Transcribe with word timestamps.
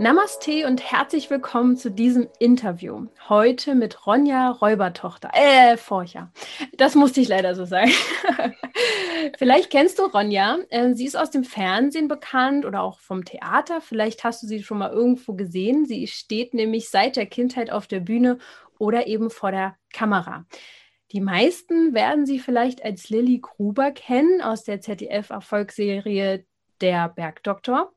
Namaste 0.00 0.66
und 0.66 0.82
herzlich 0.90 1.30
willkommen 1.30 1.76
zu 1.76 1.88
diesem 1.88 2.26
Interview. 2.40 3.06
Heute 3.28 3.76
mit 3.76 4.08
Ronja 4.08 4.50
Räubertochter. 4.50 5.30
Äh, 5.32 5.76
Forcher. 5.76 6.32
Das 6.72 6.96
musste 6.96 7.20
ich 7.20 7.28
leider 7.28 7.54
so 7.54 7.64
sagen. 7.64 7.92
Vielleicht 9.38 9.70
kennst 9.70 10.00
du 10.00 10.06
Ronja. 10.06 10.58
Ähm, 10.70 10.96
sie 10.96 11.06
ist 11.06 11.16
aus 11.16 11.30
dem 11.30 11.44
Fernsehen 11.44 12.08
bekannt 12.08 12.64
oder 12.64 12.82
auch 12.82 12.98
vom 12.98 13.24
Theater. 13.24 13.80
Vielleicht 13.80 14.24
hast 14.24 14.42
du 14.42 14.48
sie 14.48 14.64
schon 14.64 14.78
mal 14.78 14.90
irgendwo 14.90 15.34
gesehen. 15.34 15.86
Sie 15.86 16.08
steht 16.08 16.54
nämlich 16.54 16.88
seit 16.88 17.14
der 17.14 17.26
Kindheit 17.26 17.70
auf 17.70 17.86
der 17.86 18.00
Bühne 18.00 18.38
oder 18.78 19.06
eben 19.06 19.30
vor 19.30 19.52
der 19.52 19.76
Kamera. 19.92 20.44
Die 21.12 21.20
meisten 21.20 21.94
werden 21.94 22.26
sie 22.26 22.40
vielleicht 22.40 22.84
als 22.84 23.10
Lilly 23.10 23.38
Gruber 23.38 23.92
kennen 23.92 24.42
aus 24.42 24.64
der 24.64 24.80
ZDF-Erfolgsserie 24.80 26.44
Der 26.80 27.08
Bergdoktor 27.10 27.92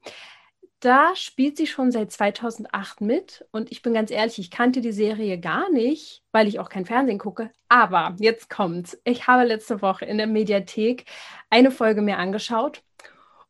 da 0.80 1.16
spielt 1.16 1.58
sie 1.58 1.67
schon 1.67 1.91
seit 1.91 2.12
2008 2.12 3.02
mit 3.02 3.45
und 3.52 3.72
ich 3.72 3.81
bin 3.81 3.94
ganz 3.94 4.12
ehrlich, 4.12 4.38
ich 4.40 4.52
kannte 4.52 4.81
die 4.81 4.91
Serie 4.91 5.40
gar 5.40 5.72
nicht, 5.72 6.23
weil 6.31 6.48
ich 6.48 6.59
auch 6.59 6.70
kein 6.70 6.86
Fernsehen 6.86 7.17
gucke. 7.17 7.52
Aber 7.67 8.16
jetzt 8.20 8.50
kommt's. 8.50 9.00
Ich 9.03 9.27
habe 9.27 9.44
letzte 9.44 9.81
Woche 9.81 10.05
in 10.05 10.17
der 10.17 10.27
Mediathek 10.27 11.05
eine 11.50 11.72
Folge 11.72 12.02
mir 12.02 12.17
angeschaut 12.17 12.84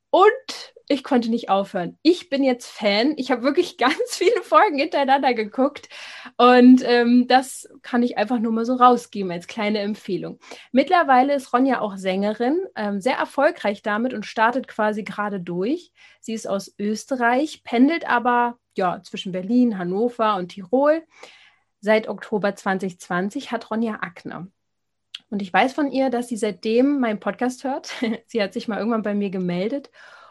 und 0.09 0.73
ich 0.89 1.03
konnte 1.03 1.29
nicht 1.29 1.49
aufhören. 1.49 1.97
Ich 2.01 2.29
bin 2.29 2.43
jetzt 2.43 2.67
Fan. 2.67 3.13
Ich 3.17 3.29
habe 3.29 3.43
wirklich 3.43 3.77
ganz 3.77 3.97
viele 4.09 4.41
Folgen 4.41 4.77
hintereinander 4.77 5.33
geguckt 5.33 5.89
und 6.37 6.81
ähm, 6.85 7.27
das 7.27 7.67
kann 7.81 8.03
ich 8.03 8.17
einfach 8.17 8.39
nur 8.39 8.51
mal 8.53 8.65
so 8.65 8.75
rausgeben 8.75 9.31
als 9.31 9.47
kleine 9.47 9.79
Empfehlung. 9.79 10.39
Mittlerweile 10.71 11.33
ist 11.35 11.51
Ronja 11.53 11.81
auch 11.81 11.97
Sängerin, 11.97 12.65
ähm, 12.75 13.01
sehr 13.01 13.17
erfolgreich 13.17 13.81
damit 13.81 14.13
und 14.13 14.25
startet 14.25 14.67
quasi 14.67 15.03
gerade 15.03 15.41
durch. 15.41 15.91
Sie 16.21 16.33
ist 16.33 16.47
aus 16.47 16.73
Österreich, 16.79 17.63
pendelt 17.63 18.07
aber 18.09 18.57
ja 18.77 19.01
zwischen 19.03 19.31
Berlin, 19.31 19.77
Hannover 19.77 20.35
und 20.37 20.49
Tirol. 20.49 21.03
Seit 21.79 22.07
Oktober 22.07 22.55
2020 22.55 23.51
hat 23.51 23.69
Ronja 23.69 23.99
Akne. 24.01 24.51
Und 25.29 25.41
ich 25.41 25.51
weiß 25.51 25.73
von 25.73 25.91
ihr, 25.91 26.09
dass 26.09 26.27
sie 26.27 26.37
seitdem 26.37 26.99
meinen 26.99 27.19
Podcast 27.19 27.63
hört. 27.63 27.91
sie 28.27 28.41
hat 28.41 28.53
sich 28.53 28.67
mal 28.67 28.77
irgendwann 28.77 29.03
bei 29.03 29.15
mir 29.15 29.29
gemeldet 29.29 29.89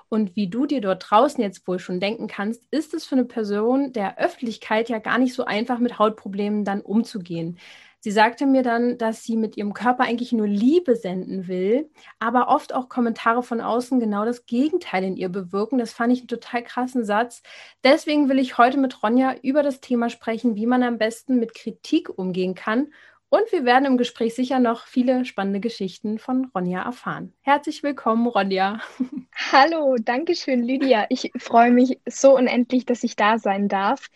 und 0.09 0.37
wie 0.37 0.49
du 0.49 0.67
dir 0.67 0.81
dort 0.81 1.11
draußen 1.11 1.43
jetzt 1.43 1.67
wohl 1.67 1.79
schon 1.79 2.01
denken 2.01 2.29
kannst, 2.29 2.63
ist 2.71 2.95
es 2.95 3.05
für 3.05 3.17
eine 3.17 3.25
Person 3.25 3.93
der 3.93 4.19
Öffentlichkeit 4.19 4.89
ja 4.89 4.99
gar 4.99 5.19
nicht 5.19 5.35
so 5.35 5.45
einfach, 5.45 5.79
mit 5.79 5.99
Hautproblemen 5.99 6.65
dann 6.65 6.81
umzugehen. 6.81 7.59
Sie 7.99 8.13
sagte 8.13 8.47
mir 8.47 8.63
dann, 8.63 8.99
dass 8.99 9.25
sie 9.25 9.37
mit 9.37 9.57
ihrem 9.57 9.75
Körper 9.75 10.05
eigentlich 10.05 10.31
nur 10.31 10.47
Liebe 10.47 10.95
senden 10.95 11.49
will, 11.49 11.91
aber 12.21 12.47
oft 12.49 12.73
auch 12.73 12.89
Kommentare 12.89 13.43
von 13.43 13.61
außen 13.61 13.99
genau 13.99 14.25
das 14.25 14.47
Gegenteil 14.47 15.03
in 15.03 15.17
ihr 15.17 15.29
bewirken. 15.29 15.79
Das 15.79 15.93
fand 15.93 16.13
ich 16.13 16.21
einen 16.21 16.29
total 16.29 16.63
krassen 16.63 17.05
Satz. 17.05 17.43
Deswegen 17.83 18.29
will 18.29 18.39
ich 18.39 18.59
heute 18.59 18.79
mit 18.79 19.03
Ronja 19.03 19.35
über 19.43 19.65
das 19.65 19.81
Thema 19.81 20.09
sprechen, 20.09 20.55
wie 20.55 20.67
man 20.67 20.85
am 20.85 20.99
besten 20.99 21.41
mit 21.41 21.55
Kritik 21.55 22.17
umgehen 22.17 22.55
kann 22.55 22.89
und 23.29 23.51
wir 23.51 23.65
werden 23.65 23.87
im 23.87 23.97
Gespräch 23.97 24.35
sicher 24.35 24.61
noch 24.61 24.87
viele 24.87 25.25
spannende 25.25 25.61
Geschichten 25.61 26.19
von 26.19 26.51
Ronja 26.55 26.83
erfahren. 26.83 27.33
Herzlich 27.43 27.83
willkommen, 27.83 28.27
Ronja. 28.27 28.81
Hallo, 29.53 29.97
danke 30.01 30.35
schön, 30.37 30.63
Lydia. 30.63 31.07
Ich 31.09 31.33
freue 31.37 31.73
mich 31.73 31.99
so 32.07 32.37
unendlich, 32.37 32.87
dass 32.87 33.03
ich 33.03 33.17
da 33.17 33.39
sein 33.39 33.69
darf. 33.69 34.09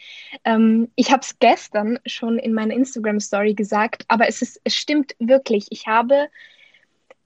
Ähm, 0.45 0.91
ich 0.95 1.11
habe 1.11 1.23
es 1.23 1.39
gestern 1.39 1.99
schon 2.07 2.39
in 2.39 2.55
meiner 2.55 2.75
Instagram-Story 2.75 3.55
gesagt, 3.55 4.05
aber 4.09 4.29
es, 4.29 4.43
ist, 4.43 4.61
es 4.65 4.75
stimmt 4.75 5.17
wirklich. 5.19 5.67
Ich 5.71 5.89
habe 5.89 6.29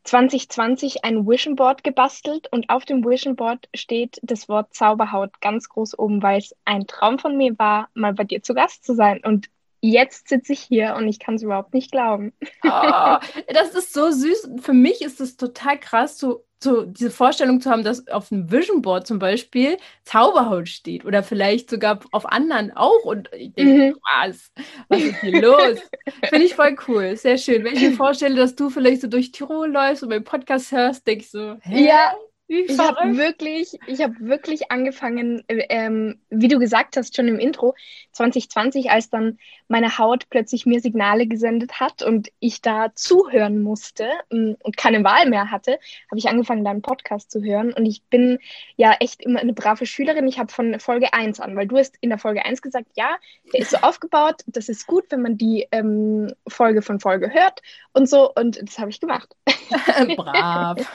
2020 0.04 1.04
ein 1.04 1.26
Vision 1.26 1.56
Board 1.56 1.84
gebastelt 1.84 2.48
und 2.50 2.68
auf 2.70 2.84
dem 2.84 3.04
Vision 3.04 3.36
Board 3.36 3.68
steht 3.74 4.20
das 4.22 4.48
Wort 4.48 4.74
Zauberhaut 4.74 5.40
ganz 5.40 5.68
groß 5.68 5.98
oben, 5.98 6.22
weil 6.22 6.38
es 6.38 6.54
ein 6.64 6.86
Traum 6.86 7.18
von 7.18 7.36
mir 7.36 7.58
war, 7.58 7.88
mal 7.94 8.12
bei 8.12 8.24
dir 8.24 8.42
zu 8.42 8.54
Gast 8.54 8.84
zu 8.84 8.94
sein. 8.94 9.20
Und 9.24 9.48
jetzt 9.90 10.28
sitze 10.28 10.52
ich 10.52 10.60
hier 10.60 10.94
und 10.96 11.06
ich 11.08 11.18
kann 11.18 11.34
es 11.34 11.42
überhaupt 11.42 11.74
nicht 11.74 11.92
glauben. 11.92 12.32
Oh, 12.64 12.68
das 13.48 13.74
ist 13.74 13.92
so 13.92 14.10
süß. 14.10 14.50
Für 14.60 14.72
mich 14.72 15.02
ist 15.02 15.20
es 15.20 15.36
total 15.36 15.78
krass, 15.78 16.18
so, 16.18 16.44
so 16.62 16.84
diese 16.86 17.10
Vorstellung 17.10 17.60
zu 17.60 17.70
haben, 17.70 17.84
dass 17.84 18.08
auf 18.08 18.32
einem 18.32 18.50
Vision 18.50 18.80
Board 18.80 19.06
zum 19.06 19.18
Beispiel 19.18 19.76
Zauberhaut 20.04 20.68
steht 20.68 21.04
oder 21.04 21.22
vielleicht 21.22 21.68
sogar 21.68 22.00
auf 22.12 22.24
anderen 22.26 22.72
auch. 22.74 23.04
Und 23.04 23.30
ich 23.36 23.52
denke, 23.52 23.94
mhm. 23.94 23.96
was, 24.22 24.50
was 24.88 25.02
ist 25.02 25.20
hier 25.20 25.42
los? 25.42 25.78
Finde 26.24 26.46
ich 26.46 26.54
voll 26.54 26.76
cool, 26.88 27.16
sehr 27.16 27.36
schön. 27.36 27.64
Wenn 27.64 27.74
ich 27.74 27.82
mir 27.82 27.92
vorstelle, 27.92 28.36
dass 28.36 28.56
du 28.56 28.70
vielleicht 28.70 29.02
so 29.02 29.08
durch 29.08 29.32
Tirol 29.32 29.70
läufst 29.70 30.02
und 30.02 30.08
meinen 30.08 30.24
Podcast 30.24 30.72
hörst, 30.72 31.06
denke 31.06 31.24
ich 31.24 31.30
so, 31.30 31.56
hä? 31.60 31.86
Ja, 31.86 32.14
ich 32.46 32.78
habe 32.78 33.16
wirklich, 33.16 33.78
ich 33.86 34.02
habe 34.02 34.14
wirklich 34.20 34.70
angefangen, 34.70 35.42
äh, 35.48 35.64
ähm, 35.70 36.20
wie 36.28 36.48
du 36.48 36.58
gesagt 36.58 36.96
hast, 36.96 37.16
schon 37.16 37.26
im 37.26 37.38
Intro 37.38 37.74
2020, 38.12 38.90
als 38.90 39.08
dann 39.08 39.38
meine 39.68 39.96
Haut 39.96 40.28
plötzlich 40.28 40.66
mir 40.66 40.80
Signale 40.80 41.26
gesendet 41.26 41.80
hat 41.80 42.02
und 42.02 42.30
ich 42.40 42.60
da 42.60 42.94
zuhören 42.94 43.62
musste 43.62 44.10
ähm, 44.30 44.56
und 44.62 44.76
keine 44.76 45.02
Wahl 45.04 45.28
mehr 45.30 45.50
hatte, 45.50 45.78
habe 46.10 46.18
ich 46.18 46.28
angefangen, 46.28 46.64
deinen 46.64 46.82
Podcast 46.82 47.30
zu 47.30 47.42
hören. 47.42 47.72
Und 47.72 47.86
ich 47.86 48.02
bin 48.04 48.38
ja 48.76 48.92
echt 49.00 49.22
immer 49.22 49.40
eine 49.40 49.54
brave 49.54 49.86
Schülerin. 49.86 50.28
Ich 50.28 50.38
habe 50.38 50.52
von 50.52 50.78
Folge 50.80 51.14
1 51.14 51.40
an, 51.40 51.56
weil 51.56 51.66
du 51.66 51.78
hast 51.78 51.96
in 52.02 52.10
der 52.10 52.18
Folge 52.18 52.44
1 52.44 52.60
gesagt, 52.60 52.88
ja, 52.94 53.16
der 53.54 53.60
ist 53.60 53.70
so 53.70 53.78
aufgebaut, 53.78 54.42
das 54.46 54.68
ist 54.68 54.86
gut, 54.86 55.04
wenn 55.08 55.22
man 55.22 55.38
die 55.38 55.66
ähm, 55.72 56.30
Folge 56.46 56.82
von 56.82 57.00
Folge 57.00 57.32
hört 57.32 57.62
und 57.94 58.06
so. 58.06 58.30
Und 58.34 58.60
das 58.60 58.78
habe 58.78 58.90
ich 58.90 59.00
gemacht. 59.00 59.34
Brav. 60.16 60.78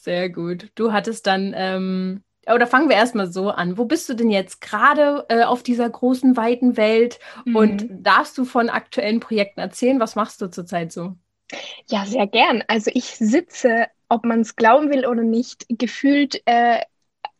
Sehr 0.00 0.30
gut. 0.30 0.70
Du 0.76 0.92
hattest 0.92 1.26
dann, 1.26 1.52
ähm, 1.54 2.24
oder 2.46 2.66
fangen 2.66 2.88
wir 2.88 2.96
erstmal 2.96 3.30
so 3.30 3.50
an. 3.50 3.76
Wo 3.76 3.84
bist 3.84 4.08
du 4.08 4.14
denn 4.14 4.30
jetzt 4.30 4.62
gerade 4.62 5.26
äh, 5.28 5.42
auf 5.42 5.62
dieser 5.62 5.88
großen, 5.90 6.38
weiten 6.38 6.78
Welt? 6.78 7.18
Mhm. 7.44 7.56
Und 7.56 7.86
darfst 7.90 8.38
du 8.38 8.46
von 8.46 8.70
aktuellen 8.70 9.20
Projekten 9.20 9.60
erzählen? 9.60 10.00
Was 10.00 10.16
machst 10.16 10.40
du 10.40 10.50
zurzeit 10.50 10.90
so? 10.90 11.16
Ja, 11.86 12.06
sehr 12.06 12.26
gern. 12.26 12.64
Also 12.66 12.90
ich 12.94 13.16
sitze, 13.16 13.88
ob 14.08 14.24
man 14.24 14.40
es 14.40 14.56
glauben 14.56 14.90
will 14.90 15.04
oder 15.04 15.22
nicht, 15.22 15.66
gefühlt 15.68 16.40
äh, 16.46 16.80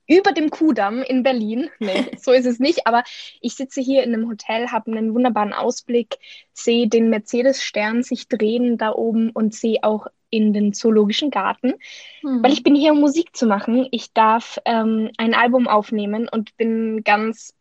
über 0.07 0.33
dem 0.33 0.51
Kudamm 0.51 1.03
in 1.03 1.23
Berlin. 1.23 1.71
Nee, 1.79 2.11
so 2.19 2.33
ist 2.33 2.45
es 2.47 2.59
nicht. 2.59 2.87
Aber 2.87 3.05
ich 3.41 3.55
sitze 3.55 3.81
hier 3.81 4.03
in 4.03 4.13
einem 4.13 4.29
Hotel, 4.29 4.69
habe 4.71 4.91
einen 4.91 5.15
wunderbaren 5.15 5.55
Ausblick, 5.55 6.19
sehe 6.53 6.89
den 6.89 7.09
Mercedes-Stern 7.09 8.03
sich 8.03 8.29
drehen 8.29 8.77
da 8.77 8.93
oben 8.93 9.31
und 9.31 9.55
sehe 9.55 9.79
auch 9.83 10.09
in 10.31 10.53
den 10.53 10.73
Zoologischen 10.73 11.31
Garten, 11.31 11.75
mhm. 12.23 12.43
weil 12.43 12.53
ich 12.53 12.63
bin 12.63 12.75
hier, 12.75 12.93
um 12.93 13.01
Musik 13.01 13.37
zu 13.37 13.47
machen. 13.47 13.89
Ich 13.91 14.13
darf 14.13 14.59
ähm, 14.65 15.11
ein 15.19 15.35
Album 15.35 15.69
aufnehmen 15.69 16.29
und 16.29 16.57
bin 16.57 17.03
ganz, 17.05 17.55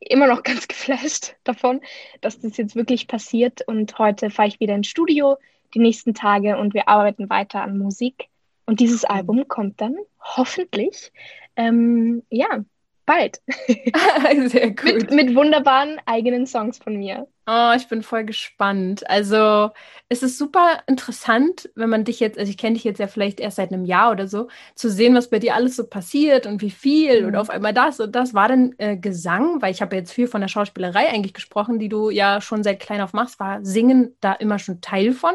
immer 0.00 0.26
noch 0.26 0.42
ganz 0.42 0.68
geflasht 0.68 1.36
davon, 1.44 1.80
dass 2.20 2.40
das 2.40 2.56
jetzt 2.56 2.76
wirklich 2.76 3.06
passiert. 3.06 3.66
Und 3.66 3.98
heute 3.98 4.30
fahre 4.30 4.48
ich 4.48 4.60
wieder 4.60 4.74
ins 4.74 4.88
Studio 4.88 5.36
die 5.74 5.80
nächsten 5.80 6.14
Tage 6.14 6.56
und 6.56 6.74
wir 6.74 6.88
arbeiten 6.88 7.28
weiter 7.28 7.62
an 7.62 7.78
Musik. 7.78 8.28
Und 8.66 8.80
dieses 8.80 9.04
Album 9.04 9.46
kommt 9.48 9.80
dann 9.80 9.96
hoffentlich, 10.20 11.12
ähm, 11.56 12.22
ja, 12.30 12.64
bald. 13.06 13.40
Sehr 14.48 14.70
gut. 14.70 14.84
mit, 14.84 15.10
mit 15.10 15.34
wunderbaren 15.34 16.00
eigenen 16.06 16.46
Songs 16.46 16.78
von 16.78 16.96
mir. 16.96 17.26
Oh, 17.46 17.72
ich 17.76 17.88
bin 17.88 18.02
voll 18.02 18.24
gespannt. 18.24 19.08
Also, 19.10 19.70
es 20.08 20.22
ist 20.22 20.38
super 20.38 20.82
interessant, 20.86 21.68
wenn 21.74 21.90
man 21.90 22.04
dich 22.04 22.18
jetzt, 22.18 22.38
also 22.38 22.48
ich 22.48 22.56
kenne 22.56 22.74
dich 22.74 22.84
jetzt 22.84 22.98
ja 22.98 23.06
vielleicht 23.06 23.38
erst 23.38 23.56
seit 23.56 23.70
einem 23.70 23.84
Jahr 23.84 24.12
oder 24.12 24.28
so, 24.28 24.48
zu 24.74 24.88
sehen, 24.88 25.14
was 25.14 25.28
bei 25.28 25.38
dir 25.38 25.54
alles 25.54 25.76
so 25.76 25.86
passiert 25.86 26.46
und 26.46 26.62
wie 26.62 26.70
viel 26.70 27.20
mhm. 27.20 27.28
und 27.28 27.36
auf 27.36 27.50
einmal 27.50 27.74
das 27.74 28.00
und 28.00 28.16
das. 28.16 28.32
War 28.32 28.48
denn 28.48 28.74
äh, 28.78 28.96
Gesang, 28.96 29.60
weil 29.60 29.72
ich 29.72 29.82
habe 29.82 29.94
jetzt 29.96 30.12
viel 30.12 30.26
von 30.26 30.40
der 30.40 30.48
Schauspielerei 30.48 31.08
eigentlich 31.08 31.34
gesprochen, 31.34 31.78
die 31.78 31.90
du 31.90 32.08
ja 32.08 32.40
schon 32.40 32.62
seit 32.62 32.80
klein 32.80 33.02
auf 33.02 33.12
machst, 33.12 33.38
war 33.38 33.62
Singen 33.62 34.16
da 34.20 34.32
immer 34.32 34.58
schon 34.58 34.80
Teil 34.80 35.12
von? 35.12 35.34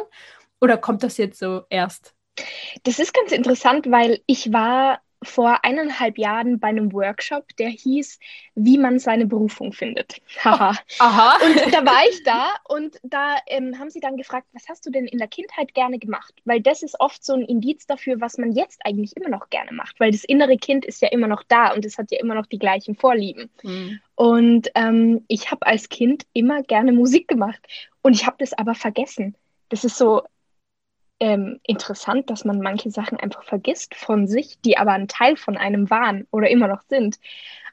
Oder 0.59 0.77
kommt 0.77 1.03
das 1.03 1.17
jetzt 1.17 1.37
so 1.37 1.61
erst? 1.69 2.15
Das 2.83 2.99
ist 2.99 3.13
ganz 3.13 3.31
interessant, 3.31 3.91
weil 3.91 4.21
ich 4.25 4.51
war 4.51 4.99
vor 5.21 5.65
eineinhalb 5.65 6.17
Jahren 6.17 6.59
bei 6.59 6.69
einem 6.69 6.93
Workshop, 6.93 7.45
der 7.57 7.69
hieß, 7.69 8.19
wie 8.55 8.77
man 8.77 8.99
seine 8.99 9.25
Berufung 9.25 9.73
findet. 9.73 10.21
Haha. 10.43 10.77
Aha. 10.99 11.37
Und 11.45 11.73
da 11.73 11.85
war 11.85 12.01
ich 12.09 12.23
da 12.23 12.51
und 12.67 12.97
da 13.03 13.35
ähm, 13.47 13.77
haben 13.77 13.89
sie 13.89 13.99
dann 13.99 14.15
gefragt, 14.15 14.47
was 14.53 14.69
hast 14.69 14.85
du 14.85 14.91
denn 14.91 15.05
in 15.05 15.17
der 15.17 15.27
Kindheit 15.27 15.73
gerne 15.73 15.99
gemacht? 15.99 16.33
Weil 16.45 16.61
das 16.61 16.83
ist 16.83 16.99
oft 16.99 17.23
so 17.23 17.33
ein 17.33 17.41
Indiz 17.41 17.85
dafür, 17.85 18.21
was 18.21 18.37
man 18.37 18.53
jetzt 18.53 18.79
eigentlich 18.85 19.15
immer 19.17 19.29
noch 19.29 19.49
gerne 19.49 19.73
macht, 19.73 19.99
weil 19.99 20.11
das 20.11 20.23
innere 20.23 20.57
Kind 20.57 20.85
ist 20.85 21.01
ja 21.01 21.09
immer 21.09 21.27
noch 21.27 21.43
da 21.43 21.73
und 21.73 21.85
es 21.85 21.97
hat 21.97 22.11
ja 22.11 22.19
immer 22.19 22.35
noch 22.35 22.45
die 22.45 22.59
gleichen 22.59 22.95
Vorlieben. 22.95 23.49
Mhm. 23.63 23.99
Und 24.15 24.71
ähm, 24.75 25.25
ich 25.27 25.51
habe 25.51 25.65
als 25.65 25.89
Kind 25.89 26.25
immer 26.33 26.63
gerne 26.63 26.93
Musik 26.93 27.27
gemacht 27.27 27.59
und 28.01 28.13
ich 28.13 28.25
habe 28.25 28.37
das 28.39 28.53
aber 28.53 28.75
vergessen. 28.75 29.35
Das 29.67 29.83
ist 29.83 29.97
so, 29.97 30.23
ähm, 31.19 31.59
interessant, 31.63 32.29
dass 32.29 32.45
man 32.45 32.61
manche 32.61 32.91
Sachen 32.91 33.19
einfach 33.19 33.43
vergisst 33.43 33.95
von 33.95 34.27
sich, 34.27 34.59
die 34.63 34.77
aber 34.77 34.93
ein 34.93 35.07
Teil 35.07 35.35
von 35.35 35.57
einem 35.57 35.89
waren 35.89 36.27
oder 36.31 36.49
immer 36.49 36.67
noch 36.67 36.81
sind. 36.83 37.19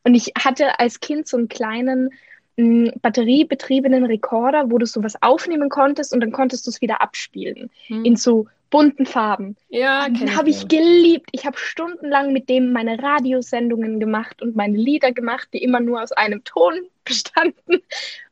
Und 0.04 0.14
ich 0.14 0.32
hatte 0.38 0.78
als 0.78 1.00
Kind 1.00 1.28
so 1.28 1.36
einen 1.36 1.48
kleinen 1.48 2.10
m, 2.56 2.92
batteriebetriebenen 3.02 4.04
Rekorder, 4.04 4.70
wo 4.70 4.78
du 4.78 4.86
sowas 4.86 5.14
aufnehmen 5.20 5.68
konntest 5.68 6.12
und 6.12 6.20
dann 6.20 6.32
konntest 6.32 6.66
du 6.66 6.70
es 6.70 6.80
wieder 6.80 7.00
abspielen 7.00 7.70
hm. 7.86 8.04
in 8.04 8.16
so 8.16 8.46
bunten 8.70 9.06
Farben. 9.06 9.56
Ja, 9.68 10.08
den 10.08 10.36
habe 10.36 10.50
ich 10.50 10.66
geliebt. 10.68 11.28
Ich 11.32 11.46
habe 11.46 11.56
stundenlang 11.56 12.32
mit 12.32 12.48
dem 12.48 12.72
meine 12.72 13.00
Radiosendungen 13.00 14.00
gemacht 14.00 14.42
und 14.42 14.56
meine 14.56 14.76
Lieder 14.76 15.12
gemacht, 15.12 15.48
die 15.52 15.62
immer 15.62 15.80
nur 15.80 16.02
aus 16.02 16.12
einem 16.12 16.42
Ton 16.44 16.74
bestanden. 17.04 17.82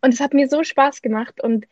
Und 0.01 0.13
es 0.13 0.21
hat 0.21 0.35
mir 0.35 0.49
so 0.49 0.65
Spaß 0.65 1.03
gemacht. 1.03 1.41
Und 1.43 1.67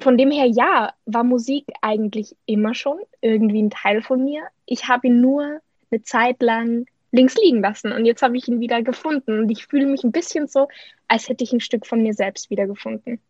von 0.00 0.18
dem 0.18 0.30
her, 0.30 0.46
ja, 0.46 0.92
war 1.06 1.24
Musik 1.24 1.64
eigentlich 1.82 2.36
immer 2.46 2.74
schon 2.74 2.98
irgendwie 3.20 3.62
ein 3.62 3.70
Teil 3.70 4.02
von 4.02 4.24
mir. 4.24 4.42
Ich 4.66 4.88
habe 4.88 5.08
ihn 5.08 5.20
nur 5.20 5.60
eine 5.90 6.02
Zeit 6.02 6.42
lang 6.42 6.86
links 7.10 7.36
liegen 7.36 7.62
lassen 7.62 7.92
und 7.92 8.04
jetzt 8.04 8.22
habe 8.22 8.36
ich 8.36 8.48
ihn 8.48 8.60
wieder 8.60 8.82
gefunden 8.82 9.38
und 9.40 9.50
ich 9.50 9.66
fühle 9.66 9.86
mich 9.86 10.04
ein 10.04 10.12
bisschen 10.12 10.46
so, 10.46 10.68
als 11.08 11.28
hätte 11.28 11.44
ich 11.44 11.52
ein 11.52 11.60
Stück 11.60 11.86
von 11.86 12.02
mir 12.02 12.12
selbst 12.12 12.50
wiedergefunden. 12.50 13.20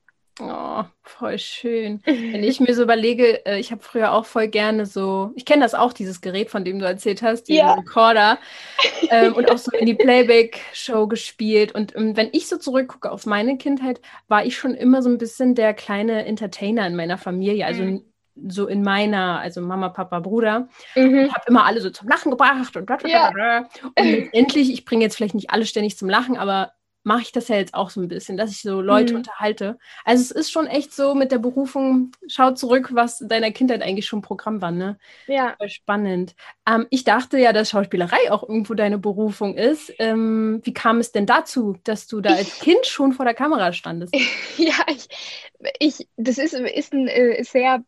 Oh, 0.40 0.84
voll 1.02 1.38
schön. 1.38 2.00
Wenn 2.04 2.42
ich 2.44 2.60
mir 2.60 2.74
so 2.74 2.82
überlege, 2.82 3.44
äh, 3.46 3.58
ich 3.58 3.72
habe 3.72 3.82
früher 3.82 4.12
auch 4.12 4.26
voll 4.26 4.48
gerne 4.48 4.86
so, 4.86 5.32
ich 5.34 5.44
kenne 5.44 5.62
das 5.62 5.74
auch, 5.74 5.92
dieses 5.92 6.20
Gerät, 6.20 6.50
von 6.50 6.64
dem 6.64 6.78
du 6.78 6.86
erzählt 6.86 7.22
hast, 7.22 7.44
diesen 7.44 7.58
ja. 7.58 7.74
Recorder 7.74 8.38
ähm, 9.10 9.34
und 9.34 9.50
auch 9.50 9.58
so 9.58 9.70
in 9.72 9.86
die 9.86 9.94
Playback-Show 9.94 11.06
gespielt. 11.06 11.74
Und 11.74 11.96
ähm, 11.96 12.16
wenn 12.16 12.28
ich 12.32 12.48
so 12.48 12.56
zurückgucke 12.56 13.10
auf 13.10 13.26
meine 13.26 13.58
Kindheit, 13.58 14.00
war 14.28 14.44
ich 14.44 14.56
schon 14.56 14.74
immer 14.74 15.02
so 15.02 15.08
ein 15.08 15.18
bisschen 15.18 15.54
der 15.54 15.74
kleine 15.74 16.24
Entertainer 16.24 16.86
in 16.86 16.96
meiner 16.96 17.18
Familie. 17.18 17.66
Also 17.66 17.82
mhm. 17.82 18.04
so 18.46 18.66
in 18.66 18.82
meiner, 18.82 19.40
also 19.40 19.60
Mama, 19.60 19.88
Papa, 19.88 20.20
Bruder. 20.20 20.68
Mhm. 20.94 21.32
habe 21.32 21.44
immer 21.48 21.64
alle 21.64 21.80
so 21.80 21.90
zum 21.90 22.08
Lachen 22.08 22.30
gebracht 22.30 22.76
und, 22.76 22.88
ja. 23.10 23.66
und 23.82 24.04
letztendlich, 24.04 24.72
ich 24.72 24.84
bringe 24.84 25.02
jetzt 25.02 25.16
vielleicht 25.16 25.34
nicht 25.34 25.50
alle 25.50 25.66
ständig 25.66 25.98
zum 25.98 26.08
Lachen, 26.08 26.36
aber 26.36 26.72
mache 27.08 27.22
ich 27.22 27.32
das 27.32 27.48
ja 27.48 27.56
jetzt 27.56 27.72
auch 27.72 27.88
so 27.88 28.00
ein 28.00 28.08
bisschen, 28.08 28.36
dass 28.36 28.50
ich 28.50 28.60
so 28.60 28.82
Leute 28.82 29.14
mhm. 29.14 29.20
unterhalte. 29.20 29.78
Also 30.04 30.22
es 30.22 30.30
ist 30.30 30.52
schon 30.52 30.66
echt 30.66 30.92
so 30.92 31.14
mit 31.14 31.32
der 31.32 31.38
Berufung, 31.38 32.12
schau 32.28 32.50
zurück, 32.50 32.90
was 32.92 33.22
in 33.22 33.28
deiner 33.28 33.50
Kindheit 33.50 33.82
eigentlich 33.82 34.06
schon 34.06 34.20
Programm 34.20 34.60
war, 34.60 34.70
ne? 34.70 34.98
Ja. 35.26 35.54
Voll 35.56 35.70
spannend. 35.70 36.34
Ähm, 36.68 36.86
ich 36.90 37.04
dachte 37.04 37.38
ja, 37.38 37.54
dass 37.54 37.70
Schauspielerei 37.70 38.30
auch 38.30 38.42
irgendwo 38.42 38.74
deine 38.74 38.98
Berufung 38.98 39.56
ist. 39.56 39.90
Ähm, 39.98 40.60
wie 40.64 40.74
kam 40.74 40.98
es 40.98 41.10
denn 41.10 41.24
dazu, 41.24 41.78
dass 41.82 42.06
du 42.06 42.20
da 42.20 42.34
als 42.34 42.60
Kind 42.60 42.84
schon 42.84 43.14
vor 43.14 43.24
der 43.24 43.34
Kamera 43.34 43.72
standest? 43.72 44.14
ja, 44.58 44.74
ich, 44.88 45.08
ich 45.78 46.08
das 46.18 46.36
ist, 46.36 46.52
ist 46.52 46.92
ein 46.92 47.08
äh, 47.08 47.42
sehr 47.42 47.82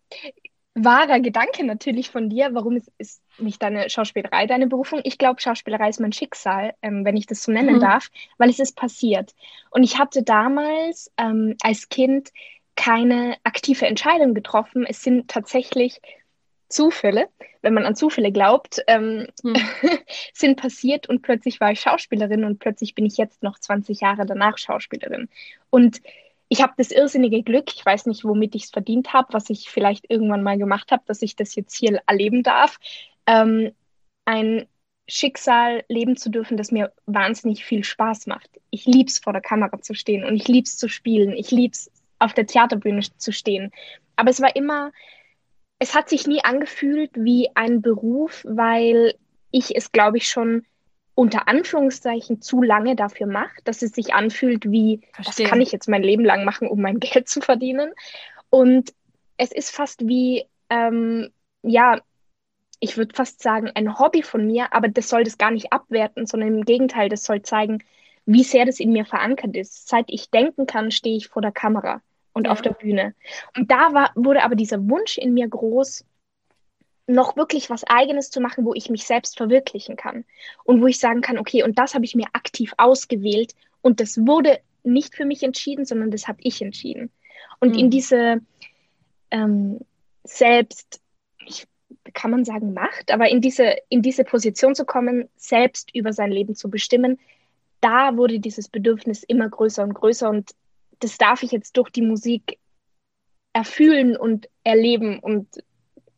wahrer 0.84 1.20
Gedanke 1.20 1.64
natürlich 1.64 2.10
von 2.10 2.28
dir. 2.28 2.50
Warum 2.52 2.76
ist, 2.76 2.90
ist 2.98 3.22
nicht 3.38 3.62
deine 3.62 3.90
Schauspielerei 3.90 4.46
deine 4.46 4.66
Berufung? 4.66 5.00
Ich 5.04 5.18
glaube, 5.18 5.40
Schauspielerei 5.40 5.88
ist 5.88 6.00
mein 6.00 6.12
Schicksal, 6.12 6.74
ähm, 6.82 7.04
wenn 7.04 7.16
ich 7.16 7.26
das 7.26 7.42
so 7.42 7.52
nennen 7.52 7.76
mhm. 7.76 7.80
darf, 7.80 8.10
weil 8.38 8.50
es 8.50 8.58
ist 8.58 8.76
passiert. 8.76 9.34
Und 9.70 9.82
ich 9.82 9.98
hatte 9.98 10.22
damals 10.22 11.10
ähm, 11.16 11.56
als 11.62 11.88
Kind 11.88 12.30
keine 12.76 13.36
aktive 13.44 13.86
Entscheidung 13.86 14.34
getroffen. 14.34 14.86
Es 14.88 15.02
sind 15.02 15.28
tatsächlich 15.28 16.00
Zufälle, 16.70 17.28
wenn 17.62 17.74
man 17.74 17.84
an 17.84 17.96
Zufälle 17.96 18.32
glaubt, 18.32 18.82
ähm, 18.86 19.26
hm. 19.42 19.54
sind 20.32 20.60
passiert 20.60 21.08
und 21.08 21.20
plötzlich 21.20 21.60
war 21.60 21.72
ich 21.72 21.80
Schauspielerin 21.80 22.44
und 22.44 22.58
plötzlich 22.58 22.94
bin 22.94 23.04
ich 23.04 23.16
jetzt 23.16 23.42
noch 23.42 23.58
20 23.58 24.00
Jahre 24.00 24.24
danach 24.24 24.56
Schauspielerin. 24.56 25.28
Und 25.68 26.00
ich 26.52 26.61
habe 26.62 26.75
das 26.76 26.91
irrsinnige 26.91 27.44
Glück, 27.44 27.73
ich 27.73 27.87
weiß 27.87 28.06
nicht, 28.06 28.25
womit 28.25 28.56
ich 28.56 28.64
es 28.64 28.70
verdient 28.70 29.12
habe, 29.12 29.32
was 29.32 29.49
ich 29.50 29.70
vielleicht 29.70 30.11
irgendwann 30.11 30.43
mal 30.43 30.58
gemacht 30.58 30.91
habe, 30.91 31.05
dass 31.06 31.23
ich 31.23 31.37
das 31.37 31.55
jetzt 31.55 31.76
hier 31.76 32.02
erleben 32.06 32.43
darf, 32.43 32.79
ähm, 33.26 33.70
ein 34.25 34.67
Schicksal 35.06 35.85
leben 35.88 36.17
zu 36.17 36.29
dürfen, 36.29 36.56
das 36.56 36.73
mir 36.73 36.93
wahnsinnig 37.06 37.64
viel 37.64 37.85
Spaß 37.85 38.26
macht. 38.26 38.50
Ich 38.70 38.85
liebe 38.85 39.08
es, 39.08 39.20
vor 39.20 39.32
der 39.32 39.43
Kamera 39.43 39.81
zu 39.81 39.94
stehen 39.94 40.25
und 40.25 40.35
ich 40.35 40.49
liebe 40.49 40.64
es 40.64 40.76
zu 40.76 40.88
spielen. 40.88 41.32
Ich 41.32 41.52
liebe 41.52 41.73
es, 41.73 41.91
auf 42.19 42.35
der 42.35 42.47
Theaterbühne 42.47 43.02
zu 43.17 43.32
stehen. 43.32 43.70
Aber 44.17 44.31
es 44.31 44.41
war 44.41 44.55
immer, 44.56 44.93
es 45.79 45.94
hat 45.94 46.08
sich 46.08 46.26
nie 46.26 46.43
angefühlt 46.43 47.12
wie 47.14 47.49
ein 47.55 47.81
Beruf, 47.81 48.44
weil 48.47 49.14
ich 49.52 49.76
es, 49.76 49.93
glaube 49.93 50.19
ich, 50.19 50.29
schon 50.29 50.67
unter 51.20 51.49
Anführungszeichen 51.49 52.40
zu 52.40 52.62
lange 52.62 52.96
dafür 52.96 53.26
macht, 53.26 53.69
dass 53.69 53.82
es 53.82 53.93
sich 53.93 54.14
anfühlt 54.14 54.70
wie, 54.70 55.02
Verstehen. 55.12 55.44
das 55.44 55.50
kann 55.50 55.61
ich 55.61 55.70
jetzt 55.70 55.87
mein 55.87 56.02
Leben 56.02 56.25
lang 56.25 56.46
machen, 56.46 56.67
um 56.67 56.81
mein 56.81 56.99
Geld 57.00 57.28
zu 57.28 57.43
verdienen. 57.43 57.93
Und 58.49 58.94
es 59.37 59.52
ist 59.52 59.70
fast 59.70 60.08
wie, 60.08 60.46
ähm, 60.70 61.31
ja, 61.61 62.00
ich 62.81 62.96
würde 62.96 63.14
fast 63.14 63.43
sagen, 63.43 63.70
ein 63.75 63.99
Hobby 63.99 64.22
von 64.22 64.46
mir, 64.46 64.72
aber 64.72 64.88
das 64.88 65.11
soll 65.11 65.25
das 65.25 65.37
gar 65.37 65.50
nicht 65.50 65.75
abwerten, 65.75 66.25
sondern 66.25 66.55
im 66.55 66.64
Gegenteil, 66.64 67.11
das 67.11 67.25
soll 67.25 67.43
zeigen, 67.43 67.84
wie 68.25 68.43
sehr 68.43 68.64
das 68.64 68.81
in 68.81 68.90
mir 68.90 69.05
verankert 69.05 69.55
ist. 69.55 69.88
Seit 69.90 70.06
ich 70.08 70.31
denken 70.31 70.64
kann, 70.64 70.90
stehe 70.90 71.19
ich 71.19 71.28
vor 71.28 71.43
der 71.43 71.52
Kamera 71.52 72.00
und 72.32 72.46
ja. 72.46 72.52
auf 72.52 72.62
der 72.62 72.73
Bühne. 72.73 73.14
Und 73.58 73.70
da 73.70 73.93
war, 73.93 74.11
wurde 74.14 74.43
aber 74.43 74.55
dieser 74.55 74.88
Wunsch 74.88 75.19
in 75.19 75.34
mir 75.34 75.49
groß, 75.49 76.02
noch 77.10 77.36
wirklich 77.36 77.70
was 77.70 77.84
Eigenes 77.84 78.30
zu 78.30 78.40
machen, 78.40 78.64
wo 78.64 78.74
ich 78.74 78.90
mich 78.90 79.04
selbst 79.04 79.36
verwirklichen 79.36 79.96
kann 79.96 80.24
und 80.64 80.80
wo 80.80 80.86
ich 80.86 80.98
sagen 80.98 81.20
kann, 81.20 81.38
okay, 81.38 81.62
und 81.62 81.78
das 81.78 81.94
habe 81.94 82.04
ich 82.04 82.14
mir 82.14 82.26
aktiv 82.32 82.72
ausgewählt 82.78 83.54
und 83.82 84.00
das 84.00 84.18
wurde 84.18 84.60
nicht 84.82 85.14
für 85.14 85.24
mich 85.24 85.42
entschieden, 85.42 85.84
sondern 85.84 86.10
das 86.10 86.28
habe 86.28 86.38
ich 86.42 86.62
entschieden. 86.62 87.10
Und 87.58 87.72
mhm. 87.72 87.78
in 87.78 87.90
diese 87.90 88.40
ähm, 89.30 89.80
selbst, 90.24 91.00
ich, 91.46 91.66
kann 92.14 92.30
man 92.30 92.44
sagen 92.44 92.72
Macht, 92.72 93.10
aber 93.10 93.28
in 93.28 93.40
diese, 93.40 93.76
in 93.88 94.02
diese 94.02 94.24
Position 94.24 94.74
zu 94.74 94.84
kommen, 94.84 95.28
selbst 95.36 95.94
über 95.94 96.12
sein 96.12 96.30
Leben 96.30 96.54
zu 96.54 96.70
bestimmen, 96.70 97.18
da 97.80 98.16
wurde 98.16 98.40
dieses 98.40 98.68
Bedürfnis 98.68 99.22
immer 99.22 99.48
größer 99.48 99.82
und 99.82 99.94
größer 99.94 100.28
und 100.28 100.52
das 101.00 101.18
darf 101.18 101.42
ich 101.42 101.50
jetzt 101.50 101.76
durch 101.76 101.90
die 101.90 102.02
Musik 102.02 102.58
erfühlen 103.52 104.16
und 104.16 104.48
erleben 104.64 105.18
und 105.18 105.48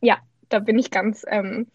ja, 0.00 0.18
da 0.52 0.58
bin 0.58 0.78
ich 0.78 0.90
ganz 0.90 1.24
ähm, 1.28 1.66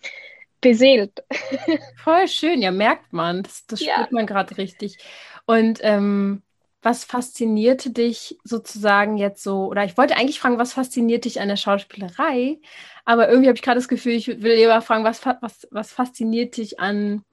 beseelt. 0.62 1.24
Voll 2.03 2.27
schön, 2.27 2.62
ja, 2.62 2.71
merkt 2.71 3.13
man. 3.13 3.44
Das, 3.44 3.65
das 3.68 3.79
ja. 3.81 3.95
spürt 3.95 4.12
man 4.12 4.25
gerade 4.25 4.57
richtig. 4.57 4.97
Und 5.45 5.79
ähm, 5.81 6.41
was 6.81 7.03
faszinierte 7.03 7.91
dich 7.91 8.38
sozusagen 8.44 9.18
jetzt 9.18 9.44
so, 9.44 9.65
oder 9.65 9.83
ich 9.83 9.97
wollte 9.97 10.15
eigentlich 10.15 10.39
fragen, 10.39 10.57
was 10.57 10.74
fasziniert 10.74 11.25
dich 11.25 11.41
an 11.41 11.47
der 11.47 11.56
Schauspielerei, 11.57 12.59
aber 13.03 13.29
irgendwie 13.29 13.47
habe 13.47 13.57
ich 13.57 13.62
gerade 13.62 13.79
das 13.79 13.88
Gefühl, 13.88 14.13
ich 14.13 14.27
will 14.27 14.56
lieber 14.56 14.81
fragen, 14.81 15.03
was, 15.03 15.25
was, 15.25 15.68
was 15.71 15.91
fasziniert 15.91 16.57
dich 16.57 16.80
an, 16.80 17.23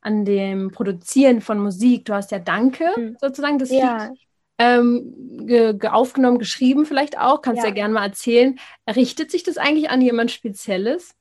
an 0.00 0.24
dem 0.24 0.70
Produzieren 0.70 1.40
von 1.40 1.58
Musik? 1.58 2.06
Du 2.06 2.14
hast 2.14 2.30
ja 2.30 2.38
Danke 2.38 2.88
mhm. 2.96 3.16
sozusagen 3.20 3.58
das 3.58 3.70
ja. 3.70 4.06
Lied 4.06 4.18
ähm, 4.58 5.46
ge, 5.46 5.74
ge 5.74 5.90
aufgenommen, 5.90 6.38
geschrieben 6.38 6.86
vielleicht 6.86 7.18
auch. 7.18 7.42
Kannst 7.42 7.62
ja. 7.62 7.68
ja 7.68 7.74
gerne 7.74 7.94
mal 7.94 8.06
erzählen. 8.06 8.58
Richtet 8.88 9.30
sich 9.30 9.42
das 9.42 9.58
eigentlich 9.58 9.90
an 9.90 10.00
jemand 10.00 10.30
Spezielles? 10.30 11.14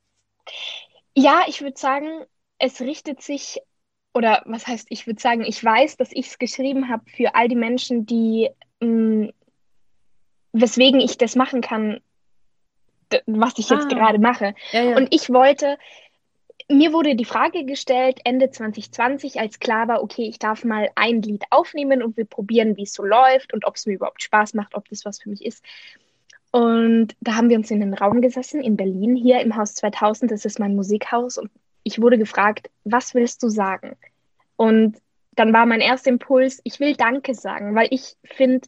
Ja, 1.16 1.44
ich 1.48 1.62
würde 1.62 1.78
sagen, 1.78 2.26
es 2.60 2.82
richtet 2.82 3.22
sich, 3.22 3.60
oder 4.14 4.42
was 4.46 4.68
heißt, 4.68 4.88
ich 4.90 5.08
würde 5.08 5.22
sagen, 5.22 5.44
ich 5.44 5.64
weiß, 5.64 5.98
dass 5.98 6.12
ich 6.12 6.28
es 6.28 6.40
geschrieben 6.40 6.90
habe 6.90 7.04
für 7.10 7.36
all 7.36 7.48
die 7.48 7.56
Menschen, 7.56 8.06
die, 8.06 8.50
mh, 8.80 8.88
mm, 8.88 9.34
weswegen 10.54 11.00
ich 11.00 11.18
das 11.18 11.36
machen 11.36 11.62
kann, 11.62 12.00
was 13.26 13.54
ich 13.58 13.70
jetzt 13.70 13.86
ah. 13.86 13.96
gerade 13.96 14.20
mache. 14.20 14.56
Ja, 14.72 14.84
ja. 14.84 14.98
Und 14.98 15.14
ich 15.14 15.30
wollte 15.30 15.78
mir 16.74 16.94
wurde 16.94 17.16
die 17.16 17.26
Frage 17.26 17.66
gestellt, 17.66 18.20
Ende 18.24 18.50
2020, 18.50 19.40
als 19.40 19.60
klar 19.60 19.88
war, 19.88 20.04
okay, 20.04 20.24
ich 20.24 20.40
darf 20.40 20.64
mal 20.64 20.90
ein 20.96 21.22
Lied 21.22 21.44
aufnehmen 21.50 22.04
und 22.04 22.18
wir 22.18 22.26
probieren, 22.26 22.78
wie 22.78 22.84
es 22.84 22.94
so 22.94 23.04
läuft 23.04 23.54
und 23.54 23.66
ob 23.66 23.76
es 23.76 23.86
mir 23.86 23.94
überhaupt 23.94 24.22
Spaß 24.22 24.54
macht, 24.54 24.76
ob 24.76 24.88
das 24.90 25.06
was 25.06 25.22
für 25.22 25.30
mich 25.30 25.46
ist. 25.46 25.64
Und 26.52 27.16
da 27.22 27.36
haben 27.36 27.50
wir 27.50 27.58
uns 27.58 27.72
in 27.72 27.80
den 27.80 27.94
Raum 27.94 28.22
gesessen 28.22 28.62
in 28.62 28.78
Berlin, 28.78 29.16
hier 29.16 29.42
im 29.42 29.56
Haus 29.56 29.74
2000, 29.76 30.32
das 30.32 30.46
ist 30.46 30.60
mein 30.60 30.76
Musikhaus. 30.76 31.38
Und 31.38 31.50
ich 31.84 32.00
wurde 32.02 32.18
gefragt, 32.18 32.70
was 32.84 33.16
willst 33.16 33.42
du 33.42 33.50
sagen? 33.50 33.96
Und 34.56 34.98
dann 35.32 35.52
war 35.52 35.66
mein 35.66 35.82
erster 35.82 36.12
Impuls, 36.12 36.62
ich 36.64 36.80
will 36.80 36.96
Danke 36.96 37.34
sagen, 37.34 37.74
weil 37.74 37.88
ich 37.90 38.16
finde, 38.24 38.68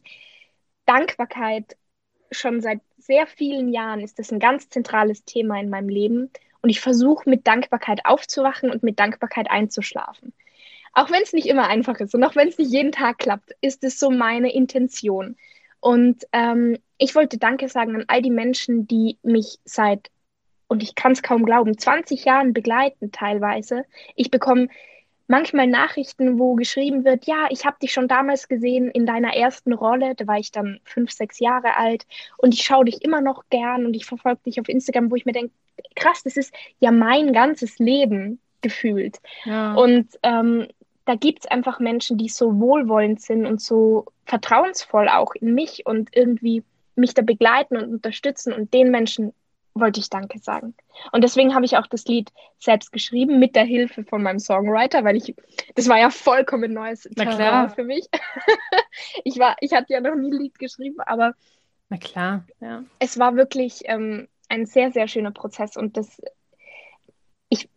Dankbarkeit 0.84 1.76
schon 2.30 2.60
seit 2.60 2.80
sehr 2.98 3.26
vielen 3.26 3.72
Jahren 3.72 4.00
ist 4.00 4.18
das 4.18 4.32
ein 4.32 4.40
ganz 4.40 4.68
zentrales 4.68 5.24
Thema 5.24 5.60
in 5.60 5.70
meinem 5.70 5.88
Leben. 5.88 6.30
Und 6.66 6.70
ich 6.70 6.80
versuche 6.80 7.30
mit 7.30 7.46
Dankbarkeit 7.46 8.00
aufzuwachen 8.06 8.72
und 8.72 8.82
mit 8.82 8.98
Dankbarkeit 8.98 9.48
einzuschlafen. 9.48 10.32
Auch 10.94 11.12
wenn 11.12 11.22
es 11.22 11.32
nicht 11.32 11.46
immer 11.46 11.68
einfach 11.68 12.00
ist 12.00 12.12
und 12.12 12.24
auch 12.24 12.34
wenn 12.34 12.48
es 12.48 12.58
nicht 12.58 12.72
jeden 12.72 12.90
Tag 12.90 13.18
klappt, 13.18 13.52
ist 13.60 13.84
es 13.84 14.00
so 14.00 14.10
meine 14.10 14.52
Intention. 14.52 15.36
Und 15.78 16.24
ähm, 16.32 16.76
ich 16.98 17.14
wollte 17.14 17.38
Danke 17.38 17.68
sagen 17.68 17.94
an 17.94 18.04
all 18.08 18.20
die 18.20 18.32
Menschen, 18.32 18.88
die 18.88 19.16
mich 19.22 19.60
seit, 19.64 20.10
und 20.66 20.82
ich 20.82 20.96
kann 20.96 21.12
es 21.12 21.22
kaum 21.22 21.44
glauben, 21.44 21.78
20 21.78 22.24
Jahren 22.24 22.52
begleiten 22.52 23.12
teilweise. 23.12 23.84
Ich 24.16 24.32
bekomme 24.32 24.66
manchmal 25.26 25.66
Nachrichten, 25.66 26.38
wo 26.38 26.54
geschrieben 26.54 27.04
wird, 27.04 27.26
ja, 27.26 27.46
ich 27.50 27.64
habe 27.66 27.76
dich 27.80 27.92
schon 27.92 28.08
damals 28.08 28.48
gesehen 28.48 28.90
in 28.90 29.06
deiner 29.06 29.34
ersten 29.34 29.72
Rolle, 29.72 30.14
da 30.14 30.26
war 30.26 30.38
ich 30.38 30.52
dann 30.52 30.80
fünf, 30.84 31.10
sechs 31.10 31.38
Jahre 31.38 31.76
alt 31.76 32.06
und 32.38 32.54
ich 32.54 32.62
schaue 32.64 32.84
dich 32.84 33.02
immer 33.02 33.20
noch 33.20 33.44
gern 33.50 33.86
und 33.86 33.94
ich 33.94 34.06
verfolge 34.06 34.40
dich 34.46 34.60
auf 34.60 34.68
Instagram, 34.68 35.10
wo 35.10 35.16
ich 35.16 35.26
mir 35.26 35.32
denke, 35.32 35.52
krass, 35.94 36.22
das 36.22 36.36
ist 36.36 36.54
ja 36.78 36.90
mein 36.90 37.32
ganzes 37.32 37.78
Leben 37.78 38.40
gefühlt. 38.62 39.18
Ja. 39.44 39.74
Und 39.74 40.08
ähm, 40.22 40.68
da 41.04 41.14
gibt 41.14 41.44
es 41.44 41.50
einfach 41.50 41.78
Menschen, 41.78 42.18
die 42.18 42.28
so 42.28 42.58
wohlwollend 42.58 43.20
sind 43.20 43.46
und 43.46 43.60
so 43.60 44.06
vertrauensvoll 44.24 45.08
auch 45.08 45.34
in 45.34 45.54
mich 45.54 45.86
und 45.86 46.10
irgendwie 46.14 46.64
mich 46.96 47.14
da 47.14 47.22
begleiten 47.22 47.76
und 47.76 47.92
unterstützen 47.92 48.52
und 48.52 48.74
den 48.74 48.90
Menschen 48.90 49.32
wollte 49.80 50.00
ich 50.00 50.10
Danke 50.10 50.38
sagen. 50.38 50.74
Und 51.12 51.22
deswegen 51.22 51.54
habe 51.54 51.64
ich 51.64 51.76
auch 51.76 51.86
das 51.86 52.04
Lied 52.06 52.32
selbst 52.58 52.92
geschrieben 52.92 53.38
mit 53.38 53.54
der 53.54 53.64
Hilfe 53.64 54.04
von 54.04 54.22
meinem 54.22 54.38
Songwriter, 54.38 55.04
weil 55.04 55.16
ich, 55.16 55.34
das 55.74 55.88
war 55.88 55.98
ja 55.98 56.10
vollkommen 56.10 56.72
neues 56.72 57.02
Terrain 57.02 57.70
für 57.70 57.84
mich. 57.84 58.06
ich 59.24 59.38
war, 59.38 59.56
ich 59.60 59.72
hatte 59.72 59.92
ja 59.92 60.00
noch 60.00 60.14
nie 60.14 60.32
ein 60.32 60.40
Lied 60.40 60.58
geschrieben, 60.58 61.00
aber 61.00 61.34
na 61.88 61.98
klar, 61.98 62.44
ja. 62.60 62.82
Es 62.98 63.18
war 63.18 63.36
wirklich 63.36 63.82
ähm, 63.84 64.26
ein 64.48 64.66
sehr, 64.66 64.90
sehr 64.90 65.06
schöner 65.06 65.30
Prozess 65.30 65.76
und 65.76 65.96
das, 65.96 66.20
ich, 67.48 67.68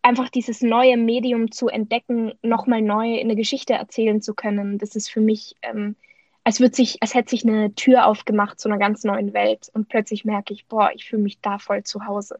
einfach 0.00 0.30
dieses 0.30 0.62
neue 0.62 0.96
Medium 0.96 1.50
zu 1.50 1.68
entdecken, 1.68 2.32
nochmal 2.42 2.80
neu 2.80 3.20
eine 3.20 3.36
Geschichte 3.36 3.74
erzählen 3.74 4.22
zu 4.22 4.34
können, 4.34 4.78
das 4.78 4.96
ist 4.96 5.10
für 5.10 5.20
mich 5.20 5.56
ähm, 5.62 5.96
als 6.44 6.60
würde 6.60 6.76
sich, 6.76 7.02
als 7.02 7.14
hätte 7.14 7.30
sich 7.30 7.44
eine 7.44 7.74
Tür 7.74 8.06
aufgemacht 8.06 8.60
zu 8.60 8.68
einer 8.68 8.78
ganz 8.78 9.02
neuen 9.02 9.32
Welt 9.32 9.70
und 9.72 9.88
plötzlich 9.88 10.24
merke 10.24 10.52
ich, 10.52 10.66
boah, 10.66 10.90
ich 10.94 11.08
fühle 11.08 11.22
mich 11.22 11.40
da 11.40 11.58
voll 11.58 11.82
zu 11.82 12.06
Hause. 12.06 12.38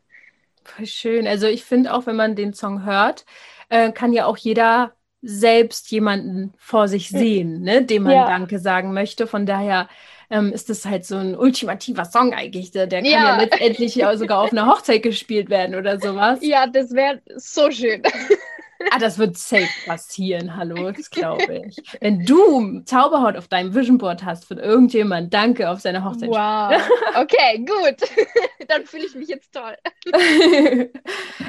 Voll 0.62 0.86
schön. 0.86 1.26
Also 1.26 1.46
ich 1.46 1.64
finde 1.64 1.92
auch, 1.92 2.06
wenn 2.06 2.16
man 2.16 2.36
den 2.36 2.52
Song 2.54 2.84
hört, 2.84 3.24
äh, 3.70 3.92
kann 3.92 4.12
ja 4.12 4.26
auch 4.26 4.36
jeder 4.36 4.92
selbst 5.22 5.90
jemanden 5.90 6.52
vor 6.58 6.86
sich 6.86 7.08
hm. 7.08 7.18
sehen, 7.18 7.62
ne, 7.62 7.82
dem 7.82 8.04
man 8.04 8.12
ja. 8.12 8.26
Danke 8.26 8.58
sagen 8.58 8.92
möchte. 8.92 9.26
Von 9.26 9.46
daher 9.46 9.88
ähm, 10.30 10.52
ist 10.52 10.68
das 10.68 10.84
halt 10.84 11.06
so 11.06 11.16
ein 11.16 11.34
ultimativer 11.34 12.04
Song 12.04 12.34
eigentlich. 12.34 12.70
Der, 12.72 12.86
der 12.86 13.00
kann 13.00 13.10
ja, 13.10 13.36
ja 13.36 13.40
letztendlich 13.40 13.94
sogar 13.94 14.40
auf 14.40 14.52
einer 14.52 14.66
Hochzeit 14.66 15.02
gespielt 15.02 15.48
werden 15.48 15.74
oder 15.74 15.98
sowas. 15.98 16.40
Ja, 16.42 16.66
das 16.66 16.92
wäre 16.92 17.22
so 17.36 17.70
schön. 17.70 18.02
Ah, 18.90 18.98
das 18.98 19.18
wird 19.18 19.36
safe 19.36 19.68
passieren, 19.86 20.56
hallo, 20.56 20.90
das 20.92 21.10
glaube 21.10 21.64
ich. 21.66 21.76
Wenn 22.00 22.24
du 22.24 22.80
Zauberhaut 22.84 23.36
auf 23.36 23.48
deinem 23.48 23.74
Vision 23.74 23.98
Board 23.98 24.24
hast 24.24 24.44
von 24.44 24.58
irgendjemand, 24.58 25.32
danke 25.32 25.70
auf 25.70 25.80
seiner 25.80 26.04
Hochzeit. 26.04 26.30
Wow. 26.30 26.80
Okay, 27.16 27.64
gut. 27.64 28.08
Dann 28.68 28.84
fühle 28.86 29.06
ich 29.06 29.14
mich 29.14 29.28
jetzt 29.28 29.52
toll. 29.52 29.76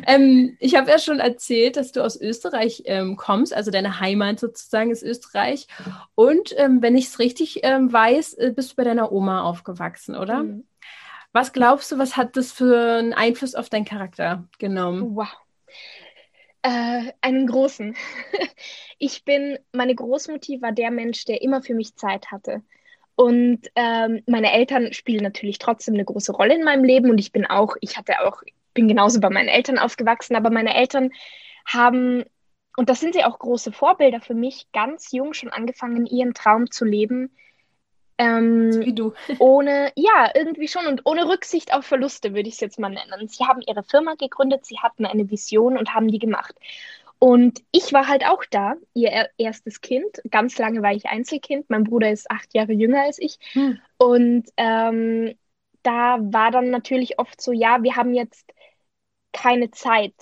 ähm, 0.07 0.57
ich 0.59 0.75
habe 0.75 0.91
ja 0.91 0.99
schon 0.99 1.19
erzählt, 1.19 1.77
dass 1.77 1.91
du 1.91 2.03
aus 2.03 2.19
Österreich 2.19 2.83
ähm, 2.85 3.15
kommst, 3.15 3.53
also 3.53 3.71
deine 3.71 3.99
Heimat 3.99 4.39
sozusagen 4.39 4.91
ist 4.91 5.03
Österreich. 5.03 5.67
Und 6.15 6.53
ähm, 6.57 6.81
wenn 6.81 6.97
ich 6.97 7.07
es 7.07 7.19
richtig 7.19 7.61
ähm, 7.63 7.91
weiß, 7.91 8.33
äh, 8.35 8.53
bist 8.55 8.71
du 8.71 8.75
bei 8.75 8.83
deiner 8.83 9.11
Oma 9.11 9.43
aufgewachsen, 9.43 10.15
oder? 10.15 10.43
Mhm. 10.43 10.65
Was 11.35 11.51
glaubst 11.51 11.91
du, 11.91 11.97
was 11.97 12.15
hat 12.15 12.37
das 12.37 12.53
für 12.53 12.97
einen 12.97 13.13
Einfluss 13.13 13.55
auf 13.55 13.67
deinen 13.67 13.83
Charakter 13.83 14.47
genommen? 14.57 15.15
Wow. 15.15 15.27
Äh, 16.65 17.13
einen 17.21 17.45
großen. 17.45 17.95
ich 18.97 19.23
bin, 19.23 19.59
meine 19.71 19.93
Großmutti 19.93 20.63
war 20.63 20.71
der 20.71 20.89
Mensch, 20.89 21.23
der 21.25 21.43
immer 21.43 21.61
für 21.61 21.75
mich 21.75 21.95
Zeit 21.95 22.31
hatte. 22.31 22.63
Und 23.15 23.67
ähm, 23.75 24.23
meine 24.25 24.51
Eltern 24.51 24.91
spielen 24.91 25.21
natürlich 25.21 25.59
trotzdem 25.59 25.93
eine 25.93 26.05
große 26.05 26.31
Rolle 26.31 26.55
in 26.55 26.63
meinem 26.63 26.83
Leben 26.83 27.11
und 27.11 27.19
ich 27.19 27.31
bin 27.31 27.45
auch, 27.45 27.75
ich 27.81 27.97
hatte 27.97 28.19
auch, 28.25 28.41
bin 28.73 28.87
genauso 28.87 29.19
bei 29.19 29.29
meinen 29.29 29.47
Eltern 29.47 29.77
aufgewachsen, 29.77 30.35
aber 30.35 30.49
meine 30.49 30.73
Eltern 30.75 31.11
haben, 31.67 32.23
und 32.77 32.89
das 32.89 32.99
sind 32.99 33.13
sie 33.13 33.23
auch 33.23 33.37
große 33.37 33.71
Vorbilder 33.71 34.19
für 34.19 34.33
mich, 34.33 34.65
ganz 34.73 35.11
jung 35.11 35.35
schon 35.35 35.49
angefangen, 35.49 36.07
ihren 36.07 36.33
Traum 36.33 36.71
zu 36.71 36.83
leben, 36.83 37.37
ähm, 38.17 38.71
Wie 38.85 38.93
du. 38.93 39.13
ohne, 39.39 39.91
ja, 39.95 40.31
irgendwie 40.33 40.67
schon 40.67 40.87
und 40.87 41.01
ohne 41.05 41.27
Rücksicht 41.27 41.73
auf 41.73 41.85
Verluste, 41.85 42.33
würde 42.33 42.47
ich 42.47 42.55
es 42.55 42.61
jetzt 42.61 42.79
mal 42.79 42.89
nennen. 42.89 43.27
Sie 43.27 43.45
haben 43.45 43.61
ihre 43.61 43.83
Firma 43.83 44.15
gegründet, 44.15 44.65
sie 44.65 44.79
hatten 44.79 45.05
eine 45.05 45.29
Vision 45.29 45.77
und 45.77 45.93
haben 45.93 46.07
die 46.07 46.19
gemacht. 46.19 46.55
Und 47.19 47.63
ich 47.71 47.93
war 47.93 48.07
halt 48.07 48.25
auch 48.25 48.43
da, 48.49 48.75
ihr 48.93 49.29
erstes 49.37 49.81
Kind. 49.81 50.21
Ganz 50.29 50.57
lange 50.57 50.81
war 50.81 50.93
ich 50.93 51.05
Einzelkind. 51.05 51.69
Mein 51.69 51.85
Bruder 51.85 52.11
ist 52.11 52.29
acht 52.29 52.53
Jahre 52.53 52.73
jünger 52.73 53.03
als 53.03 53.19
ich. 53.19 53.37
Hm. 53.53 53.79
Und 53.97 54.49
ähm, 54.57 55.35
da 55.81 56.17
war 56.19 56.51
dann 56.51 56.71
natürlich 56.71 57.19
oft 57.19 57.41
so, 57.41 57.51
ja, 57.51 57.83
wir 57.83 57.95
haben 57.95 58.13
jetzt 58.13 58.53
keine 59.31 59.71
Zeit 59.71 60.13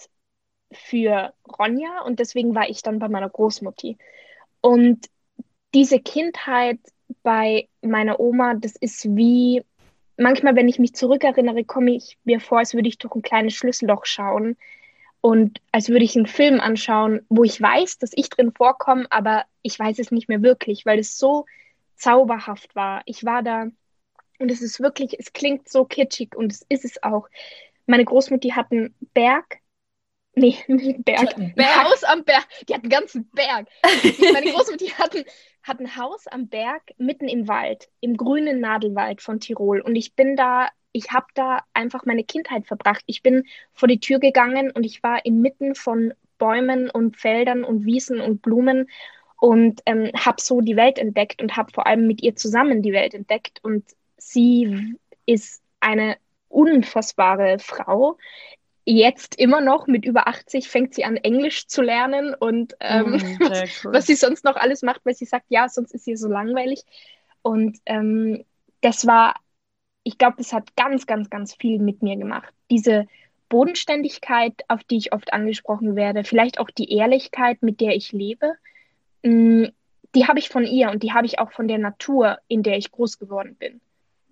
für 0.71 1.33
Ronja 1.59 2.01
und 2.01 2.19
deswegen 2.19 2.55
war 2.55 2.69
ich 2.69 2.81
dann 2.81 2.99
bei 2.99 3.07
meiner 3.07 3.29
Großmutti. 3.29 3.97
Und 4.61 5.07
diese 5.73 5.99
Kindheit 5.99 6.79
bei 7.21 7.67
meiner 7.81 8.19
Oma, 8.19 8.55
das 8.55 8.75
ist 8.75 9.15
wie, 9.15 9.63
manchmal, 10.17 10.55
wenn 10.55 10.67
ich 10.67 10.79
mich 10.79 10.93
zurückerinnere, 10.93 11.63
komme 11.63 11.91
ich 11.91 12.17
mir 12.23 12.39
vor, 12.39 12.59
als 12.59 12.73
würde 12.73 12.89
ich 12.89 12.97
durch 12.97 13.15
ein 13.15 13.21
kleines 13.21 13.53
Schlüsselloch 13.53 14.05
schauen 14.05 14.57
und 15.21 15.61
als 15.71 15.89
würde 15.89 16.05
ich 16.05 16.15
einen 16.15 16.27
Film 16.27 16.59
anschauen, 16.59 17.25
wo 17.29 17.43
ich 17.43 17.61
weiß, 17.61 17.97
dass 17.99 18.11
ich 18.13 18.29
drin 18.29 18.51
vorkomme, 18.51 19.05
aber 19.09 19.45
ich 19.61 19.77
weiß 19.77 19.99
es 19.99 20.11
nicht 20.11 20.29
mehr 20.29 20.41
wirklich, 20.41 20.85
weil 20.85 20.99
es 20.99 21.17
so 21.17 21.45
zauberhaft 21.95 22.75
war. 22.75 23.01
Ich 23.05 23.23
war 23.23 23.43
da 23.43 23.67
und 24.39 24.51
es 24.51 24.61
ist 24.61 24.81
wirklich, 24.81 25.17
es 25.19 25.31
klingt 25.31 25.69
so 25.69 25.85
kitschig 25.85 26.35
und 26.35 26.51
es 26.51 26.65
ist 26.67 26.85
es 26.85 27.03
auch. 27.03 27.29
Meine 27.85 28.05
Großmutter 28.05 28.55
hat 28.55 28.71
einen 28.71 28.95
Berg 29.13 29.59
Nee, 30.35 30.57
nicht 30.67 31.05
Berg. 31.05 31.37
Ein 31.37 31.83
Haus 31.83 32.03
am 32.03 32.23
Berg. 32.23 32.47
Die 32.67 32.73
hat 32.73 32.81
einen 32.81 32.89
ganzen 32.89 33.29
Berg. 33.31 33.67
Meine 34.33 34.51
Großmutter 34.51 34.97
hat 34.97 35.15
ein, 35.15 35.23
hat 35.63 35.79
ein 35.79 35.95
Haus 35.95 36.27
am 36.27 36.47
Berg 36.47 36.83
mitten 36.97 37.27
im 37.27 37.47
Wald, 37.47 37.89
im 38.01 38.17
grünen 38.17 38.59
Nadelwald 38.59 39.21
von 39.21 39.39
Tirol. 39.39 39.79
Und 39.81 39.95
ich 39.95 40.13
bin 40.13 40.35
da, 40.35 40.67
ich 40.91 41.11
habe 41.11 41.27
da 41.33 41.63
einfach 41.73 42.05
meine 42.05 42.23
Kindheit 42.23 42.67
verbracht. 42.67 43.03
Ich 43.07 43.23
bin 43.23 43.45
vor 43.73 43.87
die 43.87 43.99
Tür 43.99 44.19
gegangen 44.19 44.71
und 44.71 44.85
ich 44.85 45.01
war 45.01 45.25
inmitten 45.25 45.73
von 45.73 46.13
Bäumen 46.37 46.89
und 46.89 47.17
Feldern 47.17 47.63
und 47.63 47.85
Wiesen 47.85 48.19
und 48.19 48.41
Blumen 48.41 48.89
und 49.39 49.81
ähm, 49.85 50.11
habe 50.15 50.41
so 50.41 50.61
die 50.61 50.75
Welt 50.75 50.97
entdeckt 50.97 51.41
und 51.41 51.55
habe 51.55 51.71
vor 51.71 51.87
allem 51.87 52.07
mit 52.07 52.21
ihr 52.21 52.35
zusammen 52.35 52.81
die 52.81 52.93
Welt 52.93 53.13
entdeckt. 53.13 53.59
Und 53.63 53.85
sie 54.17 54.97
ist 55.25 55.63
eine 55.79 56.17
unfassbare 56.49 57.59
Frau, 57.59 58.17
jetzt 58.85 59.39
immer 59.39 59.61
noch 59.61 59.87
mit 59.87 60.05
über 60.05 60.27
80 60.27 60.69
fängt 60.69 60.93
sie 60.93 61.05
an, 61.05 61.17
Englisch 61.17 61.67
zu 61.67 61.81
lernen 61.81 62.33
und 62.33 62.75
ähm, 62.79 63.11
mm, 63.11 63.39
cool. 63.41 63.93
was 63.93 64.07
sie 64.07 64.15
sonst 64.15 64.43
noch 64.43 64.55
alles 64.55 64.81
macht, 64.81 65.05
weil 65.05 65.15
sie 65.15 65.25
sagt, 65.25 65.45
ja, 65.49 65.69
sonst 65.69 65.93
ist 65.93 66.05
sie 66.05 66.15
so 66.15 66.27
langweilig. 66.27 66.83
Und 67.41 67.79
ähm, 67.85 68.43
das 68.81 69.07
war, 69.07 69.35
ich 70.03 70.17
glaube, 70.17 70.35
das 70.37 70.51
hat 70.53 70.75
ganz, 70.75 71.05
ganz, 71.05 71.29
ganz 71.29 71.55
viel 71.55 71.79
mit 71.79 72.01
mir 72.01 72.17
gemacht. 72.17 72.53
Diese 72.69 73.07
Bodenständigkeit, 73.49 74.53
auf 74.67 74.83
die 74.83 74.97
ich 74.97 75.13
oft 75.13 75.31
angesprochen 75.31 75.95
werde, 75.95 76.23
vielleicht 76.23 76.59
auch 76.59 76.69
die 76.69 76.91
Ehrlichkeit, 76.91 77.61
mit 77.63 77.79
der 77.79 77.95
ich 77.95 78.11
lebe, 78.11 78.53
mh, 79.23 79.67
mm, 79.67 79.71
die 80.15 80.27
habe 80.27 80.37
ich 80.37 80.49
von 80.49 80.63
ihr 80.63 80.91
und 80.91 81.01
die 81.01 81.13
habe 81.13 81.25
ich 81.25 81.39
auch 81.39 81.51
von 81.51 81.67
der 81.67 81.79
Natur, 81.79 82.37
in 82.47 82.61
der 82.61 82.77
ich 82.77 82.91
groß 82.91 83.17
geworden 83.17 83.55
bin. 83.55 83.81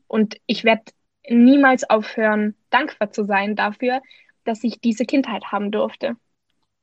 Und 0.08 0.38
ich 0.46 0.63
werde 0.63 0.84
niemals 1.27 1.89
aufhören, 1.89 2.55
dankbar 2.70 3.12
zu 3.12 3.25
sein 3.25 3.55
dafür, 3.55 4.01
dass 4.45 4.63
ich 4.63 4.79
diese 4.79 5.05
Kindheit 5.05 5.51
haben 5.51 5.71
durfte. 5.71 6.15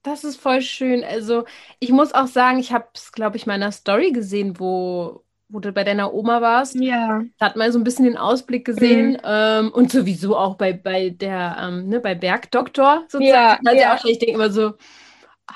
Das 0.02 0.24
ist 0.24 0.40
voll 0.40 0.62
schön. 0.62 1.04
Also 1.04 1.44
ich 1.80 1.90
muss 1.90 2.12
auch 2.12 2.28
sagen, 2.28 2.58
ich 2.58 2.72
habe 2.72 2.86
es, 2.94 3.12
glaube 3.12 3.36
ich, 3.36 3.46
meiner 3.46 3.72
Story 3.72 4.12
gesehen, 4.12 4.58
wo, 4.58 5.24
wo 5.48 5.60
du 5.60 5.72
bei 5.72 5.84
deiner 5.84 6.14
Oma 6.14 6.40
warst. 6.40 6.76
Ja. 6.76 7.22
Da 7.38 7.46
hat 7.46 7.56
man 7.56 7.72
so 7.72 7.78
ein 7.78 7.84
bisschen 7.84 8.04
den 8.04 8.16
Ausblick 8.16 8.64
gesehen. 8.64 9.12
Mhm. 9.12 9.18
Ähm, 9.24 9.72
und 9.72 9.90
sowieso 9.90 10.36
auch 10.36 10.56
bei, 10.56 10.72
bei 10.72 11.10
der, 11.10 11.56
ähm, 11.60 11.88
ne, 11.88 12.00
bei 12.00 12.14
Bergdoktor 12.14 13.04
sozusagen. 13.08 13.64
Ja, 13.64 13.70
also 13.70 13.82
ja. 13.82 13.96
Auch, 13.96 14.04
ich 14.04 14.18
denke 14.18 14.34
immer 14.34 14.50
so, 14.50 14.74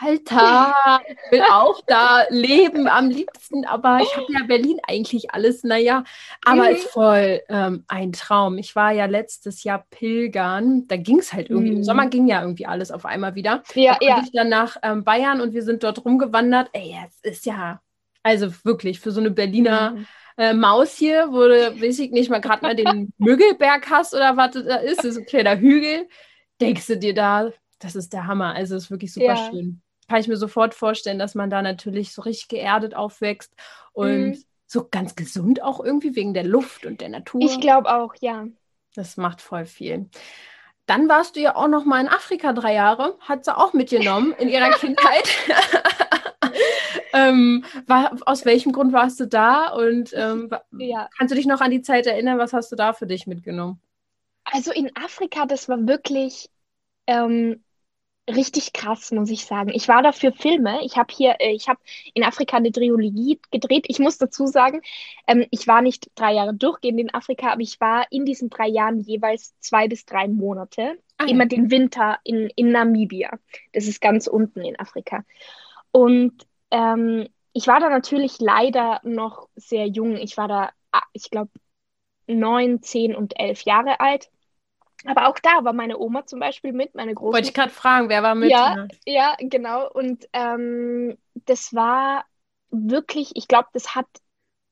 Alter, 0.01 0.75
ich 1.07 1.33
will 1.33 1.43
auch 1.43 1.81
da 1.87 2.25
leben 2.31 2.89
am 2.89 3.11
liebsten, 3.11 3.67
aber 3.67 4.01
ich 4.03 4.17
habe 4.17 4.27
ja 4.33 4.45
Berlin 4.47 4.79
eigentlich 4.89 5.33
alles, 5.33 5.65
naja, 5.65 6.05
aber 6.45 6.65
mhm. 6.65 6.77
ist 6.77 6.89
voll 6.89 7.43
ähm, 7.49 7.85
ein 7.89 8.13
Traum. 8.13 8.57
Ich 8.57 8.75
war 8.75 8.93
ja 8.93 9.05
letztes 9.05 9.65
Jahr 9.65 9.85
pilgern, 9.91 10.87
da 10.89 10.97
ging 10.97 11.19
es 11.19 11.33
halt 11.33 11.51
irgendwie, 11.51 11.73
mhm. 11.73 11.77
im 11.79 11.85
Sommer 11.85 12.07
ging 12.07 12.27
ja 12.27 12.41
irgendwie 12.41 12.67
alles 12.67 12.91
auf 12.91 13.05
einmal 13.05 13.35
wieder. 13.35 13.63
Ja, 13.75 13.97
da 14.01 14.07
ja. 14.07 14.23
ich 14.25 14.33
dann 14.33 14.49
nach 14.49 14.77
ähm, 14.83 15.05
Bayern 15.05 15.41
und 15.41 15.53
wir 15.53 15.63
sind 15.63 15.85
dort 15.85 16.05
rumgewandert. 16.05 16.71
Ey, 16.73 16.97
es 17.07 17.21
ist 17.21 17.47
ja, 17.47 17.81
also 18.23 18.53
wirklich, 18.65 18.99
für 18.99 19.11
so 19.11 19.21
eine 19.21 19.31
Berliner 19.31 19.91
mhm. 19.91 20.07
äh, 20.39 20.55
Maus 20.55 20.97
hier, 20.97 21.29
wo 21.31 21.43
du, 21.43 21.81
weiß 21.81 21.99
ich 21.99 22.11
nicht, 22.13 22.31
mal 22.31 22.41
gerade 22.41 22.63
mal 22.63 22.75
den 22.75 23.13
Müggelberg 23.19 23.91
hast 23.91 24.15
oder 24.15 24.37
was 24.39 24.53
da 24.53 24.77
ist, 24.77 24.99
das 24.99 25.05
ist 25.05 25.19
ein 25.19 25.27
kleiner 25.27 25.59
Hügel, 25.59 26.09
denkst 26.61 26.87
du 26.87 26.97
dir 26.97 27.15
da, 27.15 27.53
das 27.83 27.97
ist 27.97 28.13
der 28.13 28.27
Hammer. 28.27 28.55
Also 28.55 28.77
es 28.77 28.85
ist 28.85 28.91
wirklich 28.91 29.13
super 29.13 29.35
ja. 29.35 29.51
schön. 29.51 29.83
Kann 30.09 30.21
ich 30.21 30.29
mir 30.29 30.37
sofort 30.37 30.75
vorstellen, 30.75 31.19
dass 31.19 31.35
man 31.35 31.51
da 31.51 31.63
natürlich 31.63 32.13
so 32.13 32.23
richtig 32.23 32.49
geerdet 32.49 32.95
aufwächst 32.95 33.55
und 33.93 34.31
mhm. 34.31 34.45
so 34.67 34.87
ganz 34.91 35.15
gesund 35.15 35.63
auch 35.63 35.83
irgendwie 35.83 36.17
wegen 36.17 36.35
der 36.35 36.45
Luft 36.45 36.87
und 36.87 37.01
der 37.01 37.09
Natur. 37.09 37.41
Ich 37.43 37.61
glaube 37.61 37.93
auch, 37.93 38.15
ja. 38.21 38.47
Das 38.95 39.17
macht 39.17 39.41
voll 39.41 39.65
viel. 39.65 40.11
dann 40.87 41.09
warst 41.09 41.37
du 41.37 41.41
ja 41.41 41.57
auch 41.57 41.69
noch 41.69 41.85
mal 41.85 42.01
in 42.01 42.09
Afrika 42.09 42.53
drei 42.53 42.75
Jahre, 42.75 43.17
hat 43.21 43.45
sie 43.45 43.57
auch 43.57 43.73
mitgenommen 43.73 44.35
in 44.39 44.49
ihrer 44.49 44.71
Kindheit. 44.79 45.29
ähm, 47.15 47.65
war, 47.87 48.17
aus 48.27 48.45
welchem 48.45 48.73
Grund 48.73 48.93
warst 48.93 49.19
du 49.21 49.27
da 49.27 49.69
und 49.69 50.13
ähm, 50.15 50.51
ja. 50.73 51.09
kannst 51.17 51.33
du 51.33 51.37
dich 51.37 51.47
noch 51.47 51.61
an 51.61 51.71
die 51.71 51.83
Zeit 51.83 52.07
erinnern? 52.07 52.39
Was 52.39 52.53
hast 52.53 52.71
du 52.73 52.77
da 52.77 52.93
für 52.93 53.07
dich 53.07 53.27
mitgenommen? 53.27 53.81
Also 54.45 54.73
in 54.73 54.95
Afrika, 54.97 55.47
das 55.47 55.69
war 55.69 55.87
wirklich 55.87 56.51
ähm, 57.07 57.63
richtig 58.29 58.73
krass, 58.73 59.11
muss 59.11 59.31
ich 59.31 59.45
sagen. 59.45 59.71
Ich 59.75 59.89
war 59.89 60.03
da 60.03 60.13
für 60.13 60.33
Filme. 60.33 60.81
Ich 60.85 60.97
habe 60.97 61.13
hier, 61.13 61.37
äh, 61.41 61.53
ich 61.53 61.69
habe 61.69 61.81
in 62.15 62.23
Afrika 62.23 62.57
eine 62.57 62.71
Trilogie 62.71 63.41
gedreht. 63.51 63.87
Ich 63.89 63.99
muss 63.99 64.19
dazu 64.19 64.47
sagen, 64.47 64.81
ähm, 65.27 65.47
ich 65.51 65.67
war 65.67 65.83
nicht 65.83 66.11
drei 66.15 66.35
Jahre 66.35 66.55
durchgehend 66.55 67.01
in 67.01 67.15
Afrika, 67.15 67.53
aber 67.53 67.63
ich 67.63 67.81
war 67.81 68.07
in 68.11 68.25
diesen 68.25 68.49
drei 68.49 68.69
Jahren 68.69 69.01
jeweils 69.01 69.59
zwei 69.59 69.89
bis 69.89 70.05
drei 70.05 70.29
Monate. 70.29 70.99
Ah, 71.19 71.27
immer 71.27 71.47
den 71.47 71.71
Winter 71.71 72.19
in, 72.25 72.51
in 72.55 72.71
Namibia. 72.71 73.39
Das 73.73 73.87
ist 73.87 74.01
ganz 74.01 74.27
unten 74.27 74.63
in 74.63 74.79
Afrika. 74.79 75.25
Und 75.91 76.47
ähm, 76.71 77.29
ich 77.53 77.67
war 77.67 77.81
da 77.81 77.89
natürlich 77.89 78.39
leider 78.41 79.01
noch 79.05 79.49
sehr 79.57 79.87
jung. 79.87 80.17
Ich 80.17 80.37
war 80.37 80.49
da, 80.49 80.71
ah, 80.93 81.03
ich 81.13 81.31
glaube, 81.31 81.51
neun, 82.27 82.83
zehn 82.83 83.15
und 83.15 83.39
elf 83.39 83.63
Jahre 83.63 84.01
alt. 84.01 84.31
Aber 85.07 85.29
auch 85.29 85.39
da 85.39 85.65
war 85.65 85.73
meine 85.73 85.99
Oma 85.99 86.27
zum 86.27 86.41
Beispiel 86.41 86.73
mit, 86.73 86.95
meine 86.95 87.15
Großmutter. 87.15 87.37
Wollte 87.37 87.49
ich 87.49 87.55
gerade 87.55 87.73
fragen, 87.73 88.09
wer 88.09 88.23
war 88.23 88.35
mit? 88.35 88.51
Ja, 88.51 88.87
ja, 89.07 89.35
genau. 89.39 89.91
Und 89.91 90.29
ähm, 90.33 91.17
das 91.35 91.75
war 91.75 92.25
wirklich, 92.71 93.33
ich 93.35 93.49
glaube, 93.49 93.69
das 93.73 93.95
hat 93.95 94.07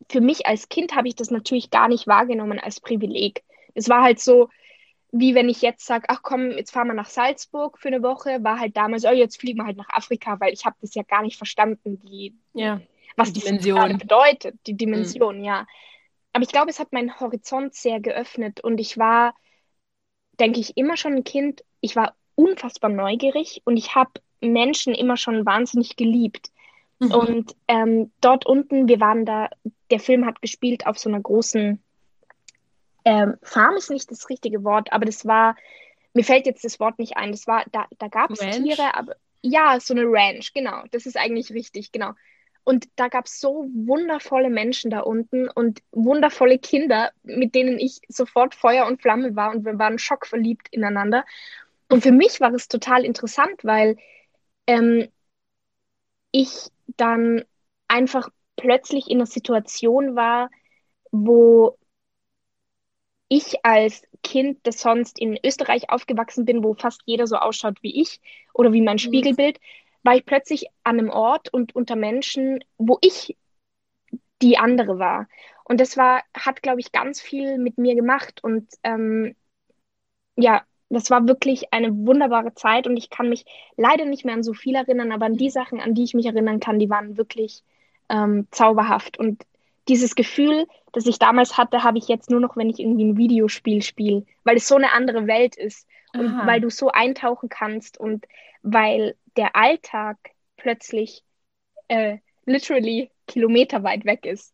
für 0.09 0.21
mich 0.21 0.47
als 0.47 0.69
Kind 0.69 0.97
habe 0.97 1.09
ich 1.09 1.15
das 1.15 1.31
natürlich 1.31 1.71
gar 1.71 1.89
nicht 1.89 2.07
wahrgenommen 2.07 2.59
als 2.59 2.81
Privileg. 2.81 3.43
Es 3.75 3.89
war 3.89 4.03
halt 4.03 4.21
so, 4.21 4.49
wie 5.13 5.35
wenn 5.35 5.49
ich 5.49 5.63
jetzt 5.63 5.87
sage, 5.87 6.07
ach 6.09 6.21
komm, 6.23 6.51
jetzt 6.53 6.73
fahren 6.73 6.89
wir 6.89 6.95
nach 6.95 7.09
Salzburg 7.09 7.79
für 7.79 7.89
eine 7.89 8.03
Woche, 8.03 8.43
war 8.43 8.59
halt 8.59 8.77
damals, 8.77 9.05
oh, 9.05 9.11
jetzt 9.11 9.41
fliegen 9.41 9.59
wir 9.59 9.67
halt 9.67 9.77
nach 9.77 9.89
Afrika, 9.91 10.39
weil 10.41 10.53
ich 10.53 10.65
habe 10.65 10.77
das 10.81 10.95
ja 10.95 11.03
gar 11.03 11.23
nicht 11.23 11.37
verstanden, 11.37 12.01
die, 12.01 12.37
ja, 12.55 12.81
was 13.17 13.33
die 13.33 13.41
Dimension 13.41 13.99
bedeutet, 13.99 14.59
die 14.67 14.77
Dimension, 14.77 15.39
mhm. 15.39 15.45
ja. 15.45 15.67
Aber 16.33 16.45
ich 16.45 16.51
glaube, 16.51 16.71
es 16.71 16.79
hat 16.79 16.93
meinen 16.93 17.19
Horizont 17.19 17.75
sehr 17.75 18.01
geöffnet 18.01 18.61
und 18.61 18.79
ich 18.79 18.99
war 18.99 19.35
denke 20.41 20.61
ich, 20.61 20.77
immer 20.77 20.97
schon 20.97 21.15
ein 21.15 21.25
Kind, 21.25 21.63
ich 21.81 21.97
war 21.97 22.15
unfassbar 22.35 22.91
neugierig 22.91 23.63
und 23.65 23.77
ich 23.77 23.95
habe 23.95 24.11
Menschen 24.41 24.95
immer 24.95 25.17
schon 25.17 25.45
wahnsinnig 25.45 25.97
geliebt. 25.97 26.51
Mhm. 26.99 27.13
Und 27.13 27.57
ähm, 27.69 28.11
dort 28.21 28.47
unten, 28.47 28.89
wir 28.89 29.01
waren 29.01 29.25
da, 29.25 29.51
der 29.91 30.01
Film 30.01 30.27
hat 30.27 30.41
gespielt 30.43 30.87
auf 30.87 30.99
so 30.99 31.09
einer 31.09 31.21
großen 31.21 31.83
ähm, 33.05 33.35
Farm, 33.43 33.77
ist 33.77 33.91
nicht 33.91 34.11
das 34.11 34.29
richtige 34.29 34.65
Wort, 34.65 34.93
aber 34.93 35.07
das 35.07 35.27
war, 35.27 35.57
mir 36.15 36.25
fällt 36.25 36.47
jetzt 36.47 36.65
das 36.65 36.81
Wort 36.81 36.99
nicht 36.99 37.17
ein, 37.17 37.31
das 37.31 37.47
war, 37.47 37.65
da, 37.73 37.87
da 37.99 38.09
gab 38.09 38.31
es 38.31 38.39
Tiere, 38.39 38.95
aber 38.95 39.17
ja, 39.43 39.79
so 39.81 39.95
eine 39.95 40.05
Ranch, 40.05 40.53
genau, 40.53 40.83
das 40.91 41.07
ist 41.07 41.17
eigentlich 41.17 41.51
richtig, 41.53 41.93
genau. 41.93 42.13
Und 42.65 42.89
da 42.97 43.09
gab 43.09 43.27
es 43.27 43.41
so 43.41 43.67
wundervolle 43.73 44.51
Menschen 44.51 44.91
da 44.91 45.01
unten 45.01 45.49
und 45.49 45.83
wundervolle 45.93 46.59
Kinder, 46.59 47.11
mit 47.23 47.55
denen 47.55 47.79
ich 47.79 48.01
sofort 48.09 48.55
Feuer 48.55 48.87
und 48.87 49.01
Flamme 49.01 49.35
war 49.37 49.51
und 49.51 49.65
wir 49.65 49.79
waren 49.79 49.99
schockverliebt 49.99 50.69
ineinander. 50.71 51.25
Und 51.89 52.03
für 52.03 52.13
mich 52.13 52.41
war 52.41 52.53
es 52.55 52.69
total 52.69 53.05
interessant, 53.05 53.65
weil 53.65 53.97
ähm, 54.67 55.09
ich 56.33 56.69
dann 56.97 57.45
einfach 57.89 58.29
plötzlich 58.57 59.09
in 59.09 59.19
einer 59.19 59.27
Situation 59.27 60.15
war, 60.15 60.51
wo 61.11 61.77
ich 63.29 63.65
als 63.65 64.03
Kind, 64.23 64.59
das 64.65 64.81
sonst 64.81 65.19
in 65.19 65.39
Österreich 65.45 65.89
aufgewachsen 65.89 66.45
bin, 66.45 66.63
wo 66.65 66.75
fast 66.75 67.01
jeder 67.07 67.27
so 67.27 67.37
ausschaut 67.37 67.83
wie 67.83 68.01
ich 68.01 68.21
oder 68.53 68.73
wie 68.73 68.83
mein 68.83 68.97
mhm. 68.97 68.99
Spiegelbild, 68.99 69.59
war 70.03 70.17
ich 70.17 70.25
plötzlich 70.25 70.67
an 70.85 70.99
einem 70.99 71.11
Ort 71.11 71.53
und 71.53 71.75
unter 71.75 71.97
Menschen, 71.97 72.65
wo 72.79 72.99
ich 73.01 73.37
die 74.43 74.59
andere 74.59 74.99
war. 74.99 75.29
Und 75.65 75.81
das 75.81 75.97
war, 75.97 76.23
hat, 76.35 76.63
glaube 76.63 76.81
ich, 76.81 76.93
ganz 76.93 77.21
viel 77.21 77.59
mit 77.59 77.79
mir 77.79 77.95
gemacht. 77.95 78.43
Und 78.43 78.67
ähm, 78.83 79.37
ja, 80.37 80.65
das 80.89 81.11
war 81.11 81.29
wirklich 81.29 81.73
eine 81.73 81.95
wunderbare 82.07 82.55
Zeit 82.55 82.87
und 82.87 82.97
ich 82.97 83.11
kann 83.11 83.29
mich 83.29 83.45
leider 83.77 84.05
nicht 84.05 84.25
mehr 84.25 84.35
an 84.35 84.43
so 84.43 84.55
viel 84.55 84.75
erinnern, 84.75 85.13
aber 85.13 85.27
an 85.27 85.37
die 85.37 85.51
Sachen, 85.51 85.81
an 85.81 85.95
die 85.95 86.03
ich 86.03 86.15
mich 86.15 86.27
erinnern 86.27 86.59
kann, 86.59 86.81
die 86.81 86.91
waren 86.91 87.17
wirklich 87.17 87.63
ähm, 88.09 88.49
zauberhaft. 88.51 89.19
Und 89.19 89.45
dieses 89.89 90.17
Gefühl, 90.17 90.67
das 90.93 91.07
ich 91.07 91.19
damals 91.19 91.57
hatte, 91.57 91.85
habe 91.85 91.99
ich 91.99 92.09
jetzt 92.09 92.31
nur 92.31 92.41
noch, 92.41 92.57
wenn 92.57 92.71
ich 92.71 92.81
irgendwie 92.81 93.05
ein 93.05 93.17
Videospiel 93.17 93.83
spiele, 93.83 94.25
weil 94.43 94.57
es 94.57 94.67
so 94.67 94.75
eine 94.75 94.93
andere 94.93 95.27
Welt 95.29 95.57
ist 95.57 95.87
und 96.13 96.27
Aha. 96.27 96.47
weil 96.47 96.61
du 96.61 96.71
so 96.71 96.91
eintauchen 96.91 97.49
kannst 97.49 97.99
und 97.99 98.27
weil 98.63 99.17
der 99.37 99.57
Alltag 99.57 100.17
plötzlich 100.57 101.23
äh, 101.89 102.19
literally 102.45 103.11
kilometerweit 103.31 104.05
weg 104.05 104.27
ist. 104.27 104.53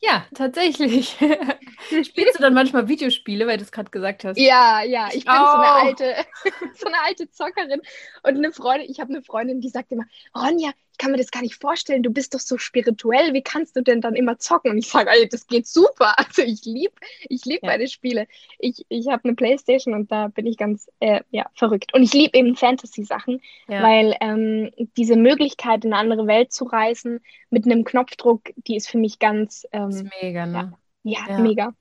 Ja, 0.00 0.24
tatsächlich. 0.34 1.16
Spielst 2.04 2.38
du 2.38 2.42
dann 2.42 2.54
manchmal 2.54 2.86
Videospiele, 2.86 3.46
weil 3.46 3.56
du 3.56 3.64
es 3.64 3.72
gerade 3.72 3.90
gesagt 3.90 4.24
hast? 4.24 4.38
Ja, 4.38 4.82
ja. 4.82 5.08
Ich 5.12 5.24
bin 5.24 5.34
oh. 5.34 5.44
so 5.44 5.56
eine 5.56 5.72
alte, 5.72 6.14
so 6.74 6.86
eine 6.86 7.00
alte 7.04 7.30
Zockerin. 7.30 7.80
Und 8.22 8.36
eine 8.36 8.52
Freundin, 8.52 8.88
ich 8.88 9.00
habe 9.00 9.12
eine 9.12 9.22
Freundin, 9.22 9.60
die 9.60 9.68
sagt 9.68 9.90
immer, 9.90 10.04
Ronja, 10.36 10.70
ich 10.94 10.98
kann 10.98 11.10
mir 11.10 11.16
das 11.18 11.32
gar 11.32 11.42
nicht 11.42 11.60
vorstellen, 11.60 12.04
du 12.04 12.10
bist 12.10 12.34
doch 12.34 12.40
so 12.40 12.56
spirituell, 12.56 13.34
wie 13.34 13.42
kannst 13.42 13.74
du 13.74 13.82
denn 13.82 14.00
dann 14.00 14.14
immer 14.14 14.38
zocken? 14.38 14.70
Und 14.70 14.78
ich 14.78 14.86
sage, 14.86 15.10
das 15.28 15.48
geht 15.48 15.66
super. 15.66 16.14
Also 16.24 16.42
ich 16.42 16.64
liebe 16.64 16.94
ich 17.28 17.44
lieb 17.44 17.62
ja. 17.62 17.70
meine 17.70 17.88
Spiele. 17.88 18.28
Ich, 18.58 18.86
ich 18.88 19.08
habe 19.08 19.24
eine 19.24 19.34
Playstation 19.34 19.92
und 19.94 20.12
da 20.12 20.28
bin 20.28 20.46
ich 20.46 20.56
ganz 20.56 20.88
äh, 21.00 21.20
ja, 21.30 21.46
verrückt. 21.54 21.92
Und 21.94 22.04
ich 22.04 22.12
liebe 22.12 22.38
eben 22.38 22.54
Fantasy-Sachen, 22.54 23.40
ja. 23.68 23.82
weil 23.82 24.16
ähm, 24.20 24.70
diese 24.96 25.16
Möglichkeit, 25.16 25.84
in 25.84 25.92
eine 25.92 26.00
andere 26.00 26.26
Welt 26.28 26.52
zu 26.52 26.64
reisen, 26.64 27.20
mit 27.50 27.66
einem 27.66 27.84
Knopfdruck, 28.04 28.52
die 28.56 28.76
ist 28.76 28.88
für 28.88 28.98
mich 28.98 29.18
ganz... 29.18 29.66
Ähm, 29.72 29.90
ist 29.90 30.06
mega, 30.22 30.46
ne? 30.46 30.74
Ja, 31.02 31.20
ja, 31.28 31.38
mega. 31.38 31.74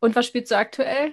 Und 0.00 0.16
was 0.16 0.26
spielst 0.26 0.50
du 0.50 0.56
aktuell? 0.56 1.12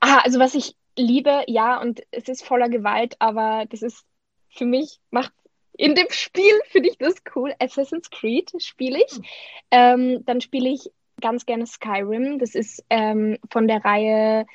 Ah, 0.00 0.18
also 0.18 0.38
was 0.38 0.54
ich 0.54 0.76
liebe, 0.96 1.44
ja, 1.46 1.80
und 1.80 2.02
es 2.10 2.28
ist 2.28 2.44
voller 2.44 2.68
Gewalt, 2.68 3.16
aber 3.18 3.64
das 3.68 3.82
ist 3.82 4.04
für 4.50 4.66
mich, 4.66 4.98
macht 5.10 5.32
in 5.76 5.94
dem 5.94 6.06
Spiel 6.10 6.60
finde 6.66 6.90
ich 6.90 6.98
das 6.98 7.14
cool. 7.34 7.54
Assassin's 7.58 8.10
Creed 8.10 8.52
spiele 8.58 9.02
ich. 9.04 9.18
Mhm. 9.18 9.24
Ähm, 9.70 10.24
dann 10.26 10.40
spiele 10.40 10.70
ich 10.70 10.90
ganz 11.20 11.46
gerne 11.46 11.66
Skyrim. 11.66 12.38
Das 12.38 12.54
ist 12.54 12.84
ähm, 12.90 13.38
von 13.50 13.68
der 13.68 13.84
Reihe 13.84 14.46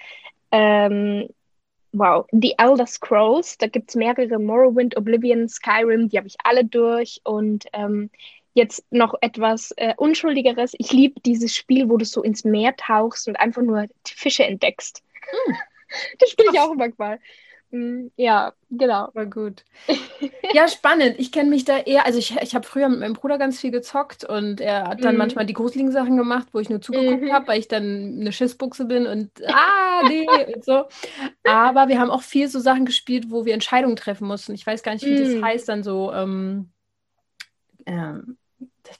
ähm, 0.52 1.28
wow, 1.94 2.26
The 2.32 2.56
Elder 2.58 2.86
Scrolls. 2.86 3.58
Da 3.58 3.68
gibt 3.68 3.90
es 3.90 3.96
mehrere 3.96 4.40
Morrowind, 4.40 4.96
Oblivion, 4.98 5.48
Skyrim, 5.48 6.10
die 6.10 6.18
habe 6.18 6.28
ich 6.28 6.36
alle 6.44 6.66
durch. 6.66 7.22
Und 7.24 7.66
ähm, 7.74 8.10
jetzt 8.58 8.84
noch 8.92 9.14
etwas 9.22 9.72
äh, 9.78 9.94
Unschuldigeres. 9.98 10.74
Ich 10.78 10.92
liebe 10.92 11.22
dieses 11.22 11.56
Spiel, 11.56 11.90
wo 11.90 11.98
du 11.98 12.06
so 12.06 12.24
ins 12.24 12.44
Meer 12.44 12.76
tauchst 12.76 13.28
und 13.28 13.36
einfach 13.38 13.62
nur 13.62 13.86
Fische 14.06 14.44
entdeckst. 14.44 15.04
Hm. 15.22 15.56
Das 16.20 16.32
spiele 16.32 16.50
ich 16.52 16.60
auch 16.60 16.76
manchmal. 16.76 17.18
Mm, 17.72 18.08
ja, 18.18 18.52
genau. 18.70 19.10
War 19.14 19.26
gut. 19.26 19.64
Ja, 20.54 20.70
spannend. 20.70 21.16
Ich 21.18 21.34
kenne 21.34 21.50
mich 21.50 21.66
da 21.66 21.78
eher, 21.78 22.06
also 22.06 22.20
ich, 22.20 22.36
ich 22.42 22.56
habe 22.56 22.66
früher 22.66 22.88
mit 22.88 23.00
meinem 23.02 23.14
Bruder 23.14 23.38
ganz 23.38 23.60
viel 23.60 23.70
gezockt 23.70 24.24
und 24.24 24.62
er 24.62 24.88
hat 24.88 25.04
dann 25.04 25.16
mhm. 25.16 25.20
manchmal 25.20 25.46
die 25.46 25.54
gruseligen 25.54 25.92
Sachen 25.92 26.16
gemacht, 26.16 26.48
wo 26.54 26.60
ich 26.60 26.70
nur 26.70 26.82
zugeguckt 26.82 27.24
mhm. 27.24 27.34
habe, 27.34 27.48
weil 27.48 27.60
ich 27.60 27.68
dann 27.68 28.18
eine 28.20 28.32
Schissbuchse 28.32 28.86
bin 28.86 29.06
und 29.06 29.30
ah, 29.46 30.04
nee 30.08 30.26
und 30.56 30.64
so. 30.64 30.86
Aber 31.44 31.90
wir 31.90 32.00
haben 32.00 32.10
auch 32.10 32.22
viel 32.22 32.48
so 32.48 32.60
Sachen 32.60 32.86
gespielt, 32.86 33.26
wo 33.30 33.44
wir 33.44 33.54
Entscheidungen 33.54 33.98
treffen 33.98 34.26
mussten. 34.26 34.54
Ich 34.54 34.66
weiß 34.66 34.84
gar 34.84 34.94
nicht, 34.94 35.06
wie 35.06 35.20
mhm. 35.20 35.42
das 35.42 35.44
heißt, 35.44 35.70
dann 35.70 35.84
so, 35.84 36.14
ähm, 36.14 36.70
ähm, 37.86 38.38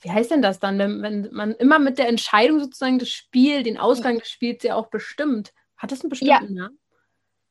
wie 0.02 0.10
heißt 0.10 0.30
denn 0.30 0.42
das 0.42 0.58
dann, 0.58 0.78
wenn, 0.78 1.02
wenn 1.02 1.28
man 1.32 1.52
immer 1.52 1.78
mit 1.78 1.98
der 1.98 2.08
Entscheidung 2.08 2.60
sozusagen 2.60 2.98
das 2.98 3.10
Spiel, 3.10 3.62
den 3.62 3.78
Ausgang 3.78 4.18
des 4.18 4.30
Spiels 4.30 4.62
ja 4.62 4.74
auch 4.74 4.88
bestimmt. 4.88 5.52
Hat 5.76 5.92
das 5.92 6.00
einen 6.00 6.10
bestimmten 6.10 6.56
ja. 6.56 6.62
Namen? 6.62 6.78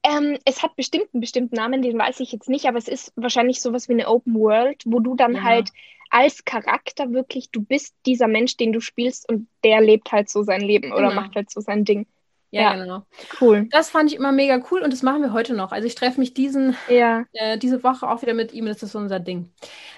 Ähm, 0.04 0.38
es 0.46 0.64
hat 0.64 0.76
bestimmt 0.76 1.08
einen 1.14 1.22
bestimmten 1.22 1.56
Namen, 1.56 1.82
den 1.82 1.98
weiß 1.98 2.20
ich 2.20 2.32
jetzt 2.32 2.50
nicht, 2.50 2.66
aber 2.66 2.78
es 2.78 2.88
ist 2.88 3.12
wahrscheinlich 3.16 3.62
sowas 3.62 3.90
wie 3.90 3.94
eine 3.94 4.08
Open 4.08 4.36
World, 4.36 4.84
wo 4.86 5.00
du 5.00 5.16
dann 5.16 5.36
ja. 5.36 5.44
halt 5.44 5.72
als 6.10 6.46
Charakter 6.46 7.12
wirklich, 7.12 7.52
du 7.52 7.62
bist 7.62 7.96
dieser 8.06 8.28
Mensch, 8.28 8.56
den 8.58 8.72
du 8.72 8.80
spielst 8.80 9.28
und 9.30 9.48
der 9.64 9.82
lebt 9.82 10.12
halt 10.12 10.30
so 10.30 10.44
sein 10.44 10.62
Leben 10.62 10.92
genau. 10.92 10.98
oder 10.98 11.14
macht 11.14 11.36
halt 11.36 11.50
so 11.50 11.60
sein 11.60 11.84
Ding. 11.84 12.08
Ja, 12.52 12.62
ja, 12.62 12.76
genau. 12.76 13.06
Cool. 13.42 13.68
Das 13.72 13.90
fand 13.90 14.12
ich 14.12 14.18
immer 14.18 14.32
mega 14.32 14.62
cool 14.72 14.82
und 14.82 14.94
das 14.94 15.04
machen 15.04 15.22
wir 15.22 15.34
heute 15.34 15.54
noch. 15.54 15.72
Also 15.72 15.86
ich 15.86 15.96
treffe 15.96 16.20
mich 16.20 16.34
diesen, 16.34 16.78
ja. 16.88 17.26
äh, 17.34 17.58
diese 17.58 17.84
Woche 17.84 18.10
auch 18.10 18.22
wieder 18.22 18.34
mit 18.34 18.54
ihm. 18.54 18.66
Das 18.66 18.84
ist 18.84 18.96
unser 18.96 19.20
Ding. 19.20 19.52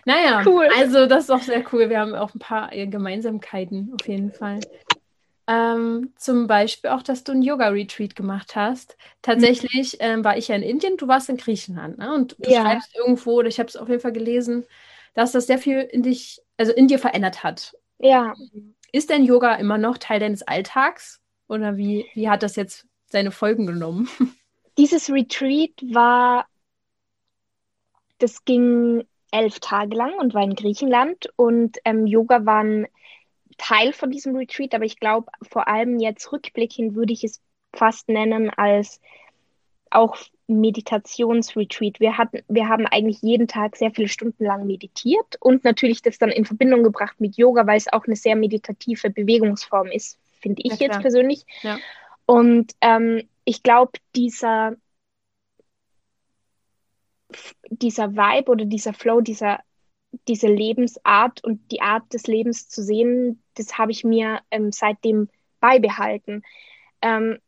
Naja, 0.06 0.42
cool. 0.46 0.68
also 0.78 1.06
das 1.06 1.26
ist 1.26 1.30
auch 1.30 1.42
sehr 1.42 1.64
cool. 1.72 1.90
Wir 1.90 2.00
haben 2.00 2.16
auch 2.16 2.34
ein 2.34 2.40
paar 2.40 2.74
äh, 2.74 2.88
Gemeinsamkeiten 2.88 3.94
auf 4.00 4.08
jeden 4.08 4.32
Fall. 4.32 4.60
Ähm, 5.50 6.14
zum 6.16 6.46
Beispiel 6.46 6.92
auch, 6.92 7.02
dass 7.02 7.24
du 7.24 7.32
ein 7.32 7.42
Yoga-Retreat 7.42 8.16
gemacht 8.16 8.56
hast. 8.56 8.98
Tatsächlich 9.22 9.94
mhm. 9.94 10.00
ähm, 10.00 10.24
war 10.24 10.38
ich 10.38 10.48
ja 10.48 10.56
in 10.56 10.64
Indien, 10.64 10.98
du 10.98 11.08
warst 11.08 11.30
in 11.30 11.38
Griechenland. 11.38 11.98
Ne? 11.98 12.14
Und 12.14 12.36
du 12.40 12.52
ja. 12.52 12.62
schreibst 12.62 12.96
irgendwo, 12.96 13.34
oder 13.34 13.48
ich 13.48 13.60
habe 13.60 13.68
es 13.68 13.76
auf 13.76 13.90
jeden 13.90 14.02
Fall 14.02 14.12
gelesen, 14.12 14.66
dass 15.14 15.32
das 15.32 15.48
sehr 15.48 15.58
viel 15.58 15.80
in 15.80 16.04
dich, 16.04 16.42
also 16.58 16.72
in 16.72 16.88
dir 16.88 17.00
verändert 17.00 17.44
hat. 17.44 17.76
Ja. 18.00 18.34
Ist 18.92 19.10
denn 19.10 19.24
Yoga 19.24 19.56
immer 19.56 19.78
noch 19.78 19.98
Teil 19.98 20.20
deines 20.20 20.44
Alltags? 20.44 21.19
Oder 21.50 21.76
wie, 21.78 22.06
wie 22.14 22.30
hat 22.30 22.44
das 22.44 22.56
jetzt 22.56 22.86
seine 23.08 23.32
Folgen 23.32 23.66
genommen? 23.66 24.08
Dieses 24.78 25.10
Retreat 25.10 25.74
war, 25.82 26.46
das 28.20 28.46
ging 28.46 29.04
elf 29.32 29.60
Tage 29.60 29.96
lang 29.96 30.14
und 30.20 30.34
war 30.34 30.44
in 30.44 30.56
Griechenland 30.56 31.30
und 31.36 31.78
ähm, 31.84 32.08
Yoga 32.08 32.46
war 32.46 32.64
ein 32.64 32.88
Teil 33.58 33.92
von 33.94 34.10
diesem 34.10 34.36
Retreat, 34.36 34.74
aber 34.74 34.86
ich 34.86 35.00
glaube, 35.00 35.28
vor 35.42 35.68
allem 35.68 36.00
jetzt 36.00 36.32
rückblickend 36.32 36.96
würde 36.96 37.14
ich 37.14 37.24
es 37.24 37.42
fast 37.76 38.08
nennen 38.08 38.50
als 38.52 39.02
auch 39.92 40.18
Meditationsretreat. 40.48 42.00
Wir 42.00 42.18
hatten, 42.18 42.42
wir 42.48 42.70
haben 42.70 42.86
eigentlich 42.86 43.22
jeden 43.22 43.48
Tag 43.48 43.76
sehr 43.76 43.92
viele 43.92 44.08
Stunden 44.08 44.46
lang 44.46 44.66
meditiert 44.66 45.38
und 45.40 45.64
natürlich 45.64 46.02
das 46.02 46.20
dann 46.20 46.30
in 46.30 46.46
Verbindung 46.46 46.84
gebracht 46.84 47.20
mit 47.20 47.38
Yoga, 47.38 47.68
weil 47.68 47.78
es 47.78 47.92
auch 47.92 48.06
eine 48.06 48.16
sehr 48.16 48.36
meditative 48.36 49.10
Bewegungsform 49.10 49.88
ist, 49.88 50.18
finde 50.40 50.62
ich 50.64 50.80
ja, 50.80 50.88
jetzt 50.88 51.02
persönlich. 51.02 51.46
Ja. 51.62 51.78
Und 52.26 52.74
ähm, 52.82 53.28
ich 53.44 53.64
glaube, 53.64 53.94
dieser, 54.16 54.76
dieser 57.70 58.14
Vibe 58.14 58.52
oder 58.52 58.66
dieser 58.66 58.94
Flow, 58.94 59.22
dieser, 59.22 59.60
diese 60.28 60.48
Lebensart 60.48 61.44
und 61.44 61.72
die 61.72 61.82
Art 61.82 62.14
des 62.14 62.28
Lebens 62.28 62.70
zu 62.70 62.84
sehen, 62.84 63.44
das 63.56 63.78
habe 63.78 63.92
ich 63.92 64.04
mir 64.04 64.42
ähm, 64.52 64.72
seitdem 64.72 65.30
beibehalten. 65.60 66.44
Ähm, 67.02 67.40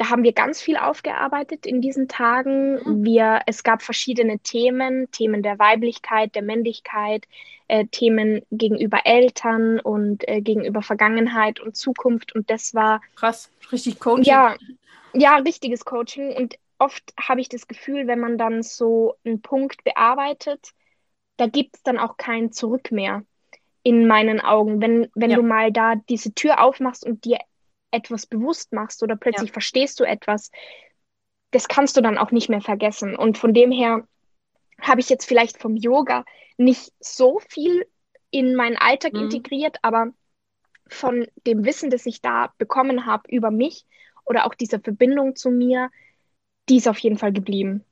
da 0.00 0.08
haben 0.08 0.22
wir 0.22 0.32
ganz 0.32 0.62
viel 0.62 0.78
aufgearbeitet 0.78 1.66
in 1.66 1.82
diesen 1.82 2.08
Tagen. 2.08 2.76
Mhm. 2.82 3.04
Wir, 3.04 3.42
es 3.44 3.62
gab 3.62 3.82
verschiedene 3.82 4.38
Themen, 4.38 5.10
Themen 5.10 5.42
der 5.42 5.58
Weiblichkeit, 5.58 6.34
der 6.34 6.40
Männlichkeit, 6.40 7.26
äh, 7.68 7.84
Themen 7.84 8.40
gegenüber 8.50 9.00
Eltern 9.04 9.78
und 9.78 10.26
äh, 10.26 10.40
gegenüber 10.40 10.80
Vergangenheit 10.80 11.60
und 11.60 11.76
Zukunft. 11.76 12.34
Und 12.34 12.48
das 12.48 12.74
war 12.74 13.02
krass, 13.14 13.50
richtig 13.70 14.00
Coaching. 14.00 14.24
Ja, 14.24 14.56
ja, 15.12 15.36
richtiges 15.36 15.84
Coaching. 15.84 16.34
Und 16.34 16.56
oft 16.78 17.12
habe 17.20 17.42
ich 17.42 17.50
das 17.50 17.68
Gefühl, 17.68 18.06
wenn 18.06 18.20
man 18.20 18.38
dann 18.38 18.62
so 18.62 19.16
einen 19.22 19.42
Punkt 19.42 19.84
bearbeitet, 19.84 20.70
da 21.36 21.46
gibt 21.46 21.76
es 21.76 21.82
dann 21.82 21.98
auch 21.98 22.16
kein 22.16 22.52
Zurück 22.52 22.90
mehr 22.90 23.22
in 23.82 24.06
meinen 24.06 24.40
Augen. 24.40 24.80
Wenn, 24.80 25.10
wenn 25.14 25.30
ja. 25.30 25.36
du 25.36 25.42
mal 25.42 25.70
da 25.70 25.96
diese 26.08 26.32
Tür 26.32 26.62
aufmachst 26.62 27.04
und 27.04 27.26
dir 27.26 27.36
etwas 27.90 28.26
bewusst 28.26 28.72
machst 28.72 29.02
oder 29.02 29.16
plötzlich 29.16 29.50
ja. 29.50 29.52
verstehst 29.52 30.00
du 30.00 30.04
etwas, 30.04 30.50
das 31.50 31.68
kannst 31.68 31.96
du 31.96 32.00
dann 32.00 32.18
auch 32.18 32.30
nicht 32.30 32.48
mehr 32.48 32.60
vergessen. 32.60 33.16
Und 33.16 33.38
von 33.38 33.54
dem 33.54 33.72
her 33.72 34.06
habe 34.80 35.00
ich 35.00 35.08
jetzt 35.08 35.26
vielleicht 35.26 35.58
vom 35.58 35.76
Yoga 35.76 36.24
nicht 36.56 36.92
so 37.00 37.40
viel 37.48 37.86
in 38.30 38.54
meinen 38.54 38.76
Alltag 38.76 39.14
mhm. 39.14 39.24
integriert, 39.24 39.78
aber 39.82 40.12
von 40.88 41.26
dem 41.46 41.64
Wissen, 41.64 41.90
das 41.90 42.06
ich 42.06 42.20
da 42.20 42.52
bekommen 42.58 43.06
habe 43.06 43.28
über 43.28 43.50
mich 43.50 43.86
oder 44.24 44.46
auch 44.46 44.54
dieser 44.54 44.80
Verbindung 44.80 45.36
zu 45.36 45.50
mir, 45.50 45.90
die 46.68 46.76
ist 46.76 46.88
auf 46.88 46.98
jeden 46.98 47.18
Fall 47.18 47.32
geblieben. 47.32 47.84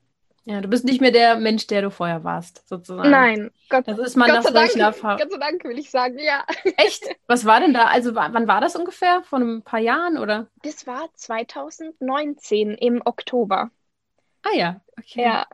Ja, 0.49 0.63
du 0.63 0.69
bist 0.69 0.87
nicht 0.87 1.03
mehr 1.03 1.11
der 1.11 1.37
Mensch, 1.37 1.67
der 1.67 1.83
du 1.83 1.91
vorher 1.91 2.25
warst, 2.25 2.67
sozusagen. 2.67 3.11
Nein, 3.11 3.51
Gott, 3.69 3.87
das 3.87 3.99
ist 3.99 4.17
man 4.17 4.31
Gott 4.31 4.45
solchen 4.45 4.81
Erfahrungen. 4.81 5.21
Gott 5.21 5.31
sei 5.31 5.39
Dank, 5.39 5.63
will 5.65 5.79
ich 5.79 5.91
sagen, 5.91 6.19
ja. 6.19 6.43
Echt? 6.79 7.05
Was 7.27 7.45
war 7.45 7.61
denn 7.61 7.75
da? 7.75 7.85
Also, 7.85 8.15
wann 8.15 8.49
war 8.49 8.63
das 8.63 8.75
ungefähr? 8.75 9.23
Vor 9.25 9.41
ein 9.41 9.61
paar 9.61 9.79
Jahren, 9.79 10.17
oder? 10.17 10.49
Das 10.63 10.87
war 10.87 11.11
2019 11.13 12.71
im 12.71 13.03
Oktober. 13.05 13.71
Ah 14.43 14.57
ja, 14.57 14.81
okay. 14.99 15.23
Ja. 15.23 15.47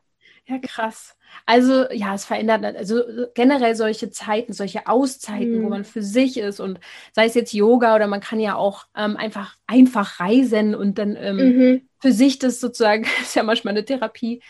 Ja, 0.46 0.58
krass. 0.58 1.16
Also, 1.46 1.90
ja, 1.90 2.14
es 2.14 2.26
verändert, 2.26 2.76
also 2.76 3.02
generell 3.34 3.74
solche 3.74 4.10
Zeiten, 4.10 4.52
solche 4.52 4.86
Auszeiten, 4.86 5.58
mhm. 5.58 5.64
wo 5.64 5.68
man 5.70 5.84
für 5.84 6.02
sich 6.02 6.36
ist 6.36 6.60
und 6.60 6.78
sei 7.12 7.24
es 7.24 7.34
jetzt 7.34 7.52
Yoga 7.52 7.96
oder 7.96 8.06
man 8.06 8.20
kann 8.20 8.38
ja 8.38 8.54
auch 8.54 8.84
ähm, 8.94 9.16
einfach, 9.16 9.56
einfach 9.66 10.20
reisen 10.20 10.74
und 10.74 10.98
dann 10.98 11.16
ähm, 11.16 11.36
mhm. 11.36 11.88
für 11.98 12.12
sich 12.12 12.38
das 12.38 12.60
sozusagen, 12.60 13.04
ist 13.22 13.34
ja 13.34 13.42
manchmal 13.42 13.72
eine 13.72 13.86
Therapie, 13.86 14.42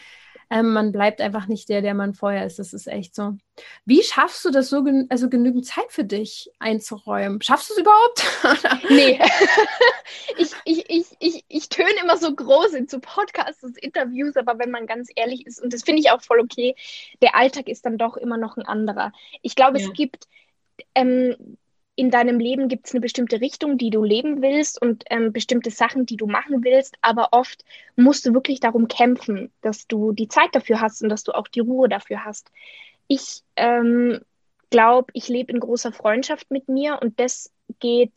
ähm, 0.50 0.72
man 0.72 0.92
bleibt 0.92 1.20
einfach 1.20 1.46
nicht 1.46 1.68
der, 1.68 1.82
der 1.82 1.94
man 1.94 2.14
vorher 2.14 2.46
ist. 2.46 2.58
Das 2.58 2.72
ist 2.72 2.86
echt 2.86 3.14
so. 3.14 3.36
Wie 3.84 4.02
schaffst 4.02 4.44
du 4.44 4.50
das 4.50 4.68
so, 4.68 4.82
gen 4.82 5.06
also 5.10 5.28
genügend 5.28 5.66
Zeit 5.66 5.90
für 5.90 6.04
dich 6.04 6.50
einzuräumen? 6.58 7.40
Schaffst 7.42 7.70
du 7.70 7.74
es 7.74 7.80
überhaupt? 7.80 8.84
nee. 8.90 9.20
ich, 10.38 10.52
ich, 10.64 10.90
ich, 10.90 11.06
ich, 11.18 11.44
ich 11.48 11.68
töne 11.68 11.94
immer 12.02 12.16
so 12.16 12.34
groß 12.34 12.74
in 12.74 12.88
so 12.88 13.00
Podcasts 13.00 13.62
und 13.62 13.78
Interviews, 13.78 14.36
aber 14.36 14.58
wenn 14.58 14.70
man 14.70 14.86
ganz 14.86 15.08
ehrlich 15.14 15.46
ist, 15.46 15.62
und 15.62 15.72
das 15.72 15.82
finde 15.82 16.00
ich 16.00 16.10
auch 16.10 16.22
voll 16.22 16.40
okay, 16.40 16.74
der 17.22 17.34
Alltag 17.34 17.68
ist 17.68 17.86
dann 17.86 17.98
doch 17.98 18.16
immer 18.16 18.36
noch 18.36 18.56
ein 18.56 18.66
anderer. 18.66 19.12
Ich 19.42 19.54
glaube, 19.54 19.78
ja. 19.78 19.86
es 19.86 19.92
gibt 19.92 20.26
ähm, 20.94 21.56
in 21.96 22.10
deinem 22.10 22.40
Leben 22.40 22.68
gibt 22.68 22.86
es 22.86 22.92
eine 22.92 23.00
bestimmte 23.00 23.40
Richtung, 23.40 23.78
die 23.78 23.90
du 23.90 24.02
leben 24.02 24.42
willst 24.42 24.80
und 24.80 25.04
ähm, 25.10 25.32
bestimmte 25.32 25.70
Sachen, 25.70 26.06
die 26.06 26.16
du 26.16 26.26
machen 26.26 26.64
willst, 26.64 26.96
aber 27.02 27.28
oft 27.32 27.64
musst 27.96 28.26
du 28.26 28.34
wirklich 28.34 28.60
darum 28.60 28.88
kämpfen, 28.88 29.52
dass 29.60 29.86
du 29.86 30.12
die 30.12 30.28
Zeit 30.28 30.48
dafür 30.52 30.80
hast 30.80 31.02
und 31.02 31.08
dass 31.08 31.22
du 31.22 31.32
auch 31.32 31.46
die 31.46 31.60
Ruhe 31.60 31.88
dafür 31.88 32.24
hast. 32.24 32.50
Ich 33.06 33.42
ähm, 33.56 34.20
glaube, 34.70 35.12
ich 35.12 35.28
lebe 35.28 35.52
in 35.52 35.60
großer 35.60 35.92
Freundschaft 35.92 36.50
mit 36.50 36.68
mir 36.68 36.98
und 37.00 37.20
das 37.20 37.52
geht 37.78 38.12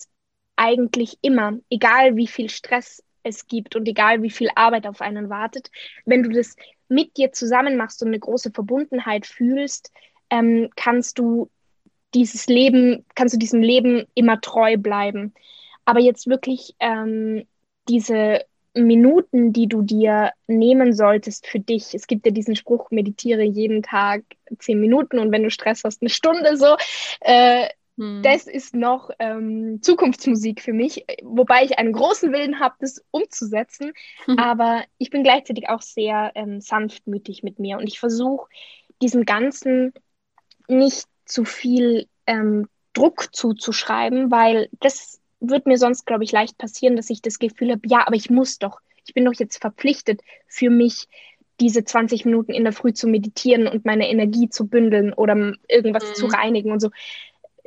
eigentlich 0.56 1.20
immer, 1.22 1.60
egal 1.70 2.16
wie 2.16 2.28
viel 2.28 2.50
Stress 2.50 3.04
es 3.22 3.46
gibt 3.46 3.76
und 3.76 3.88
egal 3.88 4.24
wie 4.24 4.32
viel 4.32 4.50
Arbeit 4.56 4.88
auf 4.88 5.02
einen 5.02 5.30
wartet. 5.30 5.70
Wenn 6.06 6.24
du 6.24 6.30
das 6.32 6.56
mit 6.88 7.18
dir 7.18 7.32
zusammen 7.32 7.78
machst 7.78 8.02
und 8.02 8.08
eine 8.08 8.20
große 8.20 8.52
Verbundenheit 8.52 9.28
fühlst, 9.28 9.92
ähm, 10.32 10.70
kannst 10.76 11.20
du 11.20 11.50
dieses 12.18 12.48
Leben, 12.48 13.06
kannst 13.16 13.34
du 13.34 13.40
diesem 13.40 13.62
Leben 13.62 14.06
immer 14.14 14.42
treu 14.42 14.78
bleiben. 14.78 15.34
Aber 15.86 16.00
jetzt 16.00 16.28
wirklich 16.28 16.76
ähm, 16.80 17.46
diese 17.88 18.42
Minuten, 18.74 19.54
die 19.54 19.68
du 19.68 19.82
dir 19.82 20.32
nehmen 20.48 20.94
solltest 20.94 21.48
für 21.48 21.60
dich. 21.60 21.94
Es 21.94 22.08
gibt 22.08 22.26
ja 22.26 22.32
diesen 22.32 22.56
Spruch, 22.56 22.92
meditiere 22.92 23.44
jeden 23.44 23.84
Tag 23.84 24.24
zehn 24.60 24.80
Minuten 24.80 25.20
und 25.20 25.32
wenn 25.32 25.44
du 25.44 25.50
Stress 25.50 25.84
hast, 25.84 26.02
eine 26.02 26.10
Stunde 26.10 26.58
so. 26.58 26.76
Äh, 27.22 27.70
hm. 27.98 28.22
Das 28.22 28.46
ist 28.46 28.76
noch 28.76 29.10
ähm, 29.20 29.80
Zukunftsmusik 29.82 30.62
für 30.62 30.74
mich, 30.74 31.06
wobei 31.24 31.64
ich 31.64 31.80
einen 31.80 31.94
großen 31.94 32.32
Willen 32.32 32.60
habe, 32.60 32.76
das 32.80 33.04
umzusetzen. 33.12 33.94
Hm. 34.26 34.38
Aber 34.38 34.84
ich 34.98 35.10
bin 35.10 35.24
gleichzeitig 35.24 35.70
auch 35.70 35.82
sehr 35.82 36.32
ähm, 36.36 36.62
sanftmütig 36.62 37.44
mit 37.44 37.60
mir 37.60 37.78
und 37.78 37.88
ich 37.88 38.00
versuche 38.00 38.48
diesem 39.02 39.26
Ganzen 39.26 39.94
nicht 40.68 41.06
zu 41.28 41.46
viel 41.46 42.08
ähm, 42.26 42.68
Druck 42.94 43.36
zuzuschreiben, 43.36 44.32
weil 44.32 44.70
das 44.80 45.20
wird 45.40 45.68
mir 45.68 45.78
sonst, 45.78 46.06
glaube 46.06 46.24
ich, 46.24 46.32
leicht 46.32 46.58
passieren, 46.58 46.96
dass 46.96 47.10
ich 47.10 47.22
das 47.22 47.40
Gefühl 47.40 47.72
habe, 47.72 47.82
ja, 47.86 48.06
aber 48.08 48.16
ich 48.16 48.30
muss 48.30 48.58
doch, 48.58 48.80
ich 49.06 49.14
bin 49.14 49.26
doch 49.26 49.34
jetzt 49.34 49.62
verpflichtet, 49.62 50.22
für 50.48 50.70
mich 50.70 51.08
diese 51.60 51.84
20 51.84 52.26
Minuten 52.26 52.54
in 52.54 52.64
der 52.64 52.74
Früh 52.74 52.94
zu 52.94 53.08
meditieren 53.08 53.68
und 53.68 53.86
meine 53.86 54.10
Energie 54.10 54.50
zu 54.50 54.68
bündeln 54.68 55.14
oder 55.14 55.54
irgendwas 55.68 56.10
mhm. 56.10 56.14
zu 56.16 56.26
reinigen 56.28 56.72
und 56.72 56.80
so. 56.80 56.90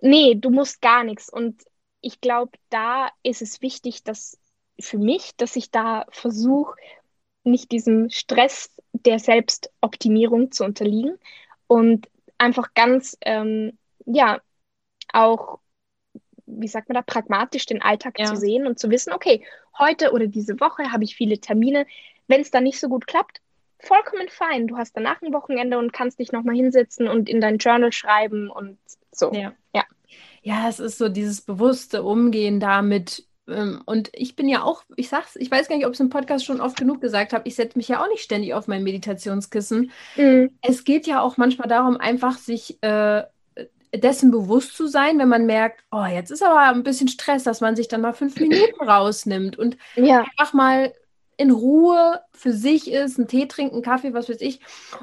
Nee, 0.00 0.34
du 0.36 0.50
musst 0.50 0.80
gar 0.80 1.04
nichts. 1.04 1.28
Und 1.32 1.62
ich 2.00 2.20
glaube, 2.20 2.52
da 2.70 3.10
ist 3.22 3.42
es 3.42 3.62
wichtig, 3.62 4.04
dass 4.04 4.38
für 4.80 4.98
mich, 4.98 5.36
dass 5.36 5.56
ich 5.56 5.70
da 5.70 6.06
versuche, 6.10 6.74
nicht 7.44 7.72
diesem 7.72 8.10
Stress 8.10 8.70
der 8.92 9.18
Selbstoptimierung 9.18 10.52
zu 10.52 10.64
unterliegen 10.64 11.18
und 11.66 12.08
einfach 12.40 12.74
ganz, 12.74 13.16
ähm, 13.22 13.78
ja, 14.06 14.40
auch, 15.12 15.58
wie 16.46 16.68
sagt 16.68 16.88
man 16.88 16.94
da, 16.94 17.02
pragmatisch 17.02 17.66
den 17.66 17.82
Alltag 17.82 18.18
ja. 18.18 18.26
zu 18.26 18.36
sehen 18.36 18.66
und 18.66 18.78
zu 18.78 18.90
wissen, 18.90 19.12
okay, 19.12 19.44
heute 19.78 20.12
oder 20.12 20.26
diese 20.26 20.58
Woche 20.60 20.92
habe 20.92 21.04
ich 21.04 21.14
viele 21.14 21.38
Termine. 21.38 21.86
Wenn 22.26 22.40
es 22.40 22.50
dann 22.50 22.64
nicht 22.64 22.80
so 22.80 22.88
gut 22.88 23.06
klappt, 23.06 23.40
vollkommen 23.78 24.28
fein. 24.28 24.66
Du 24.66 24.76
hast 24.76 24.96
danach 24.96 25.22
ein 25.22 25.32
Wochenende 25.32 25.78
und 25.78 25.92
kannst 25.92 26.18
dich 26.18 26.32
nochmal 26.32 26.54
hinsetzen 26.54 27.08
und 27.08 27.28
in 27.28 27.40
dein 27.40 27.58
Journal 27.58 27.92
schreiben 27.92 28.50
und 28.50 28.78
so. 29.12 29.32
Ja. 29.32 29.52
ja. 29.74 29.84
Ja, 30.42 30.68
es 30.68 30.80
ist 30.80 30.98
so 30.98 31.08
dieses 31.08 31.42
bewusste 31.42 32.02
Umgehen 32.02 32.60
damit, 32.60 33.24
und 33.86 34.10
ich 34.12 34.36
bin 34.36 34.48
ja 34.48 34.62
auch, 34.62 34.84
ich 34.96 35.08
sag's, 35.08 35.36
ich 35.36 35.50
weiß 35.50 35.68
gar 35.68 35.76
nicht, 35.76 35.86
ob 35.86 35.92
ich 35.92 35.96
es 35.96 36.00
im 36.00 36.10
Podcast 36.10 36.44
schon 36.44 36.60
oft 36.60 36.76
genug 36.76 37.00
gesagt 37.00 37.32
habe, 37.32 37.48
ich 37.48 37.56
setze 37.56 37.78
mich 37.78 37.88
ja 37.88 38.02
auch 38.02 38.08
nicht 38.08 38.22
ständig 38.22 38.54
auf 38.54 38.68
mein 38.68 38.82
Meditationskissen. 38.82 39.90
Mhm. 40.16 40.50
Es 40.62 40.84
geht 40.84 41.06
ja 41.06 41.20
auch 41.20 41.36
manchmal 41.36 41.68
darum, 41.68 41.96
einfach 41.96 42.38
sich 42.38 42.82
äh, 42.82 43.24
dessen 43.94 44.30
bewusst 44.30 44.76
zu 44.76 44.86
sein, 44.86 45.18
wenn 45.18 45.28
man 45.28 45.46
merkt, 45.46 45.82
oh, 45.90 46.04
jetzt 46.04 46.30
ist 46.30 46.42
aber 46.42 46.60
ein 46.60 46.82
bisschen 46.82 47.08
Stress, 47.08 47.44
dass 47.44 47.60
man 47.60 47.76
sich 47.76 47.88
dann 47.88 48.00
mal 48.00 48.12
fünf 48.12 48.38
Minuten 48.38 48.82
rausnimmt 48.82 49.58
und 49.58 49.76
ja. 49.96 50.20
einfach 50.20 50.52
mal 50.52 50.92
in 51.36 51.50
Ruhe 51.50 52.20
für 52.32 52.52
sich 52.52 52.90
ist, 52.90 53.18
einen 53.18 53.26
Tee 53.26 53.48
trinken, 53.48 53.76
einen 53.76 53.82
Kaffee, 53.82 54.12
was 54.12 54.28
weiß 54.28 54.42
ich. 54.42 54.60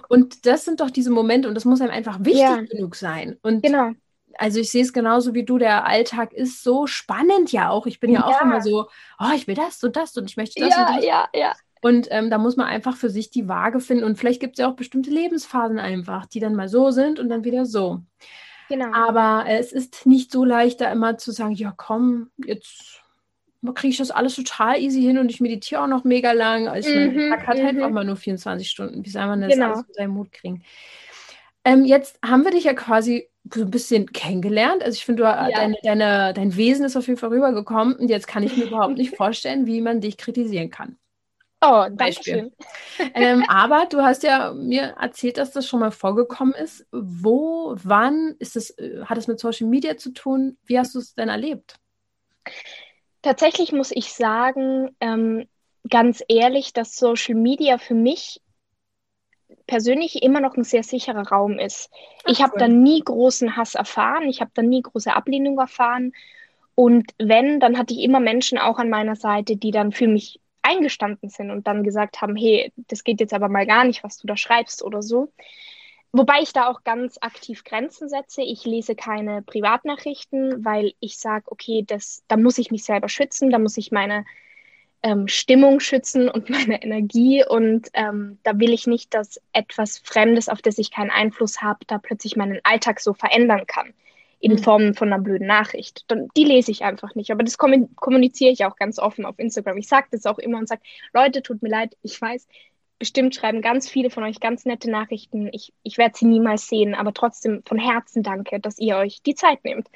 Und 0.08 0.46
das 0.46 0.66
sind 0.66 0.80
doch 0.80 0.92
diese 0.92 1.10
Momente 1.10 1.48
und 1.48 1.56
das 1.56 1.66
muss 1.66 1.82
einem 1.82 1.90
einfach 1.90 2.20
wichtig 2.20 2.42
ja. 2.42 2.62
genug 2.62 2.96
sein. 2.96 3.38
Und 3.42 3.64
genau 3.64 3.94
also 4.38 4.60
ich 4.60 4.72
sehe 4.72 4.84
es 4.84 4.94
genauso 4.94 5.34
wie 5.34 5.44
du, 5.44 5.58
der 5.58 5.86
Alltag 5.86 6.34
ist 6.34 6.64
so 6.64 6.88
spannend 6.88 7.52
ja 7.52 7.70
auch. 7.70 7.86
Ich 7.86 8.00
bin 8.00 8.12
ja, 8.12 8.20
ja 8.20 8.26
auch 8.26 8.42
immer 8.42 8.62
so, 8.62 8.88
oh, 9.20 9.32
ich 9.36 9.48
will 9.48 9.56
das 9.56 9.84
und 9.84 9.96
das 9.96 10.16
und 10.18 10.30
ich 10.30 10.38
möchte 10.38 10.60
das 10.60 10.76
ja, 10.76 10.88
und 10.88 10.98
das. 10.98 11.06
Ja, 11.06 11.30
ja, 11.34 11.54
Und 11.82 12.08
ähm, 12.12 12.30
da 12.30 12.38
muss 12.38 12.56
man 12.56 12.68
einfach 12.68 12.96
für 12.96 13.10
sich 13.10 13.30
die 13.30 13.48
Waage 13.48 13.80
finden. 13.80 14.04
Und 14.04 14.18
vielleicht 14.18 14.40
gibt 14.40 14.54
es 14.54 14.60
ja 14.60 14.70
auch 14.70 14.76
bestimmte 14.76 15.10
Lebensphasen 15.10 15.80
einfach, 15.80 16.26
die 16.26 16.40
dann 16.40 16.56
mal 16.56 16.70
so 16.70 16.92
sind 16.92 17.20
und 17.20 17.30
dann 17.30 17.44
wieder 17.44 17.66
so. 17.66 18.02
Genau. 18.70 18.92
Aber 18.94 19.46
es 19.48 19.72
ist 19.72 20.06
nicht 20.06 20.32
so 20.32 20.44
leicht, 20.44 20.82
da 20.82 20.92
immer 20.92 21.18
zu 21.18 21.32
sagen, 21.32 21.54
ja 21.54 21.74
komm, 21.76 22.30
jetzt 22.38 23.02
kriege 23.76 23.92
ich 23.92 23.98
das 23.98 24.12
alles 24.12 24.36
total 24.36 24.80
easy 24.80 25.02
hin 25.02 25.18
und 25.18 25.30
ich 25.30 25.42
meditiere 25.42 25.82
auch 25.82 25.88
noch 25.88 26.04
mega 26.04 26.32
lang. 26.32 26.68
Also 26.68 26.90
Mhm, 26.90 27.30
Tag 27.32 27.48
hat 27.48 27.62
halt 27.62 27.78
mhm. 27.78 27.84
auch 27.84 27.90
mal 27.90 28.06
nur 28.06 28.16
24 28.16 28.70
Stunden. 28.70 29.06
Wie 29.06 29.10
soll 29.10 29.26
man 29.26 29.42
das 29.42 29.54
Genau. 29.54 29.68
alles 29.68 29.80
unter 29.80 29.94
seinen 29.94 30.12
Mut 30.12 30.32
kriegen? 30.32 30.64
Ähm, 31.66 31.84
jetzt 31.84 32.20
haben 32.24 32.44
wir 32.44 32.52
dich 32.52 32.64
ja 32.64 32.74
quasi 32.74 33.30
so 33.54 33.62
ein 33.62 33.72
bisschen 33.72 34.12
kennengelernt. 34.12 34.84
Also 34.84 34.96
ich 34.96 35.06
finde, 35.06 35.24
du, 35.24 35.30
Ja. 35.30 35.50
deine, 35.50 35.76
deine, 35.84 36.34
dein 36.34 36.56
Wesen 36.56 36.86
ist 36.86 36.96
auf 36.96 37.08
jeden 37.08 37.20
Fall 37.20 37.30
rübergekommen 37.30 37.96
und 37.96 38.10
jetzt 38.10 38.28
kann 38.28 38.44
ich 38.44 38.56
mir 38.58 38.66
überhaupt 38.66 38.98
nicht 38.98 39.16
vorstellen, 39.18 39.66
wie 39.66 39.82
man 39.82 40.02
dich 40.02 40.18
kritisieren 40.18 40.70
kann. 40.70 40.98
Oh, 41.62 41.86
Beispiel. 41.92 42.34
schön. 42.34 42.52
Ähm, 43.16 43.46
aber 43.48 43.88
du 43.90 44.02
hast 44.02 44.24
ja 44.24 44.54
mir 44.54 44.96
erzählt, 45.00 45.38
dass 45.38 45.52
das 45.52 45.68
schon 45.68 45.80
mal 45.80 45.92
vorgekommen 45.92 46.54
ist. 46.54 46.86
Wo, 46.92 47.76
wann 47.84 48.36
ist 48.40 48.56
das, 48.56 48.70
äh, 48.72 49.04
hat 49.06 49.18
es 49.18 49.28
mit 49.28 49.40
Social 49.40 49.68
Media 49.68 49.98
zu 49.98 50.12
tun? 50.14 50.58
Wie 50.66 50.78
hast 50.78 50.94
du 50.96 51.00
es 51.00 51.16
denn 51.16 51.30
erlebt? 51.30 51.76
Tatsächlich 53.22 53.72
muss 53.72 53.92
ich 53.92 54.14
sagen, 54.14 54.96
ähm, 55.00 55.48
ganz 55.90 56.24
ehrlich, 56.28 56.74
dass 56.74 56.96
Social 56.96 57.36
Media 57.36 57.78
für 57.78 57.96
mich 57.96 58.42
persönlich 59.66 60.24
immer 60.24 60.40
noch 60.40 60.56
ein 60.56 60.64
sehr 60.64 60.84
sicherer 60.84 61.28
Raum 61.28 61.60
ist. 61.60 61.90
Ich 62.26 62.42
habe 62.42 62.54
cool. 62.54 62.60
da 62.60 62.68
nie 62.68 63.02
großen 63.02 63.56
Hass 63.56 63.76
erfahren, 63.76 64.24
ich 64.24 64.42
habe 64.42 64.52
da 64.54 64.62
nie 64.62 64.82
große 64.82 65.14
Ablehnung 65.14 65.58
erfahren. 65.60 66.14
Und 66.76 67.12
wenn, 67.18 67.60
dann 67.60 67.78
hatte 67.78 67.94
ich 67.94 68.02
immer 68.02 68.20
Menschen 68.20 68.58
auch 68.58 68.78
an 68.78 68.90
meiner 68.90 69.16
Seite, 69.16 69.56
die 69.56 69.72
dann 69.72 69.92
für 69.92 70.08
mich 70.08 70.40
eingestanden 70.62 71.30
sind 71.30 71.50
und 71.50 71.66
dann 71.66 71.84
gesagt 71.84 72.22
haben, 72.22 72.36
hey, 72.36 72.72
das 72.76 73.04
geht 73.04 73.20
jetzt 73.20 73.34
aber 73.34 73.50
mal 73.50 73.66
gar 73.66 73.84
nicht, 73.84 74.04
was 74.04 74.18
du 74.18 74.28
da 74.28 74.38
schreibst 74.38 74.84
oder 74.84 75.02
so. 75.02 75.32
Wobei 76.12 76.42
ich 76.42 76.54
da 76.54 76.68
auch 76.68 76.84
ganz 76.84 77.18
aktiv 77.22 77.64
Grenzen 77.64 78.10
setze. 78.10 78.42
Ich 78.42 78.66
lese 78.66 78.96
keine 78.96 79.42
Privatnachrichten, 79.42 80.64
weil 80.64 80.94
ich 81.00 81.18
sage, 81.18 81.46
okay, 81.48 81.84
das, 81.86 82.24
da 82.28 82.38
muss 82.38 82.58
ich 82.58 82.72
mich 82.72 82.84
selber 82.84 83.10
schützen, 83.10 83.50
da 83.50 83.60
muss 83.60 83.78
ich 83.78 83.92
meine 83.92 84.26
ähm, 85.04 85.28
Stimmung 85.28 85.80
schützen 85.80 86.30
und 86.30 86.50
meine 86.50 86.82
Energie. 86.84 87.44
Und 87.48 87.88
ähm, 87.94 88.40
da 88.44 88.60
will 88.60 88.74
ich 88.74 88.88
nicht, 88.88 89.14
dass 89.14 89.40
etwas 89.54 90.00
Fremdes, 90.00 90.50
auf 90.50 90.62
das 90.62 90.78
ich 90.78 90.92
keinen 90.92 91.12
Einfluss 91.12 91.62
habe, 91.62 91.80
da 91.88 91.98
plötzlich 91.98 92.36
meinen 92.36 92.60
Alltag 92.64 93.00
so 93.00 93.14
verändern 93.14 93.66
kann. 93.68 93.94
In 94.40 94.54
Mhm. 94.54 94.58
Form 94.60 94.94
von 94.94 95.12
einer 95.12 95.22
blöden 95.22 95.48
Nachricht. 95.48 96.06
Die 96.38 96.44
lese 96.44 96.70
ich 96.70 96.84
einfach 96.84 97.16
nicht. 97.16 97.32
Aber 97.32 97.44
das 97.44 97.58
kommun- 97.58 97.90
kommuniziere 97.96 98.52
ich 98.52 98.66
auch 98.66 98.76
ganz 98.76 99.00
offen 99.00 99.26
auf 99.26 99.40
Instagram. 99.40 99.78
Ich 99.78 99.88
sage 99.88 100.08
das 100.12 100.28
auch 100.28 100.38
immer 100.38 100.60
und 100.60 100.68
sage, 100.70 100.82
Leute, 101.12 101.42
tut 101.42 101.64
mir 101.64 101.70
leid, 101.70 101.98
ich 102.04 102.22
weiß, 102.22 102.48
bestimmt 103.00 103.34
schreiben 103.34 103.64
ganz 103.64 103.90
viele 103.90 104.12
von 104.12 104.24
euch 104.24 104.40
ganz 104.40 104.66
nette 104.66 104.92
Nachrichten. 104.92 105.50
Ich, 105.54 105.74
ich 105.82 105.98
werde 105.98 106.16
sie 106.18 106.26
niemals 106.26 106.68
sehen, 106.68 106.94
aber 106.94 107.14
trotzdem 107.16 107.64
von 107.66 107.80
Herzen 107.80 108.22
danke, 108.22 108.60
dass 108.60 108.78
ihr 108.78 108.98
euch 108.98 109.24
die 109.24 109.34
Zeit 109.34 109.64
nehmt. 109.64 109.88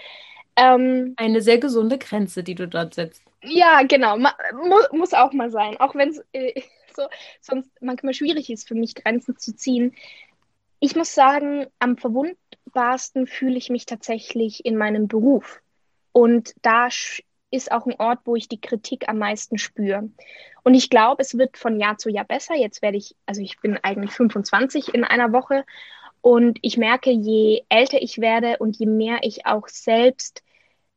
Ähm, 0.56 1.14
Eine 1.18 1.42
sehr 1.42 1.60
gesunde 1.60 1.98
Grenze, 2.00 2.44
die 2.44 2.56
du 2.56 2.68
dort 2.68 2.96
setzt. 2.96 3.24
Ja, 3.44 3.84
genau. 3.84 4.18
Ma 4.18 4.34
mu 4.54 4.98
muss 4.98 5.14
auch 5.14 5.34
mal 5.34 5.52
sein. 5.52 5.78
Auch 5.78 5.96
wenn 5.96 6.10
es 6.10 6.24
äh, 6.34 6.62
so, 6.96 7.08
sonst 7.40 7.70
manchmal 7.82 8.14
schwierig 8.14 8.50
ist 8.50 8.68
für 8.68 8.76
mich, 8.76 8.96
Grenzen 8.96 9.38
zu 9.38 9.56
ziehen. 9.56 9.96
Ich 10.80 10.96
muss 10.96 11.14
sagen, 11.14 11.68
am 11.80 11.98
verwundbarsten 11.98 13.28
fühle 13.28 13.58
ich 13.58 13.70
mich 13.70 13.86
tatsächlich 13.86 14.66
in 14.66 14.78
meinem 14.78 15.08
Beruf. 15.08 15.62
Und 16.12 16.54
da 16.62 16.90
ist 17.52 17.72
auch 17.72 17.86
ein 17.86 18.00
Ort, 18.00 18.20
wo 18.26 18.36
ich 18.36 18.48
die 18.48 18.62
Kritik 18.62 19.08
am 19.08 19.20
meisten 19.20 19.58
spüre. 19.58 20.10
Und 20.64 20.74
ich 20.74 20.90
glaube, 20.90 21.22
es 21.22 21.38
wird 21.38 21.58
von 21.58 21.80
Jahr 21.80 21.98
zu 21.98 22.10
Jahr 22.10 22.26
besser. 22.26 22.56
Jetzt 22.56 22.82
werde 22.82 22.98
ich, 22.98 23.16
also 23.26 23.42
ich 23.42 23.60
bin 23.60 23.78
eigentlich 23.84 24.12
25 24.12 24.94
in 24.94 25.04
einer 25.04 25.32
Woche. 25.34 25.66
Und 26.22 26.60
ich 26.62 26.78
merke, 26.78 27.12
je 27.12 27.64
älter 27.70 28.02
ich 28.02 28.20
werde 28.20 28.58
und 28.60 28.78
je 28.78 28.86
mehr 28.86 29.20
ich 29.24 29.46
auch 29.46 29.68
selbst 29.68 30.44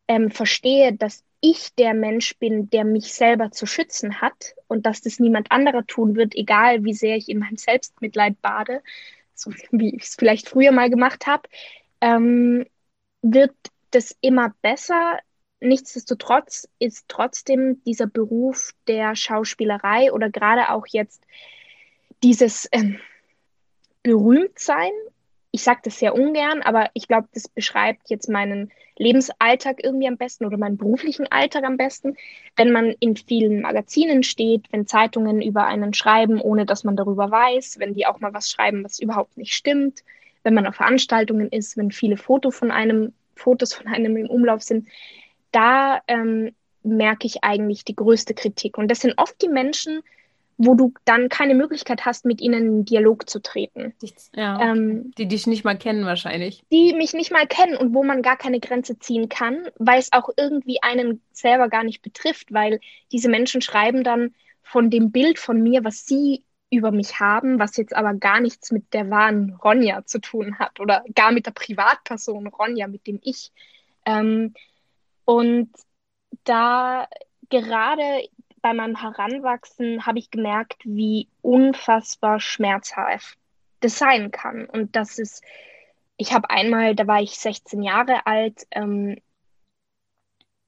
ähm, 0.06 0.30
verstehe, 0.30 0.92
dass 0.92 1.24
ich 1.46 1.74
der 1.74 1.92
Mensch 1.92 2.38
bin, 2.38 2.70
der 2.70 2.84
mich 2.84 3.12
selber 3.12 3.50
zu 3.50 3.66
schützen 3.66 4.22
hat 4.22 4.54
und 4.66 4.86
dass 4.86 5.02
das 5.02 5.18
niemand 5.18 5.52
anderer 5.52 5.86
tun 5.86 6.16
wird, 6.16 6.34
egal 6.34 6.84
wie 6.84 6.94
sehr 6.94 7.16
ich 7.16 7.28
in 7.28 7.38
meinem 7.38 7.58
Selbstmitleid 7.58 8.40
bade, 8.40 8.82
so 9.34 9.50
wie 9.70 9.94
ich 9.94 10.04
es 10.04 10.14
vielleicht 10.14 10.48
früher 10.48 10.72
mal 10.72 10.88
gemacht 10.88 11.26
habe, 11.26 11.46
ähm, 12.00 12.64
wird 13.20 13.54
das 13.90 14.16
immer 14.22 14.54
besser. 14.62 15.18
Nichtsdestotrotz 15.60 16.66
ist 16.78 17.04
trotzdem 17.08 17.82
dieser 17.84 18.06
Beruf 18.06 18.72
der 18.88 19.14
Schauspielerei 19.14 20.12
oder 20.12 20.30
gerade 20.30 20.70
auch 20.70 20.86
jetzt 20.86 21.26
dieses 22.22 22.66
ähm, 22.72 22.98
Berühmtsein. 24.02 24.92
Ich 25.54 25.62
sage 25.62 25.82
das 25.84 26.00
sehr 26.00 26.16
ungern, 26.16 26.62
aber 26.62 26.90
ich 26.94 27.06
glaube, 27.06 27.28
das 27.32 27.46
beschreibt 27.46 28.10
jetzt 28.10 28.28
meinen 28.28 28.72
Lebensalltag 28.98 29.84
irgendwie 29.84 30.08
am 30.08 30.16
besten 30.16 30.46
oder 30.46 30.56
meinen 30.56 30.78
beruflichen 30.78 31.30
Alltag 31.30 31.62
am 31.62 31.76
besten, 31.76 32.16
wenn 32.56 32.72
man 32.72 32.92
in 32.98 33.14
vielen 33.16 33.60
Magazinen 33.60 34.24
steht, 34.24 34.64
wenn 34.72 34.88
Zeitungen 34.88 35.40
über 35.40 35.64
einen 35.66 35.94
schreiben, 35.94 36.40
ohne 36.40 36.66
dass 36.66 36.82
man 36.82 36.96
darüber 36.96 37.30
weiß, 37.30 37.78
wenn 37.78 37.94
die 37.94 38.04
auch 38.04 38.18
mal 38.18 38.34
was 38.34 38.50
schreiben, 38.50 38.82
was 38.82 38.98
überhaupt 38.98 39.36
nicht 39.36 39.54
stimmt, 39.54 40.02
wenn 40.42 40.54
man 40.54 40.66
auf 40.66 40.74
Veranstaltungen 40.74 41.48
ist, 41.50 41.76
wenn 41.76 41.92
viele 41.92 42.16
Foto 42.16 42.50
von 42.50 42.72
einem, 42.72 43.12
Fotos 43.36 43.74
von 43.74 43.86
einem 43.86 44.16
im 44.16 44.28
Umlauf 44.28 44.60
sind, 44.60 44.88
da 45.52 46.02
ähm, 46.08 46.52
merke 46.82 47.28
ich 47.28 47.44
eigentlich 47.44 47.84
die 47.84 47.94
größte 47.94 48.34
Kritik. 48.34 48.76
Und 48.76 48.90
das 48.90 49.02
sind 49.02 49.18
oft 49.18 49.40
die 49.40 49.48
Menschen, 49.48 50.02
wo 50.56 50.74
du 50.74 50.94
dann 51.04 51.28
keine 51.28 51.54
Möglichkeit 51.54 52.04
hast, 52.04 52.24
mit 52.24 52.40
ihnen 52.40 52.66
in 52.66 52.84
Dialog 52.84 53.28
zu 53.28 53.40
treten. 53.42 53.94
Ja. 54.34 54.60
Ähm, 54.60 55.12
die 55.18 55.26
dich 55.26 55.46
nicht 55.46 55.64
mal 55.64 55.76
kennen 55.76 56.06
wahrscheinlich. 56.06 56.64
die 56.70 56.94
mich 56.94 57.12
nicht 57.12 57.32
mal 57.32 57.46
kennen 57.46 57.76
und 57.76 57.94
wo 57.94 58.04
man 58.04 58.22
gar 58.22 58.36
keine 58.36 58.60
Grenze 58.60 58.98
ziehen 58.98 59.28
kann, 59.28 59.68
weil 59.78 59.98
es 59.98 60.12
auch 60.12 60.28
irgendwie 60.36 60.82
einen 60.82 61.20
selber 61.32 61.68
gar 61.68 61.84
nicht 61.84 62.02
betrifft, 62.02 62.52
weil 62.52 62.80
diese 63.12 63.28
Menschen 63.28 63.62
schreiben 63.62 64.04
dann 64.04 64.34
von 64.62 64.90
dem 64.90 65.10
Bild 65.10 65.38
von 65.38 65.62
mir, 65.62 65.84
was 65.84 66.06
sie 66.06 66.44
über 66.70 66.90
mich 66.90 67.20
haben, 67.20 67.58
was 67.58 67.76
jetzt 67.76 67.94
aber 67.94 68.14
gar 68.14 68.40
nichts 68.40 68.72
mit 68.72 68.92
der 68.92 69.10
wahren 69.10 69.58
Ronja 69.62 70.04
zu 70.04 70.20
tun 70.20 70.58
hat 70.58 70.80
oder 70.80 71.04
gar 71.14 71.32
mit 71.32 71.46
der 71.46 71.52
Privatperson 71.52 72.46
Ronja, 72.48 72.88
mit 72.88 73.06
dem 73.06 73.20
ich. 73.22 73.52
Ähm, 74.06 74.54
und 75.24 75.70
da 76.44 77.08
gerade 77.48 78.28
bei 78.64 78.72
meinem 78.72 78.96
Heranwachsen 78.96 80.06
habe 80.06 80.18
ich 80.18 80.30
gemerkt, 80.30 80.80
wie 80.86 81.28
unfassbar 81.42 82.40
schmerzhaft 82.40 83.36
das 83.80 83.98
sein 83.98 84.30
kann. 84.30 84.64
Und 84.64 84.96
das 84.96 85.18
ist, 85.18 85.44
ich 86.16 86.32
habe 86.32 86.48
einmal, 86.48 86.94
da 86.94 87.06
war 87.06 87.20
ich 87.20 87.38
16 87.38 87.82
Jahre 87.82 88.26
alt, 88.26 88.66
ähm, 88.70 89.18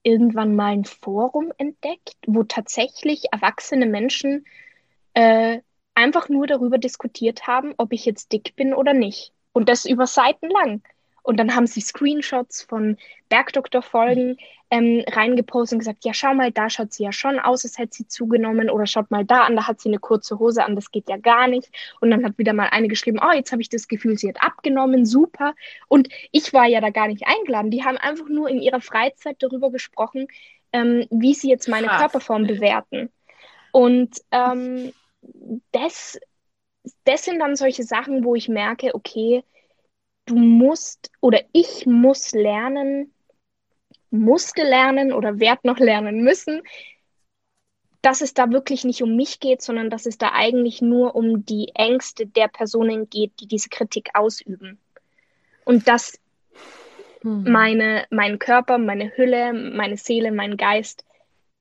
irgendwann 0.03 0.55
mal 0.55 0.73
ein 0.73 0.85
Forum 0.85 1.55
entdeckt, 1.57 2.19
wo 2.27 2.43
tatsächlich 2.43 3.33
erwachsene 3.33 3.87
Menschen 3.87 4.45
äh, 5.15 5.63
einfach 5.95 6.29
nur 6.29 6.47
darüber 6.47 6.77
diskutiert 6.77 7.47
haben, 7.47 7.73
ob 7.79 7.95
ich 7.95 8.05
jetzt 8.05 8.31
dick 8.31 8.57
bin 8.57 8.75
oder 8.75 8.93
nicht. 8.93 9.33
Und 9.55 9.71
das 9.71 9.87
über 9.87 10.07
Seiten 10.07 10.51
lang. 10.51 10.83
Und 11.27 11.39
dann 11.39 11.57
haben 11.57 11.67
sie 11.67 11.81
Screenshots 11.81 12.63
von 12.63 12.97
Bergdoktor-Folgen 13.31 14.37
ähm, 14.71 15.03
reingepostet 15.09 15.75
und 15.75 15.79
gesagt, 15.81 16.05
ja, 16.05 16.15
schau 16.15 16.33
mal, 16.35 16.53
da 16.53 16.71
schaut 16.71 16.93
sie 16.93 17.03
ja 17.03 17.11
schon 17.11 17.41
aus, 17.41 17.65
als 17.65 17.79
hätte 17.79 17.97
sie 17.97 18.07
zugenommen. 18.07 18.71
Oder 18.71 18.87
schaut 18.87 19.11
mal 19.11 19.25
da 19.25 19.41
an, 19.41 19.57
da 19.57 19.67
hat 19.67 19.81
sie 19.81 19.89
eine 19.89 19.99
kurze 19.99 20.39
Hose 20.39 20.65
an, 20.65 20.77
das 20.77 20.93
geht 20.93 21.09
ja 21.09 21.17
gar 21.17 21.49
nicht. 21.49 21.69
Und 22.01 22.13
dann 22.13 22.25
hat 22.25 22.39
wieder 22.39 22.53
mal 22.53 22.69
eine 22.71 22.87
geschrieben, 22.87 23.19
oh, 23.21 23.33
jetzt 23.33 23.51
habe 23.51 23.61
ich 23.61 23.69
das 23.69 23.89
Gefühl, 23.89 24.17
sie 24.17 24.29
hat 24.29 24.41
abgenommen, 24.41 25.05
super. 25.05 25.55
Und 25.89 26.09
ich 26.31 26.53
war 26.53 26.67
ja 26.67 26.81
da 26.81 26.91
gar 26.91 27.09
nicht 27.09 27.27
eingeladen. 27.27 27.73
Die 27.73 27.83
haben 27.83 27.97
einfach 27.97 28.29
nur 28.29 28.49
in 28.49 28.61
ihrer 28.61 28.81
Freizeit 28.81 29.37
darüber 29.41 29.73
gesprochen, 29.73 30.29
ähm, 30.73 31.09
wie 31.11 31.35
sie 31.35 31.49
jetzt 31.49 31.67
meine 31.67 31.89
Krass. 31.89 32.03
Körperform 32.03 32.47
bewerten. 32.47 33.11
Und 33.73 34.21
ähm, 34.31 34.93
das, 35.73 36.21
das 37.03 37.25
sind 37.25 37.41
dann 37.41 37.57
solche 37.57 37.83
Sachen, 37.83 38.23
wo 38.23 38.37
ich 38.37 38.49
merke, 38.49 38.95
okay, 38.95 39.43
du 40.27 40.37
musst 40.37 41.11
oder 41.21 41.41
ich 41.53 41.87
muss 41.87 42.33
lernen, 42.33 43.13
musste 44.11 44.63
lernen 44.63 45.13
oder 45.13 45.41
werd 45.41 45.65
noch 45.65 45.79
lernen 45.79 46.23
müssen, 46.23 46.63
dass 48.03 48.21
es 48.21 48.35
da 48.35 48.51
wirklich 48.51 48.85
nicht 48.85 49.03
um 49.03 49.17
mich 49.17 49.41
geht, 49.41 49.63
sondern 49.63 49.91
dass 49.91 50.07
es 50.07 50.19
da 50.19 50.33
eigentlich 50.33 50.81
nur 50.83 51.15
um 51.17 51.45
die 51.45 51.73
Ängste 51.75 52.27
der 52.27 52.49
Personen 52.49 53.09
geht, 53.11 53.33
die 53.41 53.47
diese 53.49 53.69
Kritik 53.69 54.11
ausüben. 54.15 54.79
Und 55.65 55.89
dass 55.89 56.21
Hm. 57.23 57.45
meine, 57.45 58.07
mein 58.11 58.39
Körper, 58.39 58.79
meine 58.79 59.17
Hülle, 59.17 59.53
meine 59.53 59.97
Seele, 59.97 60.33
mein 60.33 60.57
Geist 60.57 61.05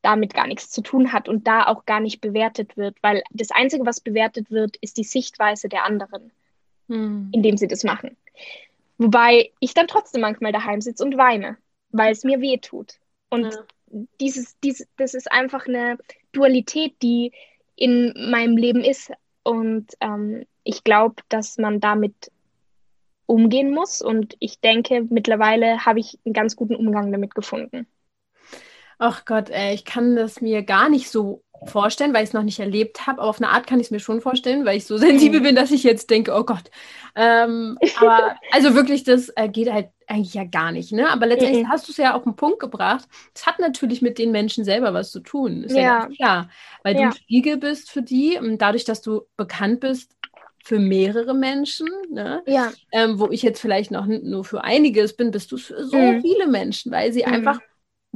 damit 0.01 0.34
gar 0.34 0.47
nichts 0.47 0.69
zu 0.71 0.82
tun 0.82 1.12
hat 1.13 1.28
und 1.30 1.47
da 1.47 1.67
auch 1.67 1.86
gar 1.86 1.99
nicht 1.99 2.21
bewertet 2.21 2.78
wird, 2.78 2.97
weil 3.01 3.23
das 3.32 3.51
Einzige, 3.51 3.86
was 3.86 4.01
bewertet 4.01 4.51
wird, 4.51 4.78
ist 4.78 4.97
die 4.97 5.04
Sichtweise 5.04 5.69
der 5.69 5.84
anderen, 5.86 6.32
Hm. 6.89 7.32
indem 7.32 7.58
sie 7.58 7.67
das 7.67 7.84
machen. 7.84 8.17
Wobei 8.97 9.51
ich 9.59 9.73
dann 9.73 9.87
trotzdem 9.87 10.21
manchmal 10.21 10.51
daheim 10.51 10.81
sitze 10.81 11.03
und 11.03 11.17
weine, 11.17 11.57
weil 11.89 12.11
es 12.11 12.23
mir 12.23 12.41
weh 12.41 12.57
tut. 12.57 12.95
Und 13.29 13.45
Ja. 13.45 13.65
dieses, 14.19 14.59
dieses, 14.61 14.87
das 14.97 15.13
ist 15.13 15.31
einfach 15.31 15.67
eine 15.67 15.97
Dualität, 16.31 17.01
die 17.01 17.31
in 17.75 18.13
meinem 18.29 18.57
Leben 18.57 18.81
ist. 18.83 19.11
Und 19.43 19.93
ähm, 19.99 20.45
ich 20.63 20.83
glaube, 20.83 21.15
dass 21.29 21.57
man 21.57 21.79
damit 21.79 22.31
umgehen 23.25 23.71
muss. 23.71 24.01
Und 24.01 24.35
ich 24.39 24.59
denke, 24.59 25.05
mittlerweile 25.09 25.85
habe 25.85 25.99
ich 25.99 26.19
einen 26.25 26.33
ganz 26.33 26.55
guten 26.55 26.75
Umgang 26.75 27.11
damit 27.11 27.35
gefunden. 27.35 27.87
Ach 28.97 29.25
Gott, 29.25 29.49
ey, 29.49 29.73
ich 29.73 29.83
kann 29.85 30.15
das 30.15 30.41
mir 30.41 30.63
gar 30.63 30.89
nicht 30.89 31.09
so 31.09 31.43
vorstellen, 31.65 32.13
weil 32.13 32.23
ich 32.23 32.29
es 32.29 32.33
noch 32.33 32.43
nicht 32.43 32.59
erlebt 32.59 33.07
habe. 33.07 33.21
Aber 33.21 33.29
auf 33.29 33.41
eine 33.41 33.49
Art 33.49 33.67
kann 33.67 33.79
ich 33.79 33.87
es 33.87 33.91
mir 33.91 33.99
schon 33.99 34.21
vorstellen, 34.21 34.65
weil 34.65 34.77
ich 34.77 34.85
so 34.85 34.97
sensibel 34.99 35.39
mhm. 35.39 35.43
bin, 35.43 35.55
dass 35.55 35.71
ich 35.71 35.83
jetzt 35.83 36.09
denke, 36.09 36.33
oh 36.33 36.43
Gott. 36.43 36.69
Ähm, 37.15 37.77
aber 37.99 38.35
also 38.51 38.75
wirklich, 38.75 39.03
das 39.03 39.29
äh, 39.35 39.49
geht 39.49 39.71
halt 39.71 39.89
eigentlich 40.07 40.33
ja 40.33 40.43
gar 40.43 40.71
nicht. 40.71 40.91
Ne? 40.91 41.09
Aber 41.09 41.25
letztendlich 41.25 41.63
mhm. 41.63 41.69
hast 41.69 41.87
du 41.87 41.91
es 41.91 41.97
ja 41.97 42.13
auf 42.13 42.23
den 42.23 42.35
Punkt 42.35 42.59
gebracht. 42.59 43.07
Es 43.33 43.45
hat 43.45 43.59
natürlich 43.59 44.01
mit 44.01 44.17
den 44.17 44.31
Menschen 44.31 44.63
selber 44.63 44.93
was 44.93 45.11
zu 45.11 45.21
tun. 45.21 45.63
Ist 45.63 45.75
ja, 45.75 45.81
ja 45.81 46.07
klar. 46.07 46.49
Weil 46.83 46.95
ja. 46.95 47.01
du 47.01 47.07
ein 47.07 47.13
Spiegel 47.13 47.57
bist 47.57 47.89
für 47.89 48.01
die 48.01 48.37
und 48.37 48.59
dadurch, 48.59 48.85
dass 48.85 49.01
du 49.01 49.23
bekannt 49.37 49.79
bist, 49.79 50.11
für 50.65 50.79
mehrere 50.79 51.35
Menschen, 51.35 51.87
ne? 52.09 52.41
ja. 52.47 52.71
Ähm, 52.91 53.19
wo 53.19 53.29
ich 53.29 53.43
jetzt 53.43 53.61
vielleicht 53.61 53.91
noch 53.91 54.07
nur 54.07 54.43
für 54.43 54.63
einiges 54.63 55.15
bin, 55.15 55.29
bist 55.29 55.51
du 55.51 55.57
für 55.57 55.85
so 55.85 55.95
mhm. 55.95 56.21
viele 56.21 56.47
Menschen, 56.47 56.91
weil 56.91 57.13
sie 57.13 57.23
mhm. 57.23 57.33
einfach 57.33 57.59